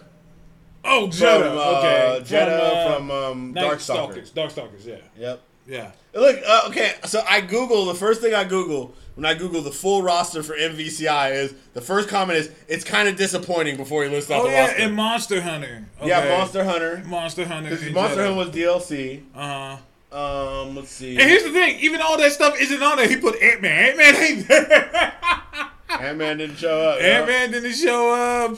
[0.84, 1.50] Oh, Jedah.
[1.50, 2.22] From, uh, okay.
[2.26, 4.28] Jedah uh, from um, Night Darkstalkers.
[4.28, 4.32] Stalkers.
[4.32, 4.96] Darkstalkers, yeah.
[5.18, 5.42] Yep.
[5.68, 5.92] Yeah.
[6.14, 9.72] Look, uh, okay, so I Google the first thing I Google when I Google the
[9.72, 14.10] full roster for MVCI is the first comment is it's kind of disappointing before he
[14.10, 14.82] lists off Oh the yeah, roster.
[14.82, 15.86] and Monster Hunter.
[16.04, 17.04] Yeah, Monster Hunter.
[17.06, 17.70] Monster Hunter.
[17.70, 19.22] Because Monster Hunter was DLC.
[19.36, 19.78] Uh
[20.12, 20.18] huh.
[20.18, 21.12] Um, let's see.
[21.20, 23.08] And here's the thing: even all that stuff isn't on there.
[23.08, 23.90] He put Ant Man.
[23.90, 25.14] Ant Man ain't there.
[25.90, 27.00] Ant Man didn't show up.
[27.02, 28.58] Ant Man didn't show up.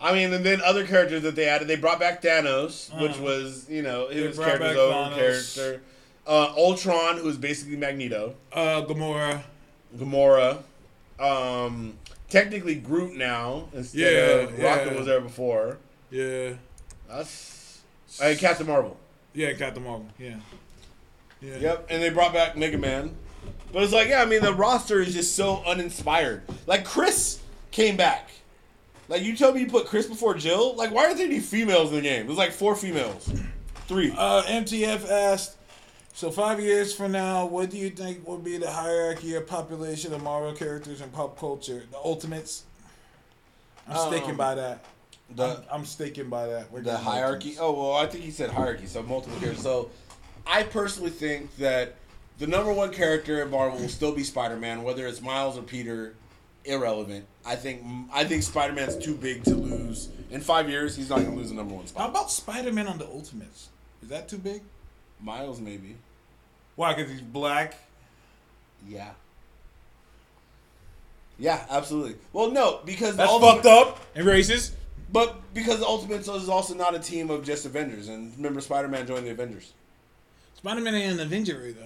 [0.00, 3.22] I mean, and then other characters that they added, they brought back Thanos, which Uh-huh.
[3.24, 5.16] was you know his character's own Thanos.
[5.56, 5.82] character.
[6.28, 8.34] Uh, Ultron, who's basically Magneto.
[8.52, 9.42] Uh, Gamora.
[9.96, 10.62] Gamora.
[11.18, 11.94] Um,
[12.28, 14.96] technically Groot now instead Yeah, of Rocket yeah.
[14.98, 15.78] was there before.
[16.10, 16.52] Yeah.
[17.08, 17.80] That's
[18.22, 18.96] uh, Captain Marvel.
[19.34, 20.06] Yeah, Captain Marvel.
[20.18, 20.36] Yeah.
[21.40, 21.56] Yeah.
[21.58, 23.14] Yep, and they brought back Mega Man.
[23.72, 26.42] But it's like, yeah, I mean, the roster is just so uninspired.
[26.66, 27.40] Like Chris
[27.70, 28.30] came back.
[29.08, 30.74] Like you tell me you put Chris before Jill.
[30.74, 32.26] Like why aren't there any females in the game?
[32.26, 33.32] There's like four females,
[33.86, 34.12] three.
[34.16, 35.56] Uh, MTF asked,
[36.18, 40.12] so five years from now, what do you think will be the hierarchy of population
[40.12, 41.84] of Marvel characters in pop culture?
[41.92, 42.64] The Ultimates.
[43.88, 44.84] I'm sticking Um, by that.
[45.36, 46.72] the I'm, I'm sticking by that.
[46.72, 47.50] We're the hierarchy.
[47.50, 47.60] Ultimates.
[47.60, 49.62] Oh well, I think he said hierarchy, so multiple characters.
[49.62, 49.92] So
[50.44, 51.94] I personally think that
[52.40, 55.62] the number one character in Marvel will still be Spider Man, whether it's Miles or
[55.62, 56.14] Peter.
[56.64, 57.26] Irrelevant.
[57.46, 57.82] I think
[58.12, 60.08] I think Spider Man's too big to lose.
[60.32, 62.02] In five years, he's not gonna lose the number one spot.
[62.02, 63.68] How about Spider Man on the Ultimates?
[64.02, 64.62] Is that too big?
[65.20, 65.94] Miles maybe.
[66.78, 66.94] Why?
[66.94, 67.74] Because he's black.
[68.88, 69.10] Yeah.
[71.36, 72.14] Yeah, absolutely.
[72.32, 74.74] Well, no, because That's Ultimate- fucked up and racist.
[75.12, 78.86] But because the Ultimates is also not a team of just Avengers, and remember, Spider
[78.86, 79.72] Man joined the Avengers.
[80.54, 81.82] Spider Man ain't an Avenger though.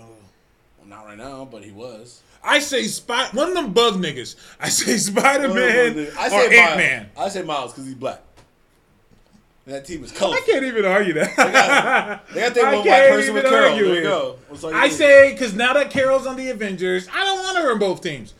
[0.78, 2.20] Well, not right now, but he was.
[2.44, 3.28] I say Spy.
[3.32, 4.36] One of them bug niggas.
[4.60, 6.76] I say Spider Man I or say Ant Miles.
[6.76, 7.10] Man.
[7.16, 8.20] I say Miles because he's black.
[9.64, 10.42] And that team is colorful.
[10.42, 12.24] I can't even argue that.
[12.34, 13.76] They got that I one white person with even Carol.
[13.76, 14.36] There you go.
[14.48, 14.92] What's all you I need?
[14.92, 18.34] say because now that Carol's on the Avengers, I don't want her on both teams.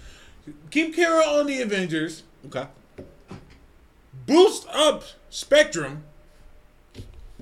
[0.70, 2.24] Keep Carol on the Avengers.
[2.46, 2.66] okay.
[4.26, 6.04] Boost up Spectrum,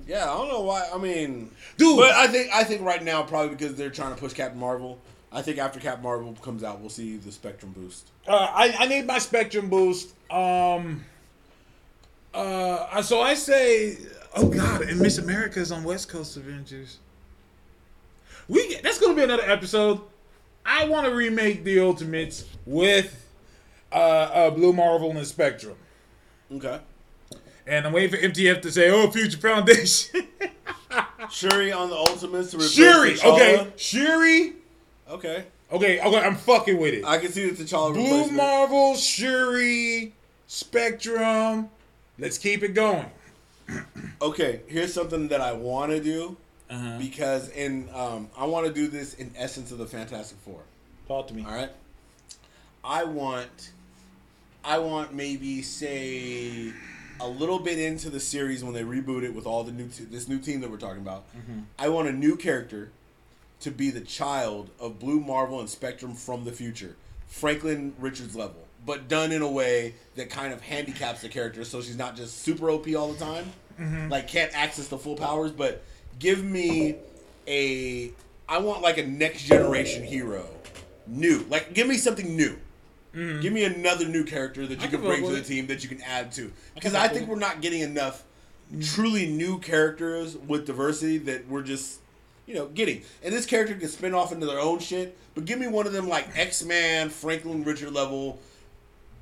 [0.06, 0.88] Yeah, I don't know why.
[0.92, 1.96] I mean, dude.
[1.98, 4.98] but I think I think right now probably because they're trying to push Captain Marvel.
[5.32, 8.10] I think after Captain Marvel comes out, we'll see the Spectrum boost.
[8.26, 10.12] Uh, I, I need my spectrum boost.
[10.30, 11.04] Um,
[12.34, 13.98] uh, so I say,
[14.36, 16.98] oh god, and Miss America is on West Coast Avengers.
[18.48, 20.00] We that's gonna be another episode.
[20.64, 23.26] I want to remake the Ultimates with
[23.92, 25.76] uh, uh, Blue Marvel and Spectrum,
[26.52, 26.78] Okay.
[27.66, 30.26] and I'm waiting for MTF to say, "Oh, Future Foundation."
[31.30, 33.32] Shuri on the Ultimates to Shuri, T'Challa.
[33.34, 34.52] okay, Shuri,
[35.08, 35.44] Okay.
[35.70, 36.20] okay, okay.
[36.20, 37.04] I'm fucking with it.
[37.04, 38.30] I can see that the T'Challa Blue.
[38.32, 40.12] Marvel, Shuri,
[40.48, 41.70] Spectrum.
[42.20, 43.06] Let's keep it going.
[44.22, 46.36] okay, here's something that I want to do
[46.68, 46.98] Uh-huh.
[46.98, 50.60] because in um, I want to do this in essence of the Fantastic Four.
[51.08, 51.44] Talk to me.
[51.44, 51.70] All right.
[52.84, 53.72] I want,
[54.64, 56.72] I want maybe say
[57.20, 60.04] a little bit into the series when they reboot it with all the new t-
[60.04, 61.24] this new team that we're talking about.
[61.78, 62.90] I want a new character
[63.60, 68.64] to be the child of Blue Marvel and Spectrum from the future, Franklin Richards level,
[68.86, 72.42] but done in a way that kind of handicaps the character so she's not just
[72.42, 75.82] super OP all the time, like can't access the full powers, but
[76.18, 76.96] give me
[77.46, 78.10] a
[78.48, 80.46] I want like a next generation hero,
[81.06, 82.56] new, like give me something new.
[83.12, 85.88] Give me another new character that you can can bring to the team that you
[85.88, 86.52] can add to.
[86.74, 88.24] Because I think we're not getting enough
[88.80, 91.98] truly new characters with diversity that we're just,
[92.46, 93.02] you know, getting.
[93.24, 95.92] And this character can spin off into their own shit, but give me one of
[95.92, 98.38] them like X Man, Franklin Richard level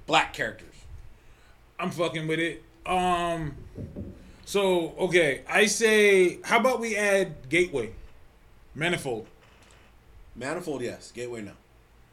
[0.09, 0.75] black characters.
[1.79, 2.65] I'm fucking with it.
[2.85, 3.55] Um,
[4.45, 7.93] so okay, I say, how about we add Gateway,
[8.75, 9.29] Manifold?
[10.35, 11.13] Manifold, yes.
[11.13, 11.53] Gateway, no.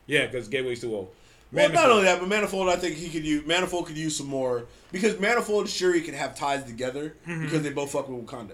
[0.06, 1.12] Yeah, because Gateway's too old.
[1.52, 4.28] Well, not only that, but Manifold, I think he could use Manifold could use some
[4.28, 8.52] more because Manifold and Shuri can have ties together because they both fuck with Wakanda.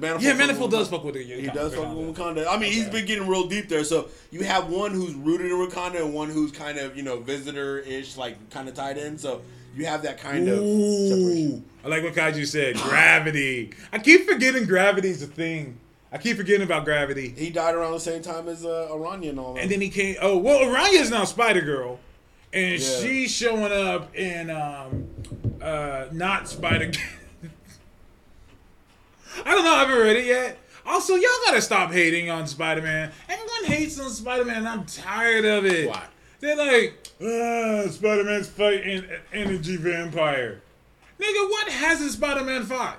[0.00, 1.24] Manifold yeah, Manifold does fuck with it.
[1.24, 2.46] He does fuck with Wakanda.
[2.48, 3.84] I mean, he's been getting real deep there.
[3.84, 7.20] So you have one who's rooted in Wakanda and one who's kind of you know
[7.20, 9.18] visitor ish, like kind of tied in.
[9.18, 9.42] So
[9.76, 11.64] you have that kind of separation.
[11.84, 12.76] I like what Kaiju said.
[12.76, 13.72] Gravity.
[13.92, 15.78] I keep forgetting gravity's a thing.
[16.10, 17.34] I keep forgetting about gravity.
[17.36, 19.62] He died around the same time as uh, Araña and all that.
[19.62, 20.16] And then he came.
[20.20, 21.98] Oh well, Araña is now Spider Girl,
[22.52, 22.98] and Yeah.
[23.00, 25.08] she's showing up in um,
[25.60, 26.90] uh, not Spider.
[29.44, 29.74] I don't know.
[29.74, 30.58] I haven't read it yet.
[30.86, 33.10] Also, y'all gotta stop hating on Spider Man.
[33.28, 34.66] Everyone hates on Spider Man.
[34.66, 35.88] I'm tired of it.
[35.88, 36.04] Why?
[36.40, 40.60] They're like, ah, Spider Man's fighting an energy vampire.
[41.18, 42.98] Nigga, what hasn't Spider Man fought?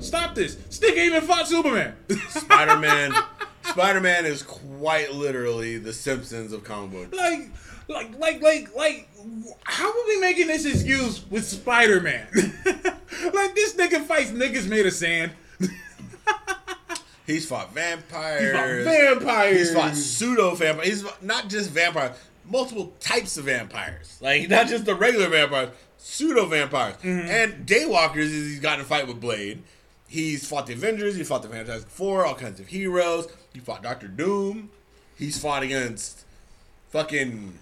[0.00, 0.54] Stop this.
[0.56, 1.94] This nigga even fought Superman.
[2.30, 3.14] Spider Man.
[3.62, 7.16] Spider Man is quite literally the Simpsons of comic books.
[7.16, 7.50] like,
[7.88, 9.08] like, like, like, like,
[9.64, 12.26] how are we making this excuse with Spider Man?
[13.24, 15.32] like this nigga fights niggas made of sand.
[17.26, 18.40] He's fought vampires.
[18.42, 19.58] He fought vampires.
[19.58, 20.88] He's fought pseudo vampires.
[20.88, 22.16] He's not just vampires,
[22.48, 24.18] multiple types of vampires.
[24.22, 26.94] Like not just the regular vampires, pseudo vampires.
[26.96, 27.28] Mm-hmm.
[27.28, 29.62] And Daywalkers is he's got in a fight with Blade.
[30.06, 31.16] He's fought the Avengers.
[31.16, 32.24] He fought the Fantastic Four.
[32.24, 33.28] All kinds of heroes.
[33.52, 34.70] He fought Doctor Doom.
[35.14, 36.24] He's fought against
[36.90, 37.58] fucking.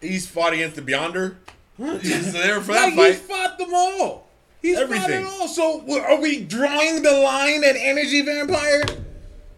[0.00, 1.36] He's fought against the Beyonder.
[1.76, 3.16] He's there for that Like he fight.
[3.18, 4.27] fought them all.
[4.62, 5.24] He's Everything.
[5.24, 5.48] fought it all.
[5.48, 8.82] So are we drawing the line at energy vampire?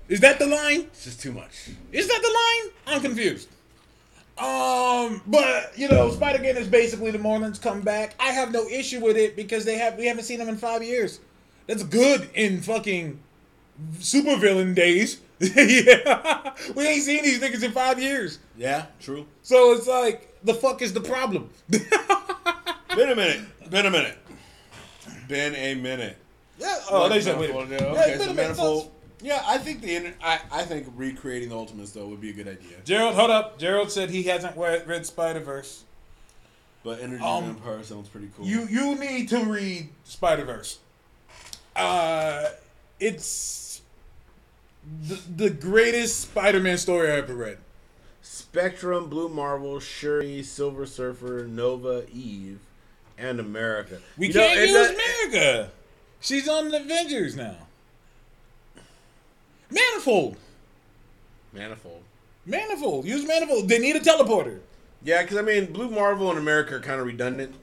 [0.09, 0.81] Is that the line?
[0.81, 1.70] It's just too much.
[1.93, 2.97] Is that the line?
[2.97, 3.48] I'm confused.
[4.39, 8.14] Um, but you know, Spider Gwen is basically the Morluns come back.
[8.18, 10.82] I have no issue with it because they have we haven't seen them in five
[10.82, 11.20] years.
[11.66, 13.20] That's good in fucking
[13.98, 15.20] supervillain days.
[15.40, 18.39] yeah, we ain't seen these niggas in five years.
[18.56, 19.27] Yeah, true.
[19.43, 21.48] So it's like, the fuck is the problem?
[21.70, 23.40] Been a minute.
[23.70, 24.18] Been a minute.
[25.31, 26.16] Been a minute.
[26.59, 26.77] yeah.
[26.90, 27.51] Oh, they said wait.
[27.51, 27.70] a minute.
[27.81, 28.90] yeah, Yeah, Okay, wait so a minute, manifold.
[29.23, 32.32] Yeah, I think the inter- I, I think recreating the Ultimates though would be a
[32.32, 32.78] good idea.
[32.85, 33.59] Gerald, hold up.
[33.59, 35.85] Gerald said he hasn't read, read Spider Verse.
[36.82, 38.47] But Energy Um, Vampire sounds pretty cool.
[38.47, 40.78] You you need to read Spider Verse.
[41.77, 42.48] Uh,
[42.98, 43.82] it's
[45.07, 47.59] the, the greatest Spider Man story I ever read.
[48.23, 52.59] Spectrum, Blue Marvel, Shuri, Silver Surfer, Nova, Eve,
[53.20, 53.98] and America.
[54.16, 55.70] We You can't and use America.
[56.20, 57.56] She's on the Avengers now.
[59.70, 60.36] Manifold,
[61.52, 62.02] Manifold.
[62.47, 63.05] Manifold.
[63.05, 63.68] Use Manifold.
[63.68, 64.59] They need a teleporter,
[65.05, 67.55] Yeah, because I mean, Blue Marvel and America are kind of redundant.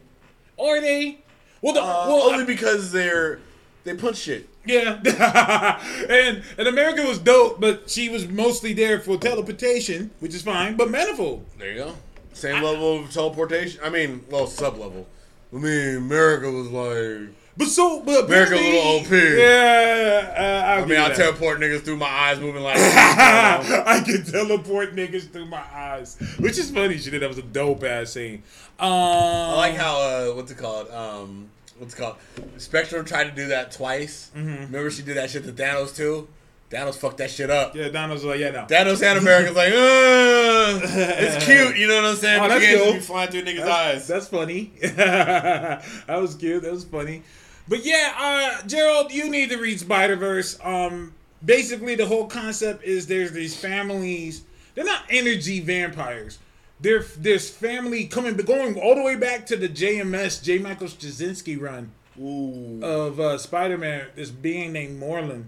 [0.59, 1.19] Are they.
[1.61, 3.39] Well, the, Uh, well, only because they're
[3.84, 4.47] they punch shit.
[4.65, 4.99] Yeah,
[6.09, 10.75] and and America was dope, but she was mostly there for teleportation, which is fine.
[10.75, 11.95] But manifold, There you go.
[12.34, 13.79] Same level of teleportation.
[13.84, 15.07] I mean, well, sub level.
[15.53, 17.30] I mean, America was like.
[17.56, 19.11] but so but America a apparently- little OP.
[19.11, 22.76] Yeah, uh, I'll mean, I teleport niggas through my eyes moving like.
[22.80, 26.98] I can teleport niggas through my eyes, which is funny.
[26.98, 28.44] She did that was a dope ass scene.
[28.80, 30.90] Um, I like how uh, what's it called?
[30.91, 31.49] Um,
[31.80, 32.18] what's it called?
[32.57, 34.32] Spectrum tried to do that twice.
[34.36, 34.65] Mm-hmm.
[34.65, 36.28] Remember she did that shit to Thanos too.
[36.69, 37.76] Thanos fucked that shit up.
[37.76, 38.65] Yeah, Donald's like, yeah, no.
[38.65, 41.77] Thanos and America's like, uh, it's cute.
[41.77, 42.39] You know what I'm saying?
[42.39, 42.94] Oh, But that's you can't cool.
[42.94, 44.07] be flying through niggas' That's, eyes.
[44.07, 44.72] that's funny.
[44.81, 46.64] that was cute.
[46.64, 47.23] That was funny.
[47.69, 50.57] But yeah, uh, Gerald, you need to read Spider Verse.
[50.64, 51.14] Um,
[51.44, 54.44] basically, the whole concept is there's these families.
[54.76, 56.39] They're not energy vampires.
[56.80, 60.60] They're there's family coming, going all the way back to the JMS J.
[60.60, 61.91] Michael Straczynski run
[62.22, 62.80] Ooh.
[62.84, 64.07] of uh, Spider Man.
[64.15, 65.45] This being named Morlun,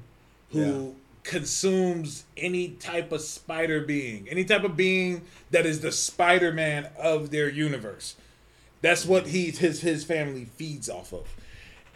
[0.52, 0.96] who
[1.30, 6.90] consumes any type of spider being, any type of being that is the Spider Man
[6.98, 8.16] of their universe.
[8.82, 11.28] That's what he his his family feeds off of,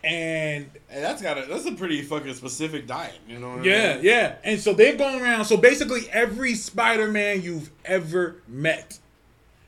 [0.03, 3.17] and Hey, that's got a that's a pretty fucking specific diet.
[3.27, 3.55] You know?
[3.55, 4.05] What yeah, I mean?
[4.05, 4.35] yeah.
[4.43, 5.45] And so they've gone around.
[5.45, 8.99] So basically, every Spider Man you've ever met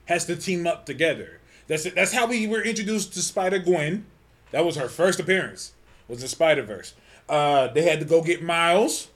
[0.05, 1.39] has to team up together.
[1.67, 1.95] That's it.
[1.95, 4.05] That's how we were introduced to Spider Gwen.
[4.51, 5.73] That was her first appearance.
[6.07, 6.93] Was the Spider Verse.
[7.27, 9.07] Uh, they had to go get Miles.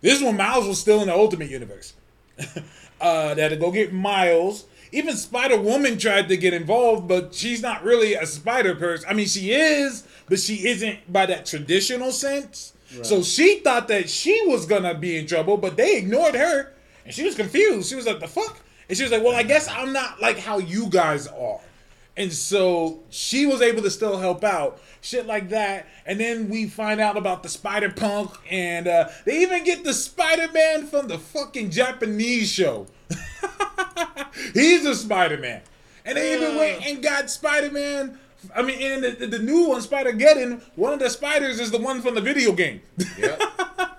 [0.00, 1.94] This is when Miles was still in the Ultimate Universe.
[3.00, 4.66] uh, they had to go get Miles.
[4.92, 9.06] Even Spider Woman tried to get involved, but she's not really a spider person.
[9.08, 12.72] I mean, she is, but she isn't by that traditional sense.
[13.02, 16.72] So she thought that she was gonna be in trouble, but they ignored her,
[17.04, 17.88] and she was confused.
[17.88, 20.38] She was like, "The fuck?" And she was like, "Well, I guess I'm not like
[20.38, 21.60] how you guys are."
[22.16, 25.86] And so she was able to still help out, shit like that.
[26.06, 29.92] And then we find out about the Spider Punk, and uh, they even get the
[29.92, 32.86] Spider Man from the fucking Japanese show.
[34.54, 35.60] He's a Spider Man.
[36.06, 38.18] And they even went and got Spider Man.
[38.54, 41.78] I mean, in the, the, new one, Spider Geddon, one of the spiders is the
[41.78, 42.80] one from the video game.
[43.18, 43.42] Yep.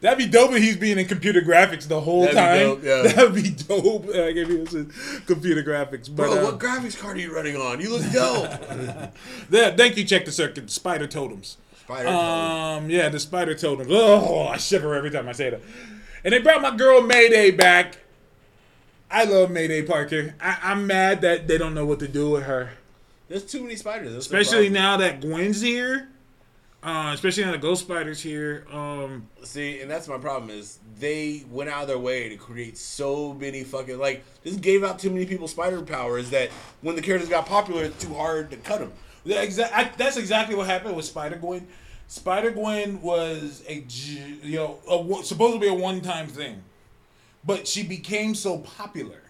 [0.00, 2.58] That'd be dope if he's being in computer graphics the whole That'd be time.
[2.60, 3.02] dope, yeah.
[3.12, 4.06] That'd be dope.
[4.10, 4.90] Like if he was in
[5.26, 6.08] computer graphics.
[6.08, 7.80] But, Bro, uh, what graphics card are you running on?
[7.80, 8.50] You look dope.
[9.50, 10.70] Yeah, thank you, Check the Circuit.
[10.70, 11.56] Spider Totems.
[11.80, 12.08] Spider.
[12.08, 13.88] Um, yeah, the Spider Totems.
[13.90, 15.60] Oh, I shiver every time I say that.
[16.24, 17.98] And they brought my girl Mayday back.
[19.10, 20.34] I love Mayday Parker.
[20.40, 22.70] I, I'm mad that they don't know what to do with her,
[23.28, 24.12] There's too many spiders.
[24.12, 26.09] That's especially now that Gwen's here.
[26.82, 28.66] Uh, especially now the Ghost Spider's here.
[28.72, 32.78] Um, See, and that's my problem is they went out of their way to create
[32.78, 36.48] so many fucking like this gave out too many people spider powers that
[36.80, 38.92] when the characters got popular, it's too hard to cut them.
[39.24, 41.68] Yeah, exa- I, that's exactly what happened with Spider Gwen.
[42.08, 43.84] Spider Gwen was a
[44.42, 46.62] you know a, supposed to be a one time thing,
[47.44, 49.20] but she became so popular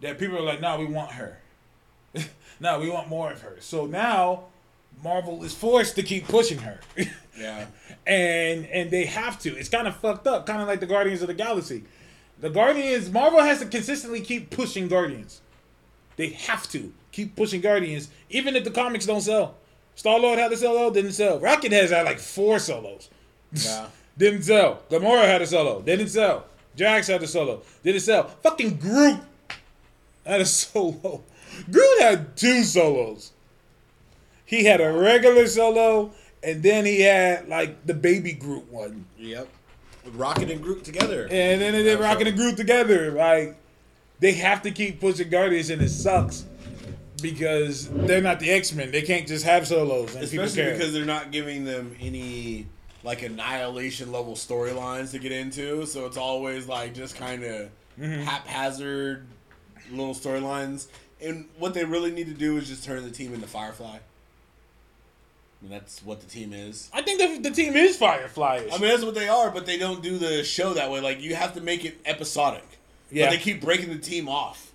[0.00, 1.38] that people are like, "No, we want her.
[2.60, 4.46] no, we want more of her." So now
[5.02, 6.80] Marvel is forced to keep pushing her,
[7.38, 7.66] Yeah.
[8.06, 9.56] and and they have to.
[9.56, 11.84] It's kind of fucked up, kind of like the Guardians of the Galaxy.
[12.40, 15.40] The Guardians, Marvel has to consistently keep pushing Guardians.
[16.16, 19.56] They have to keep pushing Guardians, even if the comics don't sell.
[19.94, 21.38] Star Lord had a solo, didn't sell.
[21.38, 23.08] Rocket has had like four solos,
[23.52, 23.86] Yeah.
[24.18, 24.82] didn't sell.
[24.90, 26.46] Gamora had a solo, didn't sell.
[26.76, 28.24] Drax had a solo, didn't sell.
[28.42, 29.20] Fucking Groot
[30.26, 31.22] had a solo.
[31.70, 33.30] Groot had two solos.
[34.44, 36.12] He had a regular solo,
[36.42, 39.06] and then he had like the baby Groot one.
[39.18, 39.48] Yep.
[40.04, 41.22] With Rocket and Groot together.
[41.30, 43.10] And then they did Rocket and Groot together.
[43.12, 43.56] Like
[44.20, 46.44] they have to keep pushing Guardians, and it sucks
[47.22, 48.90] because they're not the X Men.
[48.90, 50.72] They can't just have solos, and Especially care.
[50.72, 52.66] because they're not giving them any
[53.02, 58.22] like annihilation level storylines to get into, so it's always like just kind of Mm-hmm.
[58.22, 59.24] haphazard
[59.92, 60.88] little storylines.
[61.20, 63.98] And what they really need to do is just turn the team into Firefly.
[65.64, 66.90] And that's what the team is.
[66.92, 68.66] I think the, the team is Firefly.
[68.70, 71.00] I mean, that's what they are, but they don't do the show that way.
[71.00, 72.66] Like, you have to make it episodic.
[73.10, 73.26] Yeah.
[73.26, 74.72] But they keep breaking the team off.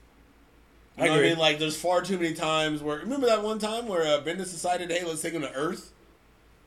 [0.98, 1.38] You I know what I mean?
[1.38, 2.98] Like, there's far too many times where.
[2.98, 5.94] Remember that one time where uh, Bendis decided, hey, let's take him to Earth?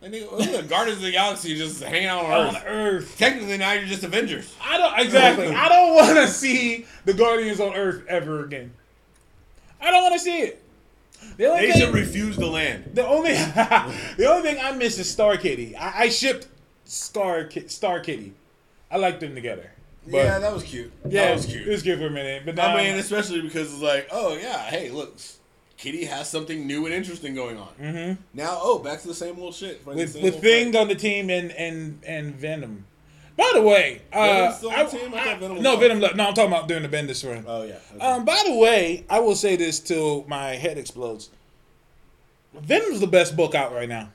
[0.00, 2.64] And they, the Guardians of the Galaxy just hanging out on on Earth.
[2.66, 3.18] Earth.
[3.18, 4.54] Technically, now you're just Avengers.
[4.62, 5.48] I don't exactly.
[5.54, 8.72] I don't want to see the Guardians on Earth ever again.
[9.80, 10.61] I don't want to see it.
[11.36, 12.90] The only They thing, should refuse the land.
[12.94, 13.32] the only
[14.16, 15.76] the only thing I miss is Star Kitty.
[15.76, 16.46] I, I shipped
[16.84, 18.34] Star Ki- Star Kitty.
[18.90, 19.72] I liked them together.
[20.04, 20.90] But, yeah, that was cute.
[21.08, 21.66] yeah, that was cute.
[21.66, 24.36] It was good for a minute, but now I mean, especially because it's like, oh
[24.36, 25.16] yeah, hey, look,
[25.76, 27.68] Kitty has something new and interesting going on.
[27.80, 28.20] Mm-hmm.
[28.34, 29.86] Now, oh, back to the same old shit.
[29.86, 32.84] With with Thing on the team and and and Venom.
[33.36, 35.14] By the way, uh, I, team?
[35.14, 35.76] I I- Venom no.
[35.78, 36.00] Venom.
[36.00, 36.16] left.
[36.16, 37.44] No, I'm talking about during the Bendis run.
[37.46, 37.78] Oh yeah.
[37.94, 38.04] okay.
[38.04, 41.30] Um, by the way, I will say this till my head explodes.
[42.54, 44.10] Venom's the best book out right now.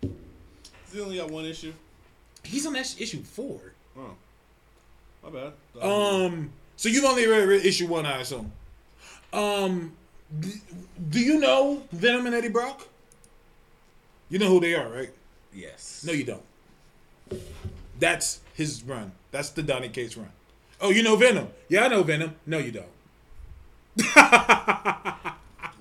[0.00, 1.72] he only got one issue.
[2.42, 3.60] He's on that issue four.
[3.98, 4.14] Oh,
[5.22, 5.52] my bad.
[5.82, 8.52] Um, so you've only read, read issue one, I assume.
[9.32, 9.92] Um,
[10.40, 10.60] d-
[11.10, 12.86] do you know Venom and Eddie Brock?
[14.30, 15.10] You know who they are, right?
[15.52, 16.04] yes.
[16.06, 16.42] No, you don't.
[17.98, 19.12] That's his run.
[19.30, 20.30] That's the Donny Cates run.
[20.80, 21.48] Oh, you know Venom?
[21.68, 22.34] Yeah, I know Venom.
[22.46, 22.86] No, you don't.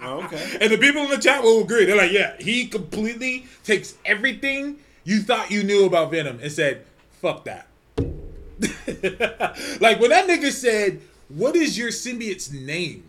[0.05, 0.57] Oh, okay.
[0.61, 1.85] And the people in the chat will agree.
[1.85, 6.85] They're like, yeah, he completely takes everything you thought you knew about Venom and said,
[7.21, 7.67] fuck that.
[9.81, 13.03] like when that nigga said, what is your symbiote's name?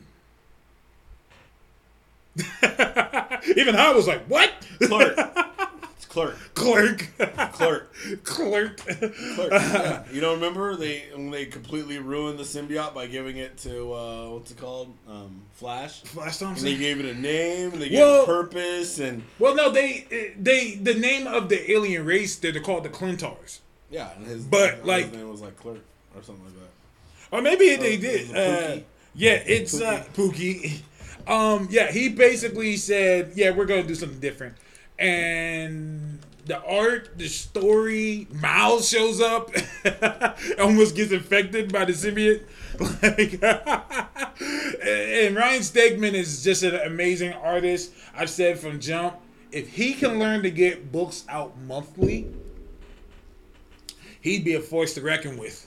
[3.57, 4.53] Even I was like, what?
[4.83, 5.19] Clerk.
[6.17, 6.39] Clerk.
[6.55, 7.09] Clerk.
[7.53, 7.93] Clerk.
[8.25, 8.77] Clerk.
[8.79, 9.53] Clerk.
[9.53, 10.03] Yeah.
[10.11, 14.31] You don't remember they when they completely ruined the symbiote by giving it to uh,
[14.31, 14.95] what's it called?
[15.07, 16.01] Um, Flash.
[16.05, 17.73] Flash And they gave it a name.
[17.75, 18.99] And they gave Well- it purpose.
[18.99, 23.59] And Well, no, they they the name of the alien race they're called the Klyntars,
[23.91, 25.85] yeah, and his But, his like- name was like Clerk
[26.15, 27.37] or something like that.
[27.37, 28.31] or maybe they it did.
[28.35, 28.81] Uh,
[29.15, 30.79] yeah, it's uh, Pookie.
[31.29, 34.55] Um, yeah, he basically said, "Yeah, we're gonna do something different,"
[34.99, 39.51] and the art, the story, Miles shows up,
[40.59, 42.43] almost gets infected by the symbiote.
[42.79, 47.91] Like, and Ryan Stegman is just an amazing artist.
[48.15, 49.17] I've said from jump,
[49.51, 52.27] if he can learn to get books out monthly,
[54.21, 55.67] he'd be a force to reckon with.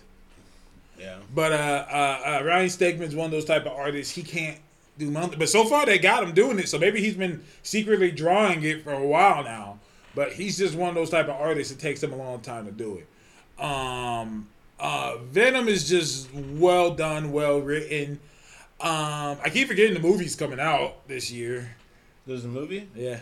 [0.99, 1.17] Yeah.
[1.33, 1.95] But uh, uh,
[2.41, 4.13] uh, Ryan Stegman's one of those type of artists.
[4.13, 4.59] He can't
[4.99, 5.37] do monthly.
[5.37, 6.69] But so far they got him doing it.
[6.69, 9.79] So maybe he's been secretly drawing it for a while now.
[10.13, 11.71] But he's just one of those type of artists.
[11.71, 13.63] It takes him a long time to do it.
[13.63, 14.47] Um,
[14.79, 18.19] uh, Venom is just well done, well written.
[18.79, 21.75] Um, I keep forgetting the movie's coming out this year.
[22.25, 23.19] There's a movie, Yeah,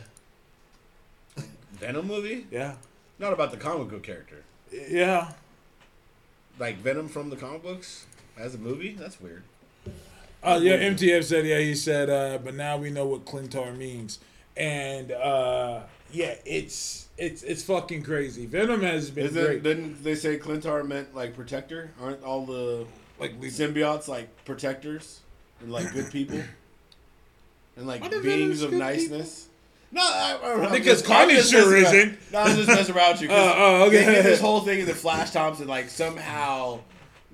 [1.73, 2.75] Venom movie, yeah,
[3.19, 5.31] not about the comic book character, yeah.
[6.59, 8.05] like Venom from the comic books
[8.37, 8.93] as a movie.
[8.93, 9.43] That's weird.
[10.43, 14.19] Uh, yeah, MTF said, yeah, he said, uh, but now we know what Klyntar means.
[14.55, 15.81] And uh,
[16.11, 18.45] yeah, it's it's it's fucking crazy.
[18.45, 19.64] Venom has been Isn't great.
[19.64, 21.91] didn't they say Klyntar meant like protector?
[22.01, 22.85] Aren't all the
[23.19, 25.19] like symbiotes like protectors
[25.61, 26.39] and like good people
[27.76, 29.47] and like beings of niceness?
[29.91, 32.18] No, I, I, I'm Because Carnage sure isn't.
[32.31, 33.27] No, I'm just messing around with you.
[33.30, 34.22] 'cause Oh, oh, okay.
[34.22, 36.80] this whole thing in the Flash Thompson, like somehow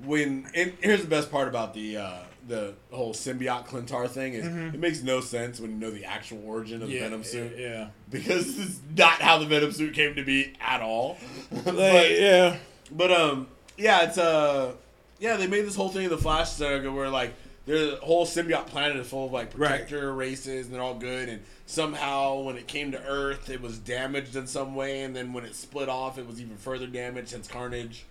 [0.04, 4.34] when and here's the best part about the uh, the whole symbiote Klyntar thing.
[4.34, 7.03] It, it makes no sense when you know the actual origin of the Mm-hmm.
[7.03, 7.88] Venom suit Yeah.
[8.10, 11.18] because it's not how the Venom suit came to be at all.
[11.52, 12.57] Like, but, yeah.
[12.91, 13.48] but um,
[13.78, 14.74] yeah, it's uh,
[15.20, 17.34] yeah, they made this whole thing in the Flash saga where like
[17.65, 19.70] their whole symbiote planet is full of like Right.
[19.70, 23.80] protector races and they're all good and somehow when it came to Earth it was
[23.80, 27.30] damaged in some way and then when it split off it was even further damaged
[27.30, 28.06] since Carnage.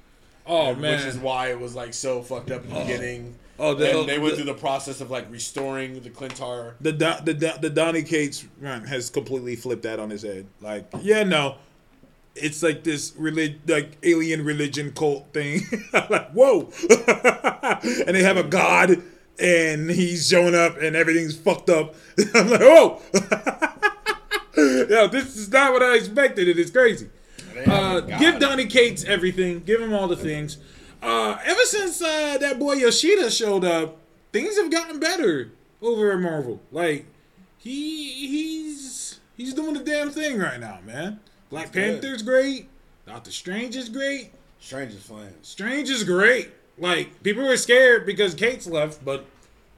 [0.46, 0.96] Oh And- man.
[0.98, 2.82] Which is why it was like so fucked up in the oh.
[2.82, 3.34] beginning.
[3.58, 6.74] Oh, the- and they went the- through the process of like restoring the Klyntar.
[6.80, 10.46] the Don- the Don- the Donny Cates run has completely flipped that on his head.
[10.60, 11.56] Like, yeah, no,
[12.34, 15.60] it's like this relig- like alien religion cult thing.
[15.92, 16.70] like, whoa,
[18.06, 19.00] and they have a god,
[19.38, 21.94] and he's showing up, and everything's fucked up.
[22.34, 23.00] I'm like, whoa,
[24.56, 26.48] yo, this is not what I expected.
[26.48, 27.08] It is crazy.
[27.66, 29.60] Uh, give Donny Cates everything.
[29.60, 30.58] Give him all the things.
[31.02, 33.98] Uh, ever since uh, that boy Yoshida showed up,
[34.32, 35.50] things have gotten better
[35.80, 36.60] over at Marvel.
[36.70, 37.06] Like
[37.58, 41.20] he he's he's doing the damn thing right now, man.
[41.50, 42.00] Black good.
[42.00, 42.68] Panther's great.
[43.06, 44.30] Doctor Strange is great.
[44.60, 45.34] Strange is flying.
[45.42, 46.50] Strange is great.
[46.78, 49.26] Like people were scared because Cates left, but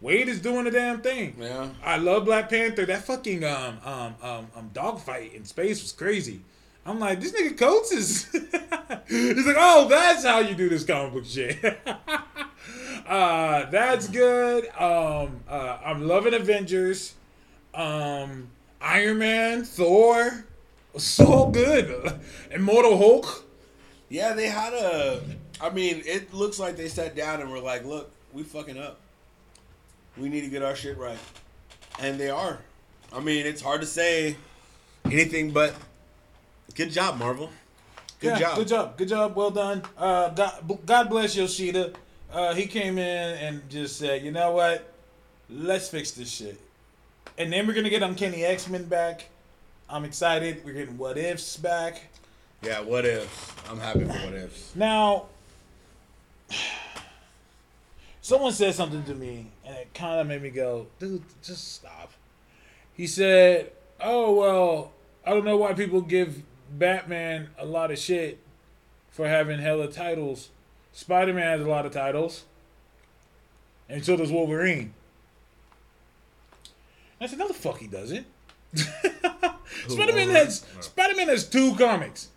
[0.02, 1.36] Waid is doing the damn thing.
[1.40, 1.70] Yeah.
[1.82, 2.84] I love Black Panther.
[2.84, 6.42] That fucking um um um um dogfight in space was crazy.
[6.86, 8.28] I'm like, this nigga Coates is.
[9.08, 11.58] He's like, oh, that's how you do this comic book shit.
[13.06, 14.66] uh, that's good.
[14.78, 17.14] Um, uh, I'm loving Avengers.
[17.72, 18.50] Um,
[18.80, 20.44] Iron Man, Thor,
[20.96, 22.20] so good.
[22.50, 23.44] Immortal Hulk.
[24.10, 25.22] Yeah, they had a.
[25.60, 29.00] I mean, it looks like they sat down and were like, "Look, we fucking up.
[30.18, 31.18] We need to get our shit right,"
[31.98, 32.58] and they are.
[33.12, 34.36] I mean, it's hard to say
[35.06, 35.74] anything but
[36.74, 37.50] good job, Marvel.
[38.20, 38.56] Good Yeah, job.
[38.56, 38.96] Good job.
[38.96, 39.36] Good job.
[39.36, 39.82] Well done.
[39.98, 41.92] Uh, God, God bless Yoshida.
[42.32, 44.92] Uh, he came in and just said, you know what?
[45.50, 46.58] Let's fix this shit.
[47.38, 49.28] And then we're gonna get Uncanny X Men back.
[49.88, 50.62] I'm excited.
[50.64, 52.02] We're getting What Ifs back.
[52.62, 53.52] Yeah, what ifs?
[53.68, 54.74] I'm happy for what ifs.
[54.74, 55.26] Now,
[58.22, 62.12] someone said something to me, and it kind of made me go, dude, just stop.
[62.94, 64.92] He said, oh, well,
[65.26, 66.42] I don't know why people give
[66.78, 68.38] Batman a lot of shit
[69.10, 70.50] for having hella titles.
[70.92, 72.44] Spider Man has a lot of titles,
[73.88, 74.94] and so does Wolverine.
[77.20, 78.26] I said, no, the fuck he doesn't.
[79.88, 80.80] Spider Man has No.
[80.80, 82.28] Spider Man has two comics.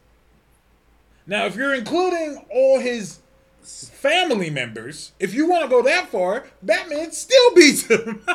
[1.26, 3.20] Now, if you're including all his
[3.62, 8.22] family members, if you want to go that far, Batman still beats him.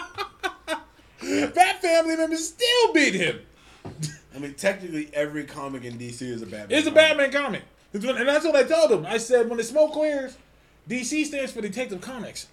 [1.22, 3.40] Bat family members still beat him.
[4.34, 6.78] I mean, technically, every comic in DC is a Batman.
[6.78, 6.90] It's a.
[6.90, 7.62] Batman comic.
[7.92, 9.04] And that's what I told him.
[9.06, 10.36] I said, when the smoke clears,
[10.88, 12.46] DC stands for Detective Comics.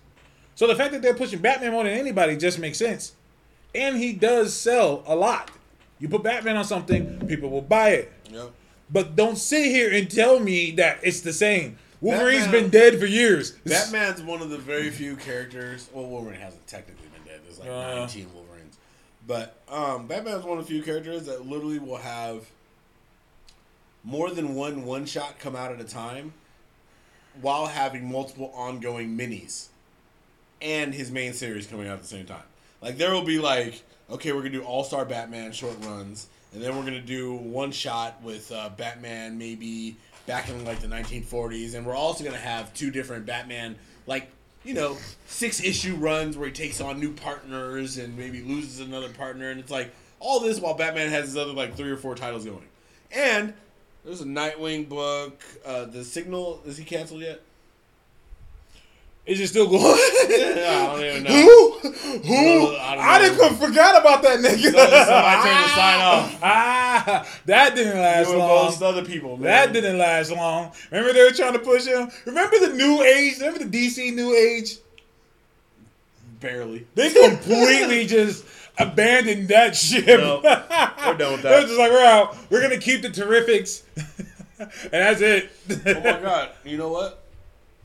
[0.55, 3.13] So the fact that they're pushing Batman more than anybody just makes sense.
[3.73, 5.51] And he does sell a lot.
[5.99, 8.11] You put Batman on something, people will buy it.
[8.29, 8.51] Yep.
[8.91, 11.77] But don't sit here and tell me that it's the same.
[12.01, 13.51] Wolverine's Batman- been dead for years.
[13.65, 15.89] Batman's one of the very few characters.
[15.93, 17.41] Well, Wolverine hasn't technically been dead.
[17.45, 17.95] There's like Uh.
[17.95, 18.38] 19 Wolverines,
[19.29, 22.49] but um, is one of the few characters that literally will have
[24.03, 26.33] more than one one shot come out at a time,
[27.39, 29.67] while having multiple ongoing minis,
[30.63, 32.41] and his main series coming out at the same time.
[32.81, 36.63] Like there will be like, okay, we're gonna do All Star Batman short runs, and
[36.63, 39.95] then we're gonna do one shot with uh, Batman maybe
[40.25, 43.75] back in like the 1940s, and we're also gonna have two different Batman
[44.07, 44.31] like
[44.69, 49.09] you know six issue runs where he takes on new partners and maybe loses another
[49.09, 52.13] partner, and it's like all this while Batman has his other like three or four
[52.13, 52.67] titles going,
[53.11, 53.55] and
[54.05, 55.41] there's a Nightwing book.
[55.65, 57.41] Uh, the Signal is he canceled yet?
[59.29, 59.81] Is it still going?
[60.27, 61.29] Yeah, I don't even know.
[61.29, 61.89] Who?
[62.19, 62.75] Who?
[62.75, 63.35] I don't I, know.
[63.37, 64.71] didn't forgot about that nigga.
[64.71, 66.39] Somebody- somebody turned the sign off.
[66.41, 68.47] Ah, that didn't last You long.
[68.65, 69.43] most other people, man.
[69.43, 70.71] That didn't last long.
[70.89, 72.09] Remember they were trying to push him.
[72.25, 73.37] Remember the new age.
[73.39, 74.77] Remember the DC new age.
[76.39, 76.87] barely.
[76.95, 78.45] They completely just
[78.79, 80.07] abandoned that ship.
[80.07, 81.49] No, we're done with that.
[81.49, 82.35] They're just like we're out.
[82.49, 83.83] We're gonna keep the terrifics,
[84.57, 85.51] and that's it.
[85.85, 86.49] Oh my god!
[86.65, 87.18] You know what?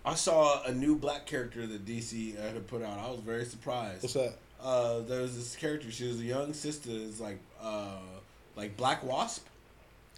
[0.04, 2.98] I saw a new black character that DC had put out.
[2.98, 4.02] I was very surprised.
[4.02, 4.34] What's that?
[4.62, 5.90] Uh, there was this character.
[5.90, 6.90] She was a young sister.
[6.92, 7.96] It's like, uh,
[8.56, 9.46] like Black Wasp.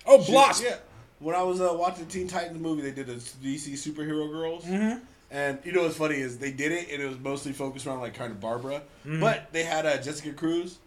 [0.06, 0.32] Oh, She-
[0.64, 0.76] Yeah.
[1.18, 4.64] When I was uh, watching the Teen Titans movie, they did a DC superhero girls.
[4.64, 4.98] Mm-hmm.
[5.30, 8.00] And you know what's funny is they did it, and it was mostly focused around
[8.00, 9.20] like kind of Barbara, Mm-hmm.
[9.20, 10.78] but they had uh, Jessica Cruz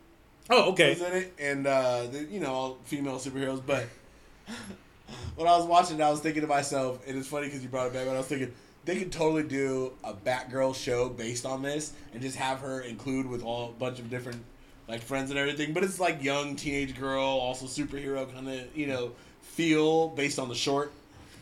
[0.52, 0.92] Oh, okay.
[0.92, 3.62] was in it, and uh, the, you know all female superheroes.
[3.66, 3.86] But
[5.36, 7.70] when I was watching it, I was thinking to myself, and it's funny because you
[7.70, 8.06] brought it back.
[8.06, 8.54] But I was thinking,
[8.86, 13.28] they could totally do a Batgirl show based on this and just have her include
[13.28, 14.44] with all a bunch of different
[14.88, 15.74] like friends and everything.
[15.74, 19.12] But it's like young teenage girl, also superhero kind of you know
[19.42, 20.92] feel based on the short.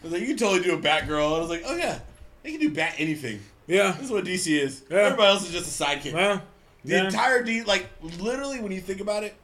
[0.02, 1.38] I was like, you can totally do a Batgirl.
[1.38, 2.00] I was like, oh yeah,
[2.44, 3.40] they can do Bat anything.
[3.68, 3.92] Yeah.
[3.92, 4.84] This is what DC is.
[4.90, 4.98] Yeah.
[4.98, 6.14] Everybody else is just a sidekick.
[6.14, 6.42] Well,
[6.84, 7.06] the yeah.
[7.06, 7.88] entire D, like
[8.20, 9.36] literally, when you think about it,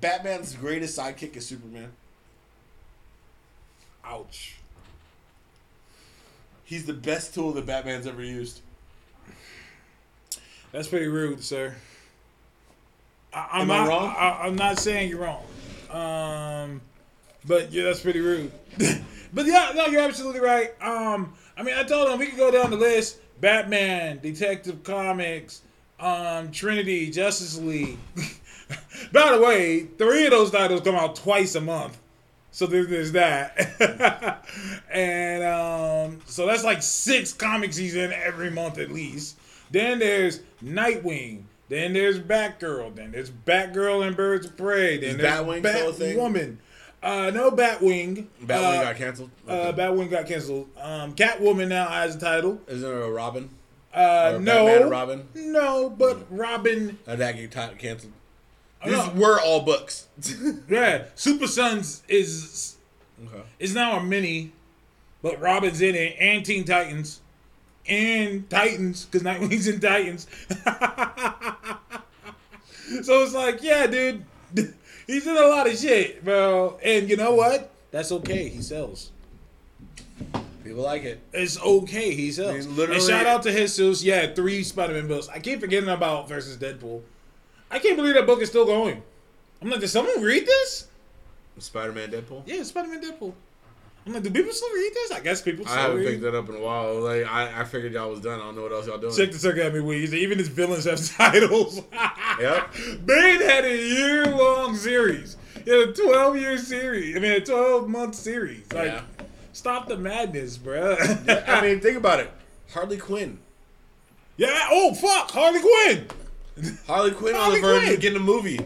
[0.00, 1.92] Batman's greatest sidekick is Superman.
[4.04, 4.57] ouch.
[6.68, 8.60] He's the best tool that Batman's ever used.
[10.70, 11.74] That's pretty rude, sir.
[13.32, 14.14] I, I'm Am I not, wrong?
[14.18, 15.44] I, am not saying you're wrong.
[15.90, 16.82] Um,
[17.46, 18.52] but yeah, that's pretty rude.
[19.32, 20.74] but yeah, no, you're absolutely right.
[20.82, 25.62] Um, I mean, I told him we could go down the list: Batman, Detective Comics,
[25.98, 27.96] um, Trinity, Justice League.
[29.14, 31.96] By the way, three of those titles come out twice a month.
[32.58, 34.44] So there, there's that.
[34.90, 39.38] and um, so that's like six comics he's in every month at least.
[39.70, 41.44] Then there's Nightwing.
[41.68, 42.96] Then there's Batgirl.
[42.96, 44.98] Then there's Batgirl and Birds of Prey.
[44.98, 46.18] Then Is there's Batwing still a thing?
[46.18, 46.56] Batwoman.
[47.00, 48.26] Uh, no Batwing.
[48.40, 49.30] Batman uh, got canceled.
[49.46, 50.68] uh, Batwing got canceled.
[50.80, 52.60] Um, Catwoman now has a title.
[52.66, 53.50] Is there a Robin?
[53.94, 55.28] Uh, no, Batman Robin?
[55.36, 56.98] no, but Robin.
[57.06, 58.14] Uh, that get ti- canceled.
[58.82, 60.06] I These were all books.
[60.68, 62.76] Yeah, Super Sons is
[63.24, 63.42] okay.
[63.58, 64.52] is now a mini,
[65.22, 67.20] but Robin's in it, and Teen Titans,
[67.88, 70.26] and Titans because Nightwing's in Titans.
[73.02, 74.24] so it's like, yeah, dude,
[75.06, 76.78] he's in a lot of shit, bro.
[76.82, 77.70] And you know what?
[77.90, 78.48] That's okay.
[78.48, 79.10] He sells.
[80.64, 81.20] People like it.
[81.32, 82.14] It's okay.
[82.14, 82.50] He sells.
[82.50, 84.04] I mean, literally- and shout out to Jesus.
[84.04, 85.28] Yeah, three Spider-Man books.
[85.28, 87.00] I keep forgetting about versus Deadpool.
[87.70, 89.02] I can't believe that book is still going.
[89.60, 90.86] I'm like, did someone read this?
[91.58, 92.42] Spider Man Deadpool?
[92.46, 93.32] Yeah, Spider-Man Deadpool.
[94.06, 95.10] I'm like, do people still read this?
[95.10, 96.06] I guess people I haven't read.
[96.06, 97.00] picked that up in a while.
[97.00, 98.40] Like I, I figured y'all was done.
[98.40, 99.14] I don't know what else y'all doing.
[99.14, 100.12] Check the circle at me, Weez.
[100.14, 101.82] Even his villains have titles.
[102.40, 102.74] Yep.
[103.04, 105.36] Bane had a year long series.
[105.64, 107.16] He had a 12 year series.
[107.16, 108.72] I mean, a 12 month series.
[108.72, 109.02] Like, Yeah.
[109.52, 110.96] stop the madness, bruh.
[111.48, 112.30] I mean, think about it.
[112.72, 113.40] Harley Quinn.
[114.38, 114.68] yeah.
[114.70, 115.32] Oh, fuck.
[115.32, 116.06] Harley Quinn.
[116.86, 118.58] Harley Quinn on the verge of getting a movie.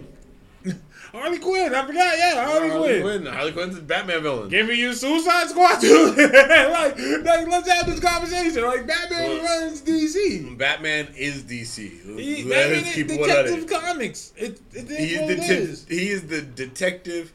[1.12, 1.74] Harley Quinn.
[1.74, 2.16] I forgot.
[2.18, 3.26] Yeah, Harley, Quinn.
[3.26, 4.48] Harley Quinn's a Batman villain.
[4.48, 6.14] Give me your Suicide Squad too.
[6.16, 8.64] like, like, let's have this conversation.
[8.64, 10.56] Like, Batman Well- runs DC.
[10.56, 12.18] Batman is DC.
[12.18, 13.26] He, Let mean, us keep 100.
[13.44, 14.32] Detective Comics.
[14.38, 17.32] It, it, it He is what is, it the he is the detective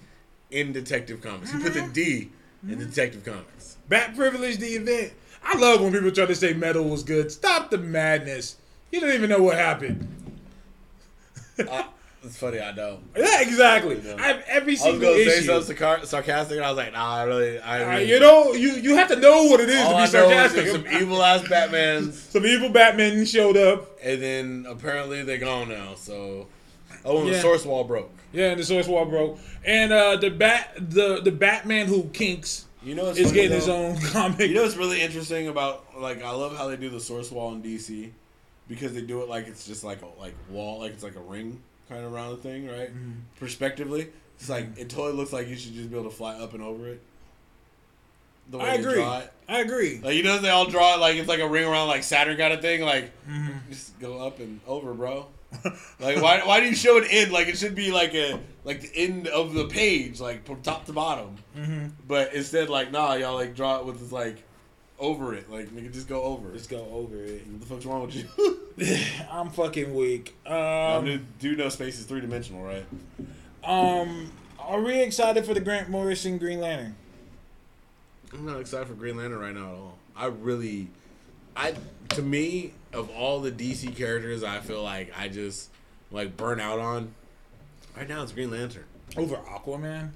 [0.50, 1.52] in Detective Comics.
[1.52, 1.88] He put Mm-hmm.
[1.90, 2.30] the D
[2.68, 3.78] in Detective Comics.
[3.90, 5.14] Bat privilege the event.
[5.44, 7.32] I love when people try to say metal was good.
[7.32, 8.56] Stop the madness.
[8.92, 10.08] You don't even know what happened.
[11.60, 11.84] Uh,
[12.24, 13.00] it's funny, I know.
[13.18, 14.02] Yeah, exactly.
[14.04, 14.16] Yeah.
[14.18, 15.64] I have every I was single gonna say issue.
[15.66, 18.96] something sarcastic, and I was like, Nah, I really, I Uh, you know, you you
[18.96, 20.68] have to know what it is all to I be know sarcastic.
[20.68, 23.98] some evil ass Batmans, Some evil Batman showed up.
[24.04, 25.94] and then apparently they're gone now.
[25.96, 26.48] So,
[27.06, 27.34] oh, and Yeah.
[27.36, 28.12] the source wall broke.
[28.34, 29.40] Yeah, and the source wall broke.
[29.64, 33.98] And uh, the bat, the the Batman who kinks You know, is getting his own
[34.12, 34.40] comic.
[34.50, 37.54] You know what's really interesting about like I love how they do the source wall
[37.54, 38.10] in DC
[38.68, 41.22] because they do it like it's just like a like wall like it's like a
[41.22, 42.90] ring kind of around the thing, right?
[42.90, 43.12] Mm-hmm.
[43.40, 46.54] Perspectively, it's like it totally looks like you should just be able to fly up
[46.54, 47.02] and over it.
[48.50, 48.94] The way I agree.
[48.94, 49.34] draw it.
[49.50, 50.00] I agree.
[50.02, 52.38] Like you know they all draw it like it's like a ring around like Saturn
[52.38, 52.82] kind of thing.
[52.82, 53.70] Like Mm-hmm.
[53.70, 55.28] just go up and over, bro.
[56.00, 57.32] like why why do you show an end?
[57.32, 60.86] Like it should be like a like the end of the page, like from top
[60.86, 61.36] to bottom.
[61.58, 61.88] Mm-hmm.
[62.08, 64.44] But instead, like nah, y'all like draw it with this like
[65.00, 65.50] over it.
[65.52, 66.50] Like nigga, just go over.
[66.50, 67.46] Let's go over it.
[67.48, 68.98] What the fuck's wrong with you?
[69.32, 70.36] I'm fucking weak.
[70.46, 72.86] I Um, do, do know space is three dimensional, right?
[73.64, 76.96] um, are we excited for the Grant Morrison Green Lantern?
[78.34, 79.98] I'm not excited for Green Lantern right now at all.
[80.16, 80.88] I really,
[81.56, 81.74] I
[82.10, 85.70] to me of all the DC characters, I feel like I just
[86.12, 87.14] like burn out on.
[87.96, 88.84] Right now, it's Green Lantern.
[89.16, 90.10] Over Aquaman?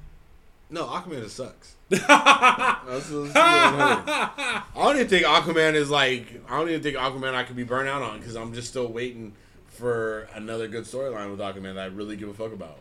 [0.69, 1.75] No, Aquaman just sucks.
[1.91, 4.03] Let's- let's be 100.
[4.07, 6.41] I don't even think Aquaman is like.
[6.49, 8.87] I don't even think Aquaman I could be burnt out on because I'm just still
[8.87, 9.33] waiting
[9.67, 12.77] for another good storyline with Aquaman that I really give a fuck about.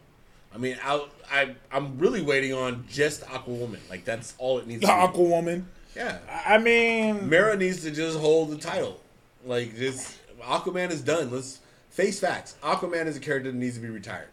[0.54, 3.78] I mean, I, I I'm really waiting on just Aquawoman.
[3.88, 4.80] Like that's all it needs.
[4.80, 5.18] The to be.
[5.18, 5.64] Aquawoman.
[5.96, 9.00] Yeah, I mean, Mera needs to just hold the title.
[9.44, 11.30] Like this, Aquaman is done.
[11.30, 11.60] Let's
[11.90, 12.54] face facts.
[12.62, 14.28] Aquaman is a character that needs to be retired.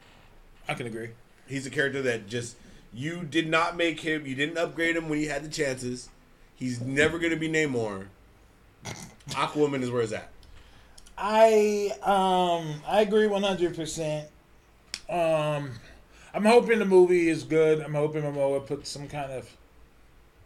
[0.68, 1.10] I can agree.
[1.48, 2.58] He's a character that just
[2.98, 4.26] you did not make him.
[4.26, 6.10] You didn't upgrade him when you had the chances.
[6.56, 8.08] He's never going to be Namor.
[9.30, 10.30] Aquaman is where it's at.
[11.18, 14.28] I um I agree one hundred percent.
[15.10, 15.72] Um,
[16.34, 17.82] I'm hoping the movie is good.
[17.82, 19.50] I'm hoping Momoa puts some kind of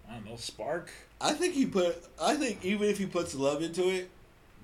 [0.10, 0.92] I don't know spark
[1.22, 2.04] I think he put.
[2.20, 4.10] I think even if he puts love into it,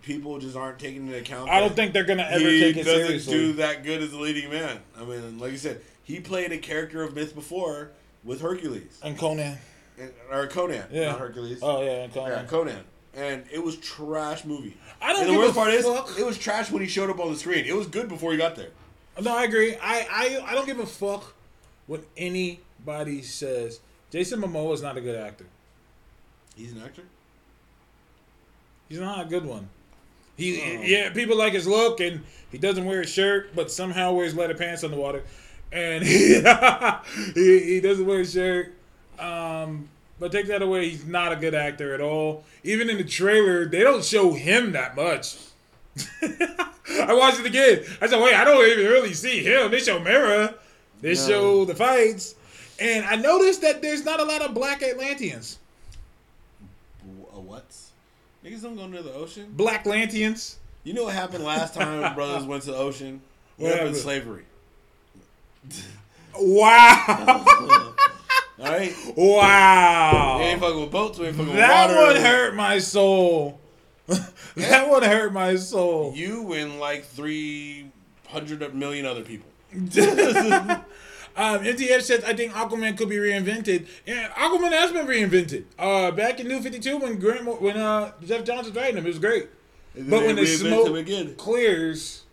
[0.01, 1.49] people just aren't taking into account.
[1.49, 3.33] I don't think they're gonna ever he take it doesn't seriously.
[3.33, 4.79] do that good as a leading man.
[4.99, 7.91] I mean, like you said, he played a character of myth before
[8.23, 9.57] with Hercules and Conan.
[9.99, 11.11] and, or Conan, Yeah.
[11.11, 11.59] not Hercules.
[11.61, 12.31] Oh yeah, and Conan.
[12.31, 12.83] Yeah, Conan.
[13.13, 14.77] And it was trash movie.
[15.01, 15.73] I don't and the give worst a part
[16.05, 16.09] fuck.
[16.11, 17.65] is, it was trash when he showed up on the screen.
[17.65, 18.69] It was good before he got there.
[19.21, 19.75] No, I agree.
[19.75, 21.33] I, I I don't give a fuck
[21.87, 23.81] when anybody says
[24.11, 25.45] Jason Momoa is not a good actor.
[26.55, 27.01] He's an actor.
[28.87, 29.67] He's not a good one.
[30.37, 30.81] He Oh.
[30.83, 34.53] yeah, people like his look and he doesn't wear a shirt, but somehow wears leather
[34.53, 35.23] pants underwater,
[35.71, 36.41] and he
[37.33, 38.73] he, he doesn't wear a shirt.
[39.19, 39.89] Um,
[40.19, 42.43] but take that away, he's not a good actor at all.
[42.63, 45.37] Even in the trailer, they don't show him that much.
[46.21, 47.83] I watched it again.
[48.01, 49.71] I said, wait, I don't even really see him.
[49.71, 50.55] They show Mera.
[51.01, 51.27] They No.
[51.27, 52.35] show the fights.
[52.79, 55.57] And I noticed that there's not a lot of black Atlanteans.
[57.33, 57.65] A what?
[58.43, 59.47] Niggas don't go near the ocean.
[59.55, 60.57] Black Atlanteans.
[60.83, 63.21] You know what happened last time brothers went to the ocean?
[63.57, 63.87] What What happened?
[63.87, 64.03] happened?
[64.03, 64.43] Slavery.
[66.39, 67.03] Wow.
[68.59, 68.93] All right.
[69.15, 70.37] wow.
[70.39, 71.19] We ain't fucking with boats.
[71.19, 72.13] We ain't fucking That with water.
[72.13, 73.59] That one hurt my soul.
[74.55, 76.13] that one hurt my soul.
[76.15, 77.91] You and like three
[78.27, 79.49] hundred million other people.
[81.37, 83.85] Um, MTF says, I think Aquaman could be reinvented.
[84.07, 85.65] Yeah, Aquaman has been reinvented.
[85.77, 89.09] Uh, back in New 52 when Grant, Mo- when uh, Geoff Johns's writing him, it
[89.09, 89.47] was great.
[89.93, 91.35] But when the smoke again.
[91.35, 92.23] clears,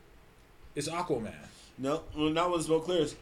[0.74, 1.34] it's Aquaman.
[1.76, 3.14] No, well, not when the smoke clears.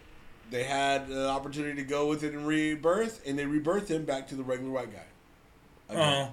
[0.52, 4.28] They had the opportunity to go with it in rebirth, and they rebirthed him back
[4.28, 5.96] to the regular white guy.
[5.96, 6.28] Uh-huh.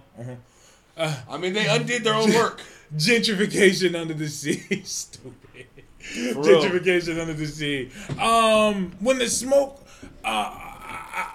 [0.98, 1.16] uh-huh.
[1.30, 2.62] I mean, they undid their own work.
[2.98, 4.82] Gentrification under the sea.
[4.84, 5.68] Stupid.
[6.02, 7.92] Gentrification under the sea.
[8.20, 9.88] Um, when the smoke,
[10.26, 11.28] uh,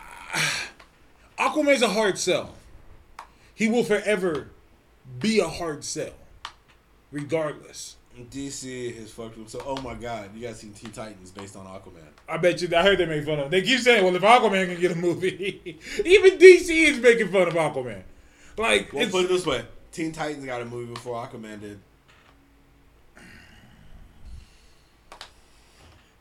[1.38, 2.54] Aquaman's a hard sell.
[3.54, 4.48] He will forever
[5.20, 6.12] be a hard sell,
[7.10, 7.93] regardless.
[8.30, 9.46] DC has fucked him.
[9.46, 12.02] So, oh my god, you guys seen Teen Titans based on Aquaman?
[12.28, 12.68] I bet you.
[12.76, 13.46] I heard they make fun of.
[13.46, 13.50] Him.
[13.50, 17.48] They keep saying, "Well, if Aquaman can get a movie, even DC is making fun
[17.48, 18.02] of Aquaman."
[18.56, 21.78] Like, Well, put it this way: Teen Titans got a movie before Aquaman did.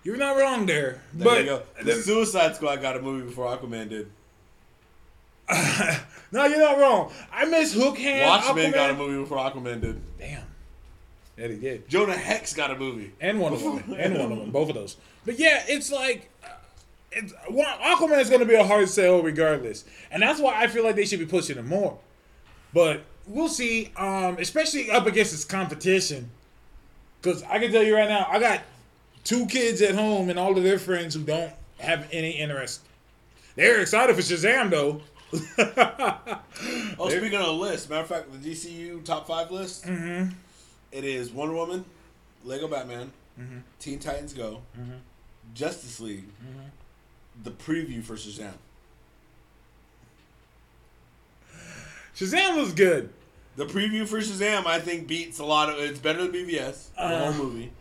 [0.04, 1.02] you're not wrong there.
[1.14, 1.64] There but you go.
[1.82, 4.12] The Suicide Squad got a movie before Aquaman did.
[6.32, 7.12] no, you're not wrong.
[7.32, 8.30] I miss Hook Hand.
[8.30, 8.74] Watchmen Aquaman.
[8.74, 10.02] got a movie before Aquaman did.
[10.20, 10.44] Damn.
[11.38, 11.90] Yeah, he did.
[11.90, 13.12] Jonah Hex got a movie.
[13.20, 14.98] And one of them, And one of them, Both of those.
[15.26, 16.30] But yeah, it's like.
[16.44, 16.50] uh,
[17.12, 19.84] It's, Aquaman is going to be a hard sell regardless.
[20.12, 21.98] And that's why I feel like they should be pushing him more.
[22.74, 23.92] But we'll see.
[23.98, 26.30] Um, especially up against his competition.
[27.22, 28.62] Because I can tell you right now, I got
[29.24, 32.82] two kids at home and all of their friends who don't have any interest.
[33.56, 35.02] They're excited for Shazam, though.
[37.00, 40.32] Oh, speaking of the list, matter of fact, the DCU top five list, Mm-hmm.
[40.94, 41.84] It is Wonder Woman,
[42.46, 43.12] Lego Batman,
[43.80, 44.62] Teen Titans Go,
[45.54, 46.26] Justice League,
[47.44, 48.54] the preview for Shazam.
[52.16, 53.10] Shazam was good.
[53.56, 55.78] The preview for Shazam, I think, beats a lot of.
[55.80, 57.32] It's better than BVS, the Uh.
[57.32, 57.72] whole movie.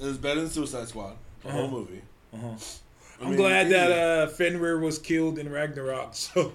[0.00, 2.02] It's better than Suicide Squad, the whole movie.
[2.32, 2.54] Uh-huh.
[3.24, 6.52] I I'm mean, glad that uh, Fenrir was killed in Ragnarok, so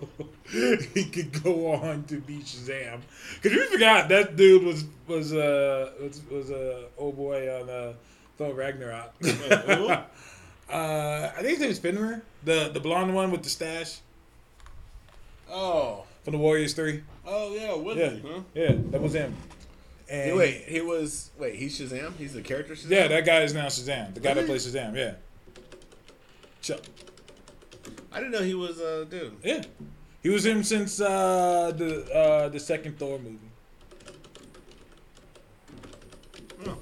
[0.50, 3.02] he could go on to be Shazam.
[3.41, 7.94] Because we forgot that dude was was uh was was uh, old boy on uh,
[8.38, 9.14] Thor Ragnarok.
[9.24, 10.02] uh,
[10.72, 14.00] I think his name is Fenrir, the the blonde one with the stash
[15.52, 17.04] Oh, from the Warriors Three.
[17.26, 18.20] oh yeah, was Yeah, he?
[18.22, 18.40] Huh?
[18.54, 19.36] yeah, that was him.
[20.12, 21.30] And Wait, he was.
[21.38, 22.16] Wait, he's Shazam.
[22.18, 22.90] He's the character Shazam.
[22.90, 24.14] yeah, that guy is now Shazam.
[24.14, 24.96] The guy that plays Shazam.
[24.96, 25.14] Yeah.
[26.70, 26.82] Chuck.
[28.12, 29.36] I didn't know he was a uh, dude.
[29.44, 29.64] Yeah,
[30.22, 33.38] he was him since uh, the uh, the second Thor movie.
[36.68, 36.78] Oh,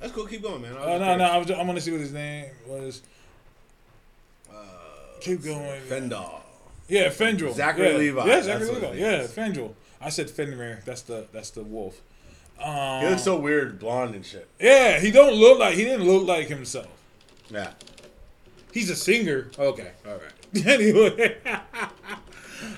[0.00, 0.26] that's cool.
[0.26, 0.74] Keep going, man.
[0.78, 1.24] Oh no, no.
[1.24, 3.02] I was I want to see what his name was.
[4.50, 4.56] Uh,
[5.20, 5.82] Keep going.
[5.82, 6.40] Fendal.
[6.88, 7.54] Yeah, Fendril.
[7.54, 7.96] Zachary yeah.
[7.98, 8.94] Levi, Yeah, Zachary Levi.
[8.94, 9.26] Yeah.
[9.26, 9.74] Fendril.
[10.00, 10.80] I said Fenrir.
[10.84, 12.00] That's the that's the wolf.
[12.60, 14.48] Um, He looks so weird, blonde and shit.
[14.58, 16.88] yeah, he don't look like he didn't look like himself.
[17.50, 17.70] Yeah.
[18.72, 19.50] He's a singer.
[19.58, 20.66] Okay, all right.
[20.66, 21.38] anyway,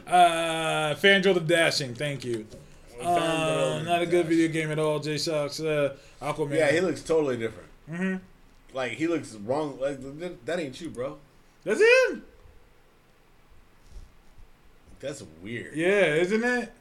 [0.06, 1.94] uh, Fandral the Dashing.
[1.94, 2.46] Thank you.
[3.00, 4.98] Uh, not a good video game at all.
[4.98, 5.60] J Shocks.
[5.60, 6.56] Uh, Aquaman.
[6.56, 7.68] Yeah, he looks totally different.
[7.88, 8.16] hmm
[8.74, 9.78] Like he looks wrong.
[9.80, 11.16] Like that, that ain't you, bro.
[11.64, 12.24] That's him.
[15.00, 15.74] That's weird.
[15.74, 16.72] Yeah, isn't it?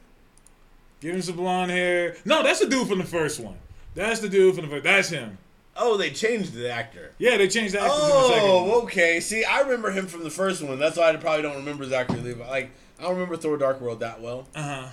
[0.99, 2.17] Give him some blonde hair.
[2.25, 3.55] No, that's the dude from the first one.
[3.95, 4.83] That's the dude from the first.
[4.83, 5.37] That's him.
[5.79, 7.13] Oh, they changed the actor.
[7.17, 7.87] Yeah, they changed the the.
[7.89, 9.19] Oh, okay.
[9.19, 10.77] See, I remember him from the first one.
[10.77, 12.47] That's why I probably don't remember Zachary Levi.
[12.47, 14.47] Like, I don't remember Thor: Dark World that well.
[14.55, 14.87] Uh huh.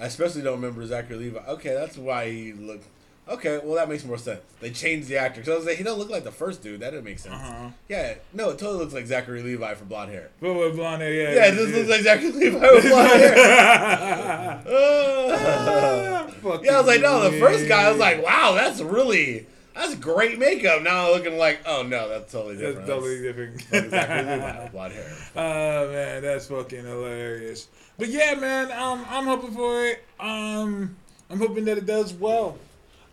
[0.00, 1.38] I especially don't remember Zachary Levi.
[1.38, 2.86] Okay, that's why he looked.
[3.28, 4.40] Okay, well that makes more sense.
[4.60, 5.44] They changed the actor.
[5.44, 6.80] So I was like, he don't look like the first dude.
[6.80, 7.34] That didn't make sense.
[7.34, 7.70] Uh-huh.
[7.88, 10.30] Yeah, no, it totally looks like Zachary Levi for blonde hair.
[10.40, 11.34] But with blonde hair, yeah.
[11.34, 14.64] Yeah, this looks like Zachary Levi with blonde hair.
[16.48, 19.46] Uh, yeah, I was like, no, the first guy, I was like, wow, that's really,
[19.78, 20.82] that's great makeup.
[20.82, 22.86] Now I'm looking like, oh no, that's totally different.
[22.86, 23.66] That's totally different.
[23.90, 25.16] That's with blonde hair.
[25.36, 27.68] Oh man, that's fucking hilarious.
[27.96, 30.04] But yeah, man, um, I'm hoping for it.
[30.20, 30.96] Um,
[31.30, 32.58] I'm hoping that it does well.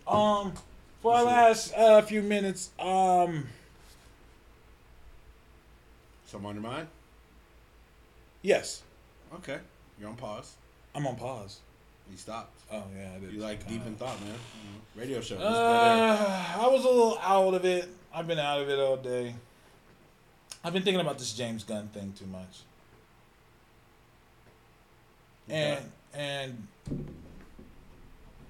[0.06, 0.52] Um,
[1.02, 3.46] for our last uh, few minutes, um,
[6.26, 6.88] Something on your mind?
[8.42, 8.82] yes,
[9.34, 9.58] Okay,
[10.00, 10.54] you're on pause.
[10.94, 11.60] I'm on pause.
[12.10, 12.55] You stopped.
[12.72, 13.32] Oh yeah, I did.
[13.32, 14.34] You like deep in thought, man.
[14.34, 14.98] Mhm.
[15.00, 15.36] Radio show.
[15.38, 17.88] Uh, I was a little out of it.
[18.12, 19.34] I've been out of it all day.
[20.64, 22.62] I've been thinking about this James Gunn thing too much.
[25.48, 26.66] And and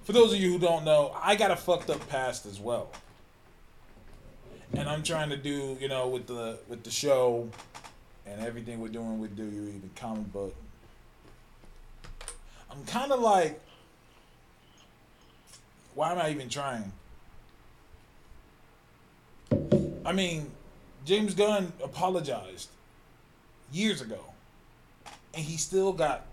[0.04, 2.90] for those of you who don't know, I got a fucked up past as well.
[4.72, 7.48] And I'm trying to do, you know, with the with the show
[8.26, 10.54] and everything we're doing with Do You Even comic book.
[12.70, 13.60] I'm kind of like,
[15.96, 16.92] why am I even trying?
[20.04, 20.52] I mean,
[21.04, 22.68] James Gunn apologized
[23.72, 24.20] years ago,
[25.34, 26.26] and he still got.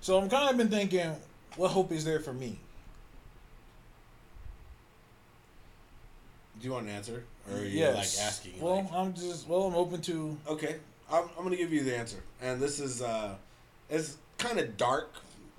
[0.00, 1.16] So I'm kind of been thinking,
[1.56, 2.60] what hope is there for me?
[6.60, 7.94] Do you want an answer, or are you yes.
[8.16, 8.60] like asking?
[8.60, 10.38] Well, like- I'm just well, I'm open to.
[10.46, 10.76] okay,
[11.12, 13.34] I'm, I'm gonna give you the answer, and this is uh,
[13.90, 15.10] it's kind of dark.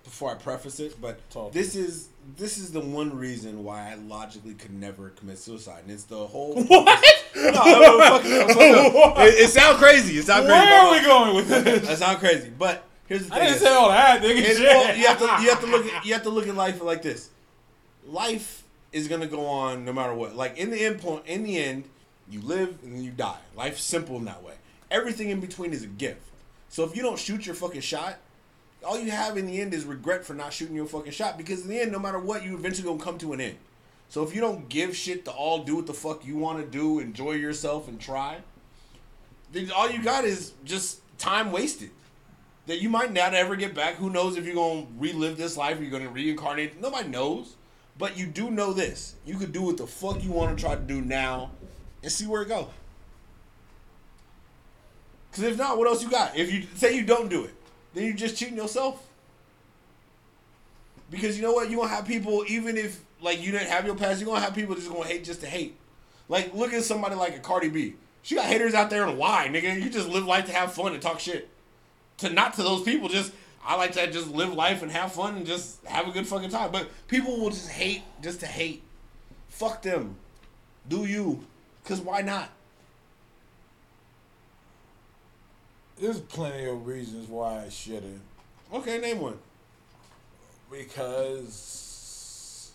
[0.06, 1.52] Before I preface it, but Talk.
[1.52, 2.07] this is
[2.38, 6.26] this is the one reason why I logically could never commit suicide, and it's the
[6.27, 6.56] whole.
[6.64, 7.03] What?
[7.36, 10.18] No, I'm fucking- I'm fucking it, it sounds crazy.
[10.18, 10.65] It sounds crazy.
[10.65, 11.99] Where are we going with That this?
[11.99, 13.41] sounds crazy, but here's the thing.
[13.41, 14.41] I didn't say all that, nigga.
[14.45, 14.60] Shit.
[14.61, 16.82] well, you have to you have to look at you have to look at life
[16.82, 17.30] like this.
[18.07, 18.64] Life
[18.94, 20.36] is gonna go on no matter what.
[20.36, 21.86] Like in the end point, in the end,
[22.30, 23.40] you live and then you die.
[23.56, 24.53] Life's simple in that way.
[24.91, 26.22] Everything in between is a gift.
[26.69, 28.18] So if you don't shoot your fucking shot,
[28.85, 31.37] all you have in the end is regret for not shooting your fucking shot.
[31.37, 33.57] Because in the end, no matter what, you eventually gonna come to an end.
[34.09, 36.65] So if you don't give shit to all do what the fuck you want to
[36.65, 38.37] do, enjoy yourself and try,
[39.51, 41.89] then all you got is just time wasted
[42.67, 43.95] that you might not ever get back.
[43.95, 45.79] Who knows if you're gonna relive this life?
[45.79, 46.79] You're gonna reincarnate.
[46.79, 47.55] Nobody knows,
[47.97, 50.75] but you do know this: you could do what the fuck you want to try
[50.75, 51.51] to do now,
[52.03, 52.67] and see where it goes.
[55.31, 56.37] Because if not, what else you got?
[56.37, 57.53] If you say you don't do it,
[57.95, 59.07] then you're just cheating yourself.
[61.09, 63.95] Because you know what, you gonna have people even if like you didn't have your
[63.95, 65.77] past, you're gonna have people just gonna hate just to hate.
[66.30, 67.95] Like look at somebody like a Cardi B.
[68.22, 69.81] She got haters out there and why, nigga?
[69.81, 71.47] You just live life to have fun and talk shit
[72.17, 73.07] to not to those people.
[73.07, 73.31] Just
[73.65, 76.49] I like to just live life and have fun and just have a good fucking
[76.49, 76.72] time.
[76.72, 78.84] But people will just hate just to hate.
[79.49, 80.17] Fuck them.
[80.88, 81.45] Do you?
[81.85, 82.49] Cause why not?
[85.99, 88.22] There's plenty of reasons why I shouldn't.
[88.73, 89.38] Okay, name one.
[90.72, 92.72] because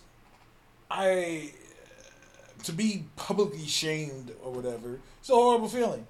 [0.89, 1.51] I
[1.99, 6.05] uh, to be publicly shamed or whatever, it's a horrible feeling,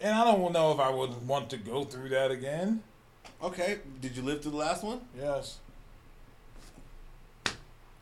[0.00, 2.82] and I don't know if I would want to go through that again.
[3.42, 5.00] Okay, did you live through the last one?
[5.18, 5.58] Yes,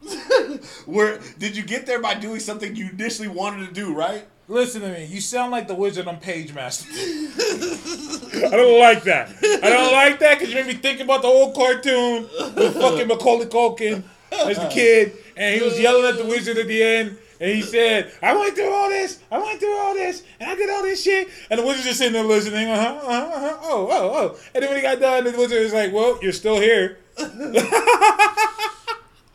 [0.87, 3.95] Where did you get there by doing something you initially wanted to do?
[3.95, 4.27] Right?
[4.51, 5.05] Listen to me.
[5.05, 6.85] You sound like the wizard on Pagemaster.
[8.47, 9.29] I don't like that.
[9.63, 13.07] I don't like that because you made me think about the old cartoon with fucking
[13.07, 14.03] Macaulay Culkin
[14.33, 17.17] as the kid, and he was yelling at the wizard at the end.
[17.39, 20.57] And he said, I went through all this, I went through all this, and I
[20.57, 21.29] did all this shit.
[21.49, 24.37] And the wizard just sitting there listening, uh huh, uh huh, uh-huh, oh, oh, oh.
[24.53, 26.99] And then when he got done, the wizard was like, Well, you're still here.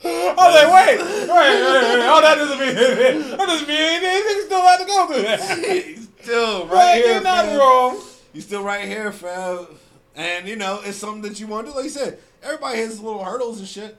[0.06, 2.08] I was like, wait, wait, wait, wait.
[2.08, 3.30] Oh, that doesn't mean anything.
[3.38, 4.22] That doesn't mean anything.
[4.22, 6.00] Niggas still have to go through that.
[6.26, 7.14] Still right Right, here.
[7.14, 7.60] you're not fam.
[7.60, 8.02] wrong.
[8.34, 9.68] You still right here, fam.
[10.16, 11.76] And you know, it's something that you want to do.
[11.76, 13.96] Like you said, everybody has little hurdles and shit.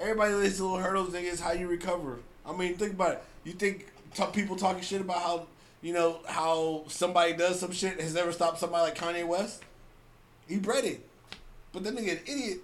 [0.00, 1.30] Everybody has little hurdles, nigga.
[1.30, 2.18] It's how you recover.
[2.44, 3.22] I mean, think about it.
[3.44, 5.46] You think t- people talking shit about how
[5.82, 9.62] you know how somebody does some shit has never stopped somebody like Kanye West?
[10.48, 11.06] He bred it,
[11.72, 12.58] but that nigga an idiot.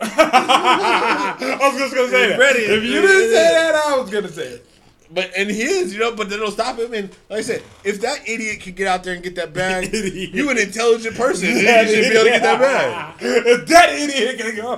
[0.00, 2.38] I was just gonna say that.
[2.38, 2.60] Ready.
[2.60, 4.66] If you didn't say that, I was gonna say it.
[5.10, 6.92] But and he is, you know, but that don't stop him.
[6.92, 9.92] And like I said, if that idiot could get out there and get that bag,
[9.94, 11.48] you an intelligent person.
[11.48, 13.14] you should be able to get that bag.
[13.20, 14.76] If that idiot can go.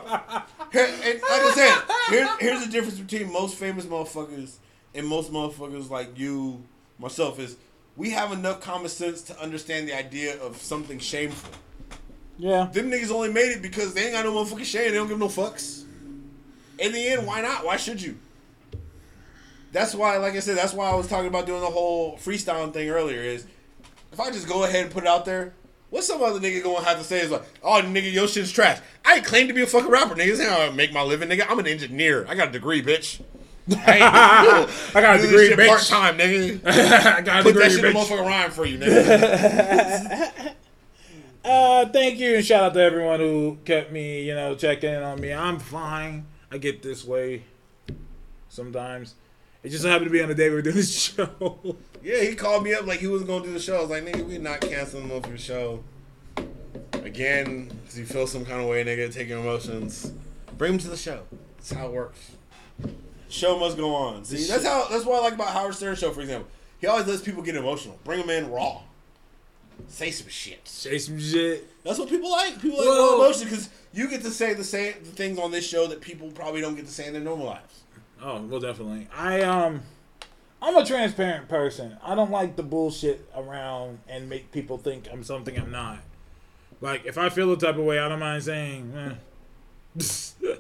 [0.73, 4.57] Here, and like I said, here, here's the difference between most famous motherfuckers
[4.95, 6.63] and most motherfuckers like you,
[6.99, 7.57] myself, is
[7.97, 11.51] we have enough common sense to understand the idea of something shameful.
[12.41, 12.69] Yeah.
[12.73, 14.91] Them niggas only made it because they ain't got no motherfucking shame.
[14.91, 15.85] They don't give no fucks.
[16.79, 17.67] In the end, why not?
[17.67, 18.17] Why should you?
[19.73, 22.73] That's why, like I said, that's why I was talking about doing the whole freestyling
[22.73, 23.21] thing earlier.
[23.21, 23.47] Is
[24.11, 25.53] if I just go ahead and put it out there,
[25.91, 28.81] what some other nigga gonna have to say is like, "Oh, nigga, your shit's trash."
[29.05, 30.37] I claim to be a fucking rapper, nigga.
[30.39, 31.45] That's how I make my living, nigga.
[31.49, 32.25] I'm an engineer.
[32.27, 33.21] I got a degree, bitch.
[33.71, 35.69] I, I got a degree, bitch.
[35.69, 36.61] part time, nigga.
[36.67, 38.07] I got a Put degree, that shit in bitch.
[38.07, 40.55] motherfucking rhyme for you, nigga.
[41.45, 45.03] Uh, thank you and shout out to everyone who kept me, you know, checking in
[45.03, 45.33] on me.
[45.33, 46.27] I'm fine.
[46.51, 47.45] I get this way
[48.49, 49.15] sometimes.
[49.63, 51.77] It just happened to be on the day we were doing this show.
[52.03, 53.79] yeah, he called me up like he wasn't gonna do the show.
[53.79, 55.85] I was like, nigga, we not canceling him the motherfucking show.
[56.93, 60.13] Again, because you feel some kind of way, nigga, take your emotions.
[60.59, 61.23] Bring him to the show.
[61.57, 62.33] That's how it works.
[63.29, 64.25] Show must go on.
[64.25, 64.89] See, that's how.
[64.91, 66.51] That's what I like about Howard Stern show, for example.
[66.81, 67.99] He always lets people get emotional.
[68.05, 68.81] Bring them in raw.
[69.89, 70.67] Say some shit.
[70.67, 71.67] Say some shit.
[71.85, 72.61] That's what people like.
[72.61, 75.67] People like Well- raw emotion because you get to say the same things on this
[75.67, 77.81] show that people probably don't get to say in their normal lives.
[78.23, 79.09] Oh, well, definitely.
[79.17, 79.83] I um,
[80.63, 81.97] I'm a transparent person.
[82.03, 86.01] I don't like the bullshit around and make people think I'm something I'm not.
[86.83, 88.93] Like, if I feel a type of way, I don't mind saying.
[88.97, 89.15] Eh.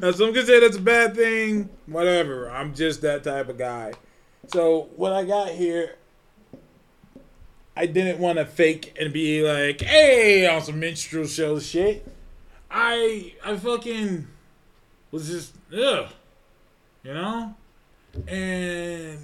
[0.00, 1.68] now, some can say that's a bad thing.
[1.86, 2.50] Whatever.
[2.50, 3.92] I'm just that type of guy.
[4.48, 5.96] So when I got here,
[7.76, 12.06] I didn't want to fake and be like, "Hey, on some minstrel show shit."
[12.70, 14.26] I I fucking
[15.10, 16.08] was just ugh
[17.02, 17.54] you know?
[18.28, 19.18] And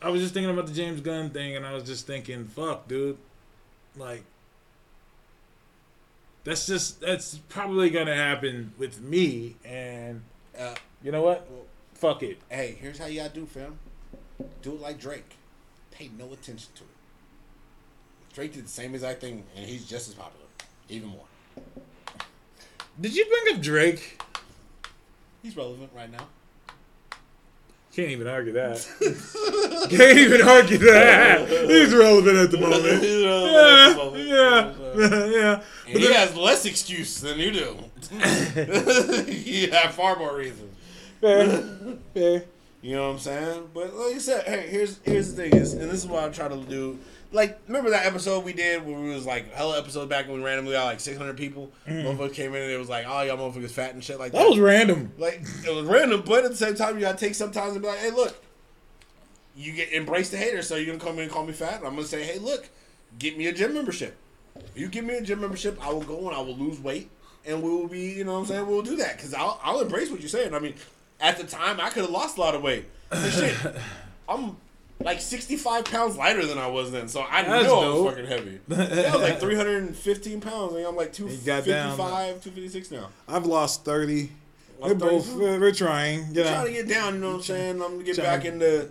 [0.00, 2.88] I was just thinking about the James Gunn thing, and I was just thinking, fuck,
[2.88, 3.18] dude.
[3.96, 4.24] Like,
[6.44, 10.22] that's just, that's probably gonna happen with me, and
[10.58, 11.46] Uh, you know what?
[11.94, 12.38] Fuck it.
[12.50, 13.78] hey, here's how gotta do, fam.
[14.62, 15.36] Do it like Drake.
[15.90, 16.95] Pay no attention to it.
[18.36, 20.44] Drake did the same exact thing, and he's just as popular,
[20.90, 21.24] even more.
[23.00, 24.20] Did you bring up Drake?
[25.42, 26.26] He's relevant right now.
[27.94, 28.86] Can't even argue that.
[29.88, 31.48] Can't even argue that.
[31.48, 33.02] He's relevant at the moment.
[33.02, 35.32] He's relevant Yeah, at the moment.
[35.32, 35.52] yeah, yeah.
[35.86, 37.76] And But he has less excuse than you do.
[39.32, 40.70] he have far more reason.
[41.22, 41.62] fair,
[42.12, 42.44] fair.
[42.82, 43.70] You know what I'm saying?
[43.72, 46.32] But like you said, hey, here's here's the thing is, and this is what I'm
[46.32, 46.98] trying to do.
[47.32, 50.44] Like, remember that episode we did where we was like hella episode back when we
[50.44, 51.70] randomly got like 600 people.
[51.86, 52.04] Mm.
[52.04, 54.38] Motherfuckers came in and it was like, oh y'all motherfuckers fat and shit like that.
[54.38, 55.12] That was random.
[55.18, 57.82] like it was random, but at the same time you gotta take some time and
[57.82, 58.42] be like, hey look,
[59.56, 60.68] you get embrace the haters.
[60.68, 62.68] So you're gonna come in and call me fat, and I'm gonna say, hey look,
[63.18, 64.16] get me a gym membership.
[64.54, 67.10] If you give me a gym membership, I will go and I will lose weight,
[67.44, 68.66] and we will be, you know what I'm saying?
[68.66, 70.54] We'll do that because I'll, I'll embrace what you're saying.
[70.54, 70.74] I mean,
[71.20, 72.86] at the time, I could have lost a lot of weight.
[73.30, 73.54] Shit,
[74.28, 74.56] I'm
[75.00, 78.04] like 65 pounds lighter than I was then, so I That's know I dope.
[78.04, 78.60] was fucking heavy.
[78.68, 81.96] Yeah, I was like 315 pounds, and I'm like 255, down.
[81.96, 83.08] 256 now.
[83.28, 84.30] I've lost 30.
[84.78, 85.38] Lost We're both, 30?
[85.38, 86.34] we're, we're trying.
[86.34, 87.82] You trying to get down, you know what I'm saying?
[87.82, 88.88] I'm gonna get Trying- back into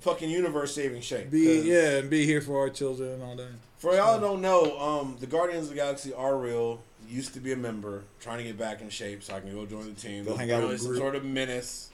[0.00, 1.30] fucking universe saving shape.
[1.30, 3.48] be, 'Cause yeah, and be here for our children and all that.
[3.78, 6.80] For y'all who don't know, um, the Guardians of the Galaxy are real.
[7.08, 9.64] Used to be a member, trying to get back in shape so I can go
[9.66, 10.24] join the team.
[10.24, 10.98] Go There's hang out with apparently some Groot.
[10.98, 11.90] sort of menace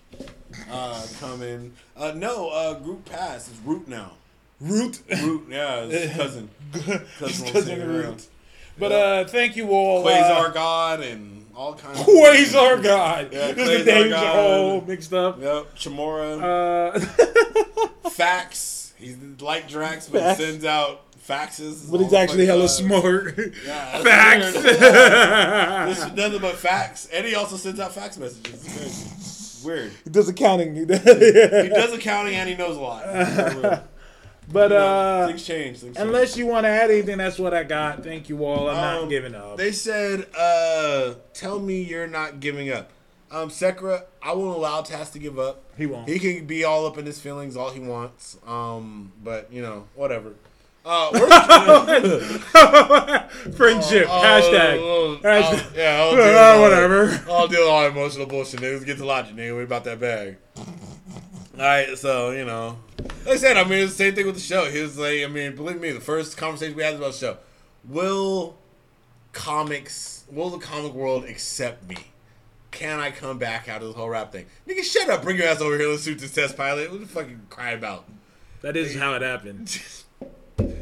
[0.70, 1.72] uh, coming.
[1.97, 4.12] Uh, no, uh, Group Pass is Root now.
[4.60, 5.01] Root.
[5.22, 6.51] Root, yeah, his cousin.
[6.72, 6.82] His
[7.18, 8.05] Cousin cousin Root.
[8.06, 8.26] Root.
[8.78, 10.05] But uh, thank you all.
[10.05, 12.06] Quasar Uh, God and all kinds of.
[12.06, 13.28] Quasar God.
[13.32, 14.36] Yeah, Quasar the names God.
[14.36, 15.40] are all mixed up.
[15.40, 16.94] Yep, Chamora.
[16.94, 18.94] Uh, Fax.
[18.98, 21.90] He's like Drax, but sends out faxes.
[21.90, 23.36] but he's actually hella smart.
[23.66, 24.52] Yeah, Facts.
[24.52, 27.09] This is nothing but facts.
[27.12, 28.62] And he also sends out fax messages.
[29.64, 29.93] Weird.
[30.05, 30.74] he does accounting.
[30.76, 33.84] He does accounting and he knows a lot.
[34.51, 35.78] But You know, uh, things change.
[35.78, 36.06] Things change.
[36.06, 38.02] unless you want to add anything, that's what I got.
[38.02, 38.68] Thank you all.
[38.68, 39.56] I'm not Um, giving up.
[39.56, 42.90] They said, uh, tell me you're not giving up.
[43.30, 45.62] Um, Sekra, I won't allow Task to give up.
[45.78, 46.06] He won't.
[46.09, 48.36] He can be all up in his feelings all he wants.
[48.47, 50.34] Um, but you know, whatever.
[50.84, 51.10] Uh,
[53.56, 54.06] Friendship.
[54.09, 54.78] Oh, Hashtag.
[54.78, 55.64] oh, Hashtag.
[55.64, 57.24] oh, yeah, I'll deal Uh, all whatever.
[57.30, 58.84] I'll deal with all emotional bullshit, niggas.
[58.84, 59.56] Get to logic, nigga.
[59.56, 60.36] We about that bag.
[61.54, 62.78] Alright, so, you know.
[63.24, 64.64] Like I said, I mean, it's the same thing with the show.
[64.70, 67.36] He was like, I mean, believe me, the first conversation we had about the show.
[67.88, 68.56] Will
[69.32, 71.96] comics, will the comic world accept me?
[72.70, 74.46] Can I come back out of this whole rap thing?
[74.66, 75.22] Nigga, shut up.
[75.22, 75.88] Bring your ass over here.
[75.88, 76.90] Let's shoot this test pilot.
[76.90, 78.04] What the fuck you crying about?
[78.62, 79.80] That is how it happened.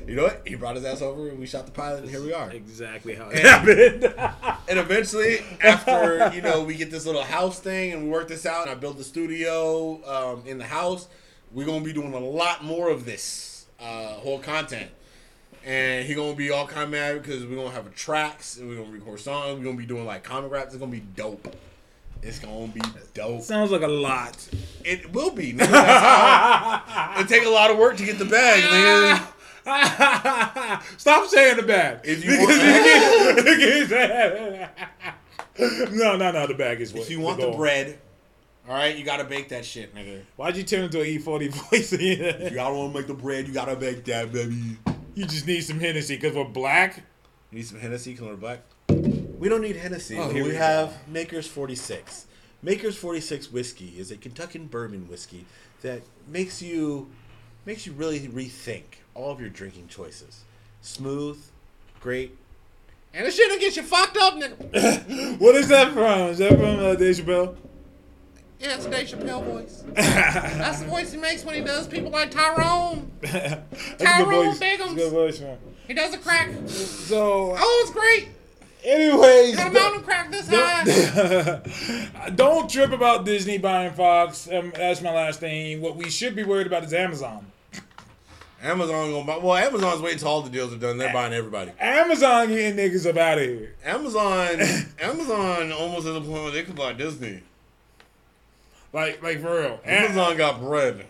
[0.07, 0.43] You know what?
[0.47, 2.51] He brought his ass over and we shot the pilot and here we are.
[2.51, 4.15] Exactly how it happened.
[4.69, 8.47] And eventually, after you know, we get this little house thing and we work this
[8.47, 11.09] out, and I build the studio um, in the house.
[11.51, 14.91] We're gonna be doing a lot more of this uh, whole content.
[15.67, 18.69] and he gonna be all kind of mad because we're gonna have a tracks and
[18.69, 19.59] we're gonna record songs.
[19.59, 20.69] We're gonna be doing like comic raps.
[20.73, 21.53] It's gonna be dope.
[22.23, 22.81] It's gonna be
[23.13, 23.43] dope.
[23.43, 24.37] Sounds like a lot.
[24.85, 25.53] It will be.
[25.53, 26.83] Nigga.
[27.21, 29.27] It take a lot of work to get the bag, nigga.
[30.97, 32.01] Stop saying the bag.
[32.05, 32.51] If you want-
[35.95, 36.47] no, no, no.
[36.47, 37.03] The bag is what.
[37.03, 37.57] If you want the goal.
[37.57, 37.99] bread,
[38.69, 40.23] all right, you gotta bake that shit, nigga.
[40.37, 41.93] Why'd you turn into an E40 voice?
[41.93, 44.79] If you gotta want to make the bread, you gotta bake that, baby.
[45.15, 47.03] you just need some Hennessy because we're black.
[47.51, 48.61] You need some Hennessy because we're black.
[48.89, 50.17] We don't need Hennessy.
[50.19, 52.27] Oh, we we have Maker's 46.
[52.63, 55.47] Maker's 46 whiskey is a Kentucky bourbon whiskey
[55.81, 57.11] that makes you
[57.65, 58.85] makes you really rethink
[59.21, 60.43] all of your drinking choices.
[60.83, 61.39] Smooth,
[62.01, 62.37] great,
[63.13, 65.39] and the shit'll get you fucked up, nigga.
[65.41, 66.31] What is that from?
[66.31, 67.57] Is that from uh, Dave Chappelle?
[68.59, 69.85] Yeah, it's Dave Chappelle voice.
[69.95, 73.11] That's the voice he makes when he does people like Tyrone.
[73.23, 74.97] Tyrone Biggums.
[74.97, 75.59] good voice, man.
[75.87, 76.51] He does a crack.
[76.67, 78.29] So, Oh, it's great.
[78.85, 82.31] anyways, Got a mountain crack this high.
[82.35, 84.47] don't trip about Disney buying Fox.
[84.51, 85.81] Um, that's my last thing.
[85.81, 87.47] What we should be worried about is Amazon.
[88.63, 89.39] Amazon gonna buy.
[89.39, 90.99] Well, Amazon's waiting till all the deals are done.
[90.99, 91.73] They're buying everybody.
[91.81, 93.75] Amazon getting niggas up out of here.
[93.85, 94.61] Amazon,
[95.01, 97.43] Amazon almost at the point where they could buy Disney.
[98.93, 99.81] Like, like for real.
[99.85, 101.07] Amazon got bread.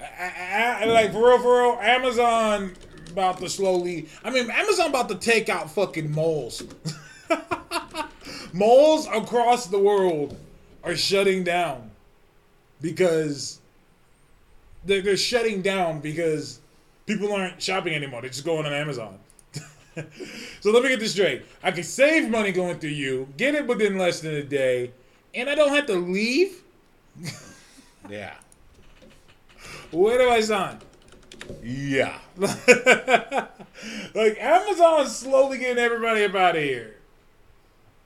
[0.00, 1.78] like for real, for real.
[1.80, 2.72] Amazon
[3.10, 4.08] about to slowly.
[4.24, 6.62] I mean, Amazon about to take out fucking malls.
[8.52, 10.36] malls across the world
[10.82, 11.90] are shutting down
[12.80, 13.60] because
[14.84, 16.60] they're, they're shutting down because
[17.06, 18.20] people aren't shopping anymore.
[18.20, 19.18] They're just going on Amazon.
[20.60, 21.44] so let me get this straight.
[21.62, 24.92] I can save money going through you, get it within less than a day,
[25.34, 26.62] and I don't have to leave.
[28.10, 28.34] Yeah.
[29.90, 30.78] Where do I sign?
[31.62, 32.18] Yeah.
[32.36, 32.58] like
[34.40, 36.96] Amazon's slowly getting everybody up out of here.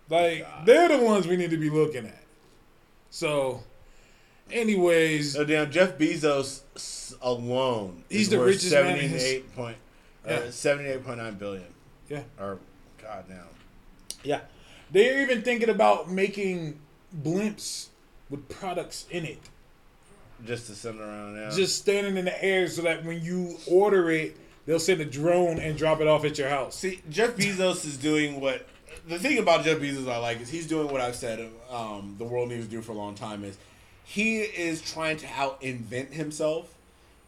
[0.08, 2.22] Like they're the ones we need to be looking at.
[3.10, 3.62] So,
[4.50, 6.60] anyways, So damn, Jeff Bezos
[7.22, 8.04] alone.
[8.08, 9.76] He's is the worth richest man his- Seventy-eight point,
[10.26, 10.32] Yeah.
[10.34, 11.64] uh, seventy-eight point nine billion.
[12.08, 12.58] yeah, Or,
[13.02, 13.38] god damn.
[14.22, 14.40] yeah,
[14.90, 16.78] they're even thinking about making
[17.22, 17.88] blimps
[18.30, 19.38] with products in it,
[20.44, 21.50] Just to send around now.
[21.50, 24.36] just standing in the air, so that when you order it,
[24.66, 26.76] they'll send a drone and drop it off at your house.
[26.76, 28.66] See, Jeff Bezos is doing what
[29.08, 32.24] the thing about Jeff Bezos I like is he's doing what I've said um, the
[32.24, 33.56] world needs to do for a long time is
[34.06, 36.72] he is trying to out invent himself.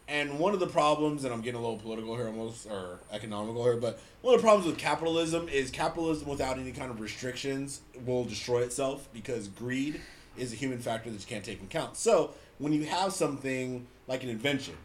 [0.07, 3.63] And one of the problems, and I'm getting a little political here almost, or economical
[3.63, 7.81] here, but one of the problems with capitalism is capitalism without any kind of restrictions
[8.05, 10.01] will destroy itself because greed
[10.35, 11.97] is a human factor that you can't take into account.
[11.97, 14.75] So when you have something like an invention,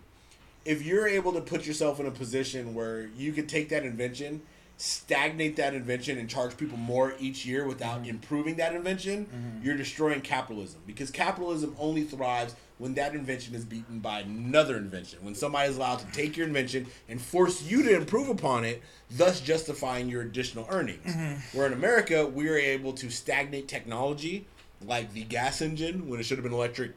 [0.64, 4.42] if you're able to put yourself in a position where you can take that invention,
[4.76, 8.10] stagnate that invention, and charge people more each year without mm-hmm.
[8.10, 9.64] improving that invention, mm-hmm.
[9.64, 10.80] you're destroying capitalism.
[10.86, 15.20] Because capitalism only thrives when that invention is beaten by another invention.
[15.22, 18.82] When somebody is allowed to take your invention and force you to improve upon it,
[19.10, 21.14] thus justifying your additional earnings.
[21.14, 21.56] Mm-hmm.
[21.56, 24.46] Where in America, we are able to stagnate technology
[24.84, 26.92] like the gas engine when it should have been electric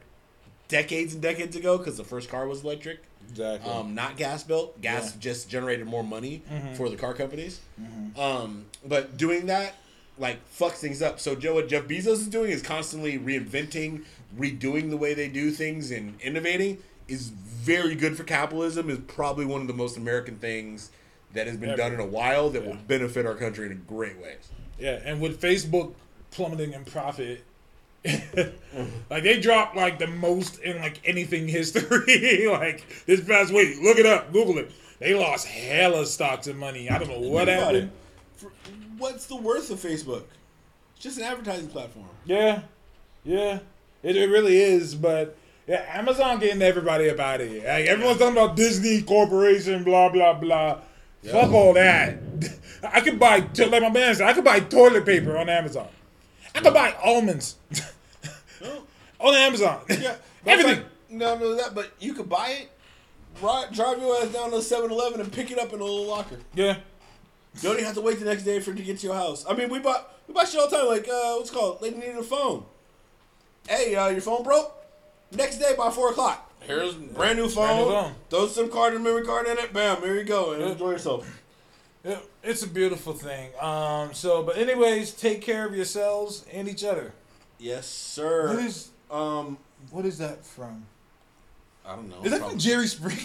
[0.66, 3.70] decades and decades ago because the first car was electric Exactly.
[3.70, 4.80] um, not gas built.
[4.80, 5.20] Gas Yeah.
[5.20, 6.42] just generated more money
[6.76, 7.60] for the car companies.
[8.16, 9.74] Um, but doing that
[10.18, 11.20] like fucks things up.
[11.20, 14.04] So Joe, what Jeff Bezos is doing is constantly reinventing,
[14.36, 16.78] redoing the way they do things, and innovating.
[17.06, 18.90] Is very good for capitalism.
[18.90, 20.90] Is probably one of the most American things
[21.32, 21.76] that has been Ever.
[21.78, 24.48] done in a while that will benefit our country in a great ways.
[24.78, 25.94] Yeah, and with Facebook
[26.30, 27.44] plummeting in profit,
[29.10, 32.46] like they dropped like the most in like anything history.
[32.50, 34.70] like this past week, look it up, Google it.
[34.98, 36.90] They lost hella stocks and money.
[36.90, 37.90] I don't know what happened.
[38.36, 38.52] For-
[38.98, 40.24] What's the worth of Facebook?
[40.94, 42.08] It's just an advertising platform.
[42.24, 42.62] Yeah,
[43.24, 43.60] yeah,
[44.02, 44.94] it, it really is.
[44.94, 45.36] But
[45.68, 47.64] yeah, Amazon getting everybody about it.
[47.64, 50.80] Like everyone's talking about Disney Corporation, blah blah blah.
[51.24, 52.18] Fuck all that.
[52.92, 54.26] I could buy like my man said.
[54.28, 55.88] I could buy toilet paper on Amazon.
[56.58, 57.54] I could buy almonds
[58.60, 58.82] No.
[59.20, 59.80] on Amazon.
[59.88, 60.16] Yeah,
[60.46, 60.84] everything.
[61.08, 61.74] no, no, that.
[61.74, 62.70] But you could buy it,
[63.40, 66.38] right, drive your ass down to 7-Eleven and pick it up in a little locker.
[66.54, 66.78] Yeah.
[67.54, 69.14] You don't even have to wait the next day for it to get to your
[69.16, 69.44] house.
[69.48, 70.86] I mean, we bought we buy shit all the time.
[70.86, 71.80] Like, uh, what's it called?
[71.80, 72.64] Lady needed a phone.
[73.68, 74.74] Hey, uh, your phone broke.
[75.32, 76.52] Next day by four o'clock.
[76.60, 77.64] Here's brand new phone.
[77.66, 78.14] Brand new phone.
[78.30, 79.72] Throw some card and memory card in it.
[79.72, 80.52] Bam, there you go.
[80.52, 81.37] And enjoy yourself.
[82.08, 83.50] It, it's a beautiful thing.
[83.60, 84.14] Um.
[84.14, 87.12] So, but anyways, take care of yourselves and each other.
[87.58, 88.48] Yes, sir.
[88.54, 89.58] What is um?
[89.90, 90.86] what is that from?
[91.86, 92.22] I don't know.
[92.22, 93.16] Is that from Jerry Springer?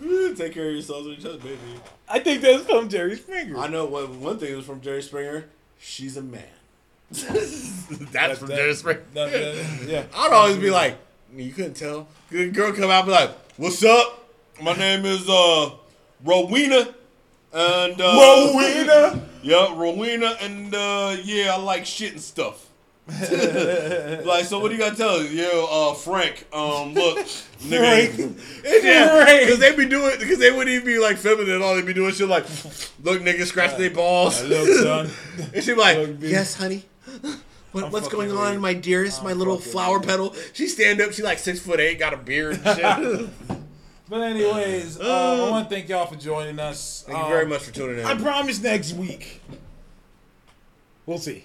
[0.36, 1.58] Take care of yourselves and each other, baby.
[2.08, 3.56] I think that's from Jerry Springer.
[3.58, 5.46] I know one, one thing was from Jerry Springer.
[5.78, 6.44] She's a man.
[7.10, 9.02] That's from that- Jerry Springer.
[9.14, 10.02] that- that- yeah.
[10.14, 10.98] I'd always be like,
[11.34, 12.06] you couldn't tell.
[12.30, 14.28] Good girl come out and be like, what's up?
[14.62, 15.70] My name is uh
[16.24, 16.94] Rowena.
[17.52, 19.22] And uh Rowena?
[19.42, 22.66] Yeah, Rowena and uh yeah, I like shit and stuff.
[23.08, 25.30] like, so what do you gotta tell us?
[25.30, 27.18] Yeah, uh Frank, um look,
[27.60, 28.18] nigga.
[28.18, 28.84] Frank.
[28.84, 31.74] yeah, because they be doing because they wouldn't even be like feminine at all.
[31.74, 32.44] They'd be doing shit like,
[33.02, 34.42] look, nigga, scratch their balls.
[34.42, 35.10] I look, son.
[35.54, 36.84] And she'd be like, Look, yes, honey.
[37.72, 40.34] What, I'm what's going on, my dearest, my I'm little flower petal?
[40.54, 41.12] She stand up.
[41.12, 43.58] She like six foot eight, got a beard and shit.
[44.08, 47.04] But anyways, uh, I want to thank y'all for joining us.
[47.06, 48.06] Thank you Um, very much for tuning in.
[48.06, 49.42] I promise next week.
[51.04, 51.44] We'll see.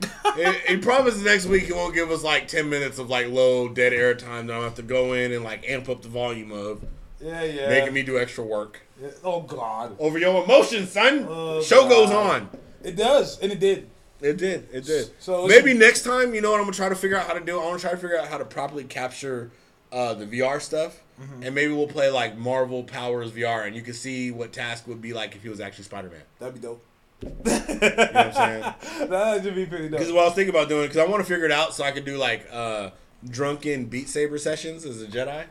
[0.36, 3.68] he, he promises next week he won't give us like ten minutes of like low
[3.68, 6.50] dead air time that I have to go in and like amp up the volume
[6.50, 6.82] of,
[7.20, 7.68] Yeah, yeah.
[7.68, 9.10] making me do extra work Yeah.
[9.22, 11.26] Oh God, over your emotions, son.
[11.28, 12.50] Oh, Show goes on.
[12.82, 13.88] it does, and it did.
[14.20, 14.68] It did.
[14.72, 15.10] It did.
[15.20, 17.40] So maybe next time, you know what I'm gonna try to figure out how to
[17.40, 17.60] do.
[17.60, 19.52] I want to try to figure out how to properly capture
[19.92, 21.42] uh, the VR stuff, Mm-hmm.
[21.44, 25.00] and maybe we'll play like Marvel Powers VR, and you can see what Task would
[25.00, 26.22] be like if he was actually Spider Man.
[26.40, 26.84] That'd be dope.
[27.22, 28.74] You know what I'm saying?
[29.08, 29.98] That should be pretty dope.
[30.00, 31.84] Because what I was thinking about doing, because I want to figure it out so
[31.84, 32.90] I could do like uh,
[33.28, 35.44] drunken Beat Saber sessions as a Jedi.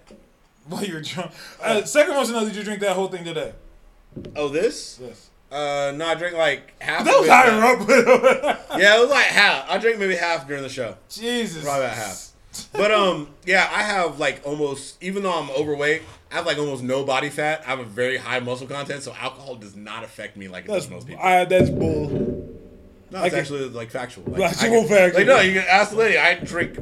[0.67, 1.31] While you're drunk.
[1.61, 3.53] Uh, second one, know, did you drink that whole thing today?
[4.35, 4.99] Oh, this?
[5.01, 5.29] Yes.
[5.51, 7.05] Uh, no, I drank like half.
[7.05, 8.59] That was higher up.
[8.79, 9.69] Yeah, it was like half.
[9.69, 10.97] I drank maybe half during the show.
[11.09, 11.63] Jesus.
[11.63, 12.32] Probably about half.
[12.73, 16.01] But um, yeah, I have like almost, even though I'm overweight,
[16.31, 17.61] I have like almost no body fat.
[17.65, 20.69] I have a very high muscle content, so alcohol does not affect me like it
[20.69, 21.23] That's does most people.
[21.23, 22.62] I, that's bull.
[23.13, 24.25] No, I it's actually like factual.
[24.25, 25.19] Like, Factual, I can- factual.
[25.19, 26.17] Like no, you can ask the lady.
[26.17, 26.77] I drink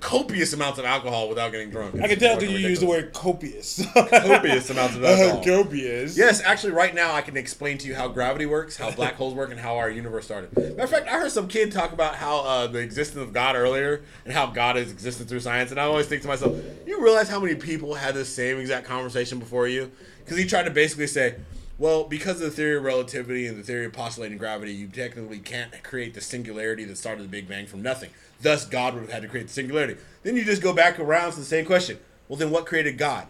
[0.00, 2.00] copious amounts of alcohol without getting drunk.
[2.00, 3.84] I can tell that you use the word copious.
[3.94, 5.42] copious amounts of alcohol.
[5.44, 6.16] copious.
[6.16, 9.34] Yes, actually, right now I can explain to you how gravity works, how black holes
[9.34, 10.56] work, and how our universe started.
[10.56, 13.56] Matter of fact, I heard some kid talk about how uh, the existence of God
[13.56, 16.56] earlier and how God is existed through science, and I always think to myself,
[16.86, 19.90] you realize how many people had the same exact conversation before you?
[20.24, 21.36] Because he tried to basically say,
[21.78, 25.38] well, because of the theory of relativity and the theory of postulating gravity, you technically
[25.38, 28.10] can't create the singularity that started the Big Bang from nothing.
[28.42, 29.96] Thus, God would have had to create the singularity.
[30.24, 31.98] Then you just go back around to the same question.
[32.28, 33.28] Well, then what created God?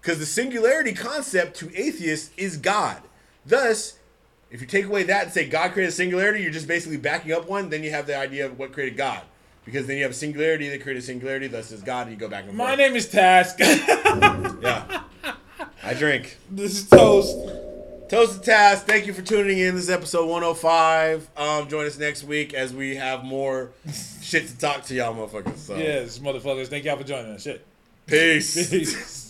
[0.00, 3.02] Because the singularity concept to atheists is God.
[3.46, 3.98] Thus,
[4.50, 7.48] if you take away that and say God created singularity, you're just basically backing up
[7.48, 9.22] one, then you have the idea of what created God.
[9.64, 12.28] Because then you have a singularity that created singularity, thus is God, and you go
[12.28, 12.68] back and forth.
[12.68, 13.58] My name is Task.
[14.62, 15.02] Yeah.
[15.84, 16.36] I drink.
[16.50, 17.36] this is Toast.
[18.08, 18.86] Toast to Task.
[18.86, 19.74] Thank you for tuning in.
[19.74, 21.28] This is episode 105.
[21.36, 23.70] Um, join us next week as we have more
[24.20, 25.56] shit to talk to y'all motherfuckers.
[25.56, 25.76] So.
[25.76, 26.68] Yes, motherfuckers.
[26.68, 27.42] Thank y'all for joining us.
[27.42, 27.66] Shit.
[28.06, 28.70] Peace.
[28.70, 29.21] Peace.